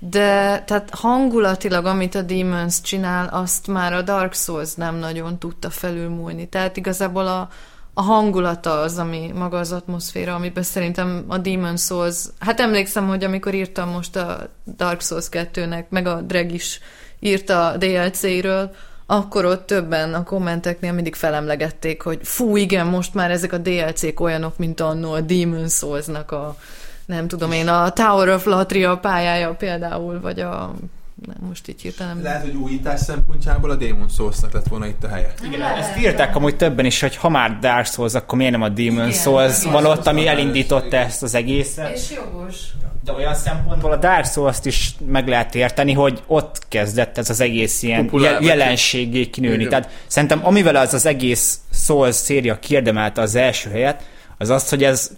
[0.00, 5.70] de tehát hangulatilag, amit a Demons csinál, azt már a Dark Souls nem nagyon tudta
[5.70, 6.48] felülmúlni.
[6.48, 7.48] Tehát igazából a,
[7.98, 13.24] a hangulata az, ami maga az atmoszféra, amiben szerintem a Demon Souls, hát emlékszem, hogy
[13.24, 16.80] amikor írtam most a Dark Souls 2-nek, meg a Dreg is
[17.20, 18.70] írta a DLC-ről,
[19.06, 24.20] akkor ott többen a kommenteknél mindig felemlegették, hogy fú, igen, most már ezek a DLC-k
[24.20, 26.56] olyanok, mint annó a Demon Souls-nak a
[27.06, 30.74] nem tudom én, a Tower of Latria pályája például, vagy a
[31.40, 32.20] most így hirtelen.
[32.22, 35.32] Lehet, hogy újítás szempontjából a Demon Souls-nak lett volna itt a helye.
[35.44, 38.68] Igen, ezt írták amúgy többen is, hogy ha már Dark Souls, akkor miért nem a
[38.68, 39.72] Demon Igen, Souls igen.
[39.72, 41.96] van ott, ami elindította ezt az egészet.
[41.96, 42.56] És jogos.
[43.04, 47.40] De olyan szempontból a Dark Souls-t is meg lehet érteni, hogy ott kezdett ez az
[47.40, 49.54] egész ilyen Populár- je- jelenségé kinőni.
[49.54, 49.68] Igen.
[49.68, 54.02] Tehát szerintem amivel az az egész Souls széria kiérdemelte az első helyet,
[54.38, 55.10] az az, hogy ez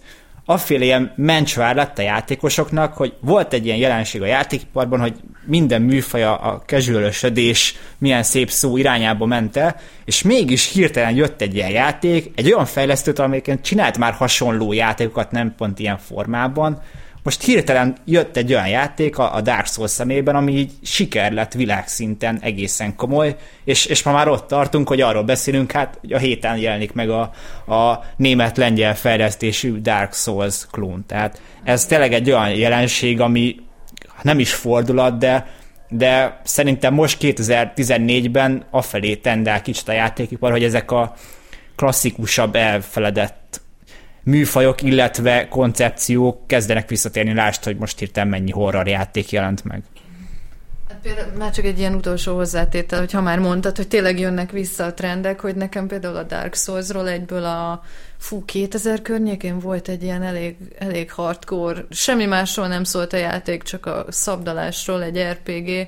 [0.51, 5.13] afféle ilyen mencsvár lett a játékosoknak, hogy volt egy ilyen jelenség a játékiparban, hogy
[5.45, 9.75] minden műfaja a casualösödés milyen szép szó irányába ment el,
[10.05, 15.31] és mégis hirtelen jött egy ilyen játék, egy olyan fejlesztőt, amelyiken csinált már hasonló játékokat,
[15.31, 16.81] nem pont ilyen formában,
[17.23, 22.39] most hirtelen jött egy olyan játék a, Dark Souls szemében, ami így siker lett világszinten
[22.41, 26.57] egészen komoly, és, és ma már ott tartunk, hogy arról beszélünk, hát hogy a héten
[26.57, 27.21] jelenik meg a,
[27.73, 31.03] a német-lengyel fejlesztésű Dark Souls klón.
[31.07, 33.55] Tehát ez tényleg egy olyan jelenség, ami
[34.21, 35.59] nem is fordulat, de
[35.93, 41.13] de szerintem most 2014-ben afelé tendál kicsit a játékipar, hogy ezek a
[41.75, 43.61] klasszikusabb, elfeledett
[44.23, 47.33] műfajok, illetve koncepciók kezdenek visszatérni.
[47.33, 49.83] Lásd, hogy most hirtelen mennyi horror játék jelent meg.
[50.89, 54.51] Hát például már csak egy ilyen utolsó hozzátétel, hogy ha már mondtad, hogy tényleg jönnek
[54.51, 57.83] vissza a trendek, hogy nekem például a Dark Souls-ról egyből a
[58.17, 63.63] fú, 2000 környékén volt egy ilyen elég, elég hardcore, semmi másról nem szólt a játék,
[63.63, 65.87] csak a szabdalásról, egy RPG,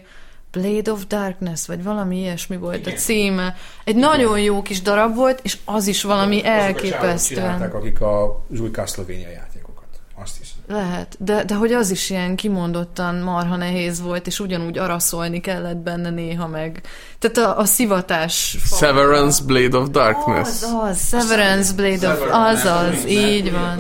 [0.54, 2.94] Blade of Darkness, vagy valami ilyesmi volt Igen.
[2.94, 3.56] a címe.
[3.84, 4.10] Egy Igen.
[4.10, 7.62] nagyon jó kis darab volt, és az is valami elképesztően.
[7.62, 9.84] akik a új Castlevania játékokat.
[10.16, 10.54] Azt hiszem.
[10.68, 15.78] Lehet, de, de hogy az is ilyen kimondottan marha nehéz volt, és ugyanúgy araszolni kellett
[15.78, 16.82] benne néha meg.
[17.20, 18.58] Tehát a, a szivatás...
[18.80, 20.48] Severance Blade of Darkness.
[20.48, 22.22] Az, az, Severance Blade of...
[22.32, 23.80] Az, az, így van.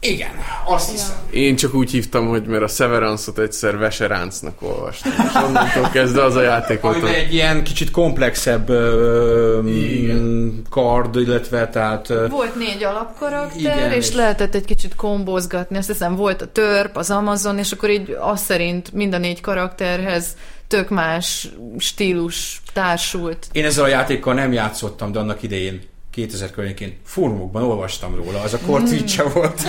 [0.00, 0.30] Igen,
[0.64, 1.16] azt hiszem.
[1.30, 5.12] Én csak úgy hívtam, hogy mert a Severance-ot egyszer Veseráncnak olvastam.
[5.12, 7.04] És onnantól kezdve az a játék volt.
[7.04, 9.64] egy ilyen kicsit komplexebb uh,
[10.70, 12.08] kard, illetve tehát...
[12.08, 15.76] Uh, volt négy alapkarakter, igen, és, és lehetett egy kicsit kombozgatni.
[15.76, 19.40] Azt hiszem volt a törp, az Amazon, és akkor így azt szerint mind a négy
[19.40, 20.36] karakterhez
[20.66, 21.48] tök más
[21.78, 23.46] stílus társult.
[23.52, 28.54] Én ezzel a játékkal nem játszottam, de annak idején 2000 környékén fórumokban olvastam róla, az
[28.54, 29.32] a kortvicse mm.
[29.32, 29.60] volt.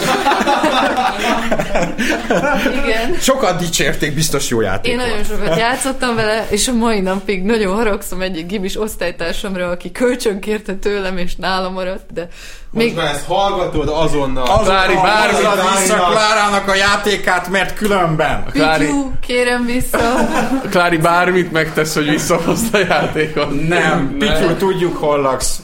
[2.84, 3.14] Igen.
[3.20, 5.10] Sokat dicsérték, biztos jó játék Én volt.
[5.10, 10.76] nagyon sokat játszottam vele, és a mai napig nagyon haragszom egyik gibis osztálytársamra, aki kölcsönkérte
[10.76, 12.28] tőlem, és nálam maradt, de
[12.72, 12.96] még...
[12.96, 14.44] Most ezt hallgatod azonnal.
[14.44, 15.38] Az Klári, bármit
[15.80, 18.46] vissza Klárának a játékát, mert különben.
[18.52, 18.86] Klári...
[18.86, 20.28] Pityú, kérem vissza.
[20.70, 23.68] Klári bármit megtesz, hogy visszahozta a játékot.
[23.68, 25.62] Nem, Pityú, tudjuk hol laksz.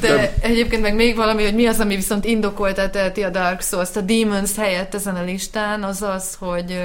[0.00, 3.62] De, De egyébként meg még valami, hogy mi az, ami viszont indokolta teheti a Dark
[3.62, 6.82] Souls, a Demons helyett ezen a listán, az az, hogy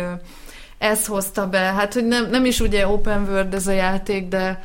[0.78, 4.64] ez hozta be, hát hogy nem, nem is ugye open world ez a játék, de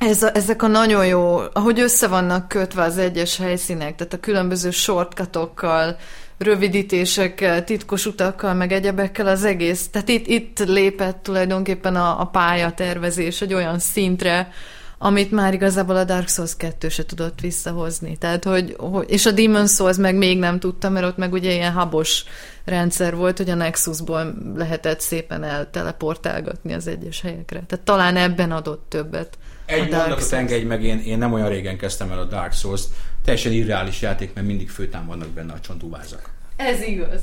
[0.00, 4.20] ez a, ezek a nagyon jó, ahogy össze vannak kötve az egyes helyszínek, tehát a
[4.20, 5.96] különböző shortcutokkal,
[6.38, 9.88] rövidítésekkel, titkos utakkal, meg egyebekkel az egész.
[9.88, 14.52] Tehát itt, itt lépett tulajdonképpen a, a pályatervezés egy olyan szintre,
[14.98, 18.16] amit már igazából a Dark Souls 2 se tudott visszahozni.
[18.16, 21.52] Tehát, hogy, hogy, és a Demon Souls meg még nem tudta, mert ott meg ugye
[21.52, 22.24] ilyen habos
[22.64, 27.62] rendszer volt, hogy a Nexusból lehetett szépen elteleportálgatni az egyes helyekre.
[27.66, 29.38] Tehát talán ebben adott többet.
[29.70, 32.88] Egy mondatot engedj meg, én, én nem olyan régen kezdtem el a Dark Souls-t.
[33.24, 34.70] Teljesen irreális játék, mert mindig
[35.06, 36.30] vannak benne a csontúvázak.
[36.56, 37.20] Ez igaz.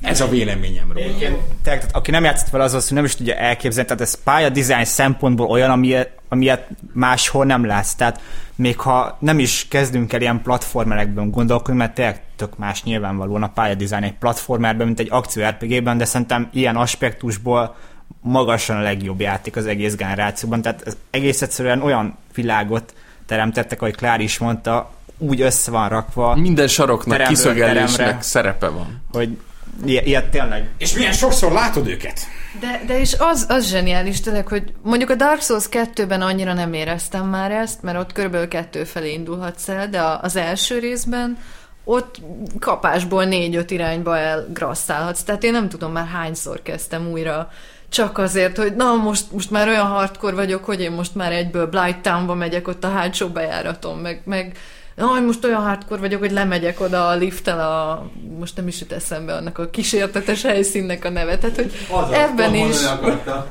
[0.00, 1.06] Ez a véleményem róla.
[1.06, 1.36] Igen.
[1.62, 3.88] Tehát, aki nem játszott vele, az az, hogy nem is tudja elképzelni.
[3.88, 7.94] Tehát ez pálya szempontból olyan, amilyet, amilyet máshol nem látsz.
[7.94, 8.20] Tehát
[8.54, 13.48] még ha nem is kezdünk el ilyen platformerekben gondolkodni, mert tényleg tök más nyilvánvalóan a
[13.48, 17.76] pályadizájn egy platformerben, mint egy akció RPG-ben, de szerintem ilyen aspektusból
[18.20, 20.62] magasan a legjobb játék az egész generációban.
[20.62, 22.94] Tehát ez egész egyszerűen olyan világot
[23.26, 26.34] teremtettek, ahogy Klár is mondta, úgy össze van rakva.
[26.34, 29.02] Minden saroknak, kiszögelésnek szerepe van.
[29.12, 29.38] Hogy
[29.84, 30.68] ilyet tényleg.
[30.78, 32.20] És milyen sokszor látod őket?
[32.60, 36.72] De, de és az, az zseniális tényleg, hogy mondjuk a Dark Souls 2-ben annyira nem
[36.72, 41.38] éreztem már ezt, mert ott körülbelül kettő felé indulhatsz el, de az első részben
[41.84, 42.20] ott
[42.60, 45.22] kapásból négy-öt irányba elgrasszálhatsz.
[45.22, 47.50] Tehát én nem tudom már hányszor kezdtem újra
[47.88, 51.66] csak azért, hogy na most, most már olyan hardcore vagyok, hogy én most már egyből
[51.66, 54.56] Blight Townba megyek, ott a hátsó bejáraton, meg, meg
[55.04, 58.06] hogy most olyan hardcore vagyok, hogy lemegyek oda a lifttel a,
[58.38, 61.38] most nem is jut eszembe annak a kísértetes helyszínnek a neve.
[61.38, 62.76] Tehát, hogy az ebben is,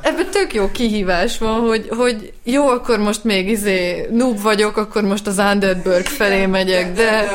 [0.02, 5.04] ebben tök jó kihívás van, hogy, hogy jó, akkor most még izé noob vagyok, akkor
[5.04, 7.28] most az Underberg felé megyek, de...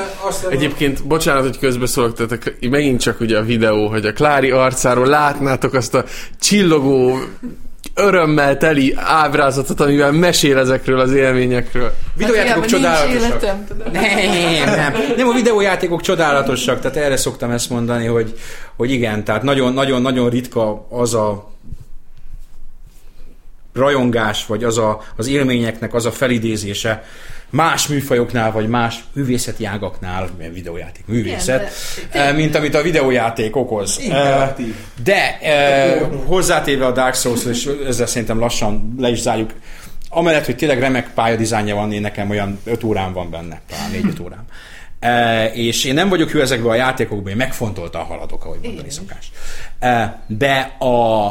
[0.48, 5.74] Egyébként, bocsánat, hogy közbeszólok, tehát megint csak ugye a videó, hogy a Klári arcáról látnátok
[5.74, 6.04] azt a
[6.40, 7.18] csillogó
[8.00, 11.92] örömmel teli ábrázatot, amivel mesél ezekről az élményekről.
[12.14, 13.40] Videójátékok hát, csodálatosak.
[13.40, 13.66] nem,
[14.64, 14.94] nem.
[15.16, 18.38] Nem, a videójátékok csodálatosak, tehát erre szoktam ezt mondani, hogy,
[18.76, 21.50] hogy igen, tehát nagyon-nagyon-nagyon ritka az a
[23.72, 27.04] rajongás, vagy az a, az élményeknek az a felidézése
[27.50, 31.70] más műfajoknál, vagy más művészeti ágaknál, mert videójáték művészet,
[32.10, 32.32] Igen, de...
[32.32, 33.98] mint amit a videójáték okoz.
[34.02, 34.74] Interaktív.
[35.02, 35.38] De
[36.26, 39.52] hozzátéve a Dark Souls, és ezzel szerintem lassan le is zárjuk,
[40.08, 44.22] amellett, hogy tényleg remek pályadizájnja van, én nekem olyan 5 órám van benne, talán 4-5
[44.22, 44.44] órám.
[45.00, 49.30] E, és én nem vagyok jó ezekben a játékokban, én megfontoltan haladok, ahogy mondani szokás.
[49.78, 51.26] E, de a,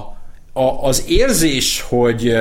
[0.54, 2.38] a, az érzés, hogy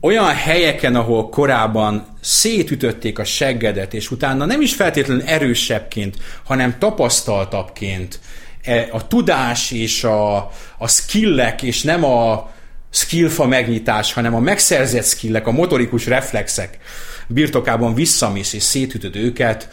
[0.00, 8.20] olyan helyeken, ahol korábban szétütötték a seggedet, és utána nem is feltétlenül erősebbként, hanem tapasztaltabbként
[8.62, 10.36] e, a tudás és a,
[10.78, 12.50] a skillek, és nem a
[12.90, 16.78] skillfa megnyitás, hanem a megszerzett skillek, a motorikus reflexek
[17.26, 19.68] birtokában visszamész és szétütöd őket.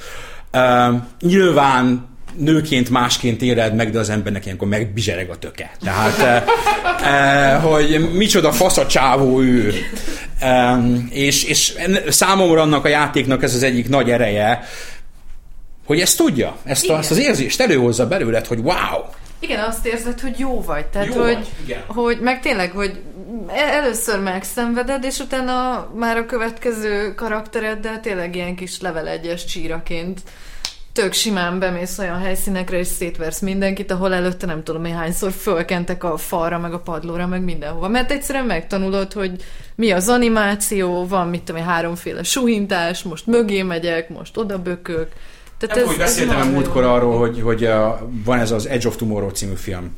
[0.54, 5.72] Uh, nyilván nőként másként éled meg, de az embernek ilyenkor megbizsereg a töke.
[5.84, 9.74] Tehát, eh, eh, hogy micsoda fasz a csávó ő.
[10.40, 10.78] Eh,
[11.10, 11.74] és, és
[12.08, 14.64] számomra annak a játéknak ez az egyik nagy ereje,
[15.86, 19.04] hogy ezt tudja, ezt, a, ezt az érzést előhozza belőled, hogy wow,
[19.44, 20.86] igen, azt érzed, hogy jó vagy.
[20.86, 21.84] Tehát, Jó hogy, vagy, igen.
[21.88, 23.02] hogy meg tényleg, hogy
[23.48, 30.22] először megszenveded, és utána már a következő karaktereddel tényleg ilyen kis level egyes csíraként
[30.94, 36.04] tök simán bemész olyan helyszínekre, és szétversz mindenkit, ahol előtte nem tudom én hányszor fölkentek
[36.04, 37.88] a falra, meg a padlóra, meg mindenhova.
[37.88, 39.44] Mert egyszerűen megtanulod, hogy
[39.76, 45.08] mi az animáció, van mit tudom én, háromféle suhintás, most mögé megyek, most oda bökök.
[45.58, 47.72] Tehát Nem, hogy beszéltem a nagyon múltkor arról, hogy, hogy uh,
[48.26, 49.96] van ez az Edge of Tomorrow című film.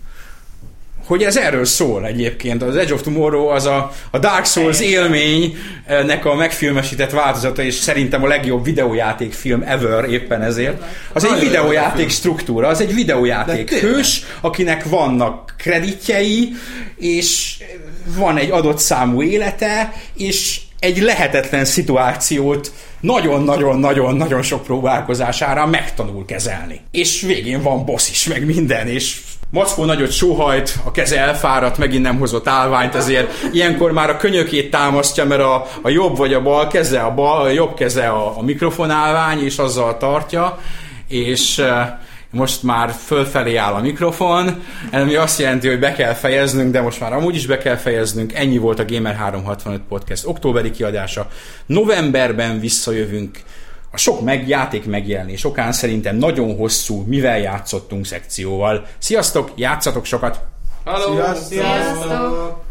[1.06, 2.64] Hogy ez erről szól egyébként.
[2.64, 8.24] Az Edge of Tomorrow az a, a Dark Souls élménynek a megfilmesített változata, és szerintem
[8.24, 10.84] a legjobb videójátékfilm ever éppen ezért.
[11.14, 16.52] Az egy videójáték struktúra, az egy videójáték hős, akinek vannak kreditjei,
[16.98, 17.58] és
[18.18, 26.82] van egy adott számú élete, és egy lehetetlen szituációt nagyon-nagyon-nagyon-nagyon sok próbálkozására megtanul kezelni.
[26.92, 29.18] És végén van boss is, meg minden, és
[29.50, 34.72] Mackó nagyot sóhajt, a keze elfáradt, megint nem hozott állványt, ezért ilyenkor már a könyökét
[34.72, 38.38] támasztja, mert a, a jobb vagy a bal keze, a, bal, a jobb keze a,
[38.38, 40.60] a mikrofonálvány, és azzal tartja,
[41.08, 41.64] és
[42.36, 47.00] most már fölfelé áll a mikrofon, ami azt jelenti, hogy be kell fejeznünk, de most
[47.00, 48.34] már amúgy is be kell fejeznünk.
[48.34, 51.28] Ennyi volt a Gamer 365 Podcast októberi kiadása.
[51.66, 53.38] Novemberben visszajövünk
[53.96, 58.86] a sok meg, játék megjelenés okán szerintem nagyon hosszú, mivel játszottunk szekcióval.
[58.98, 60.40] Sziasztok, játszatok sokat!
[60.86, 61.16] Hello!
[61.16, 61.44] Sziasztok!
[61.44, 62.64] Sziasztok!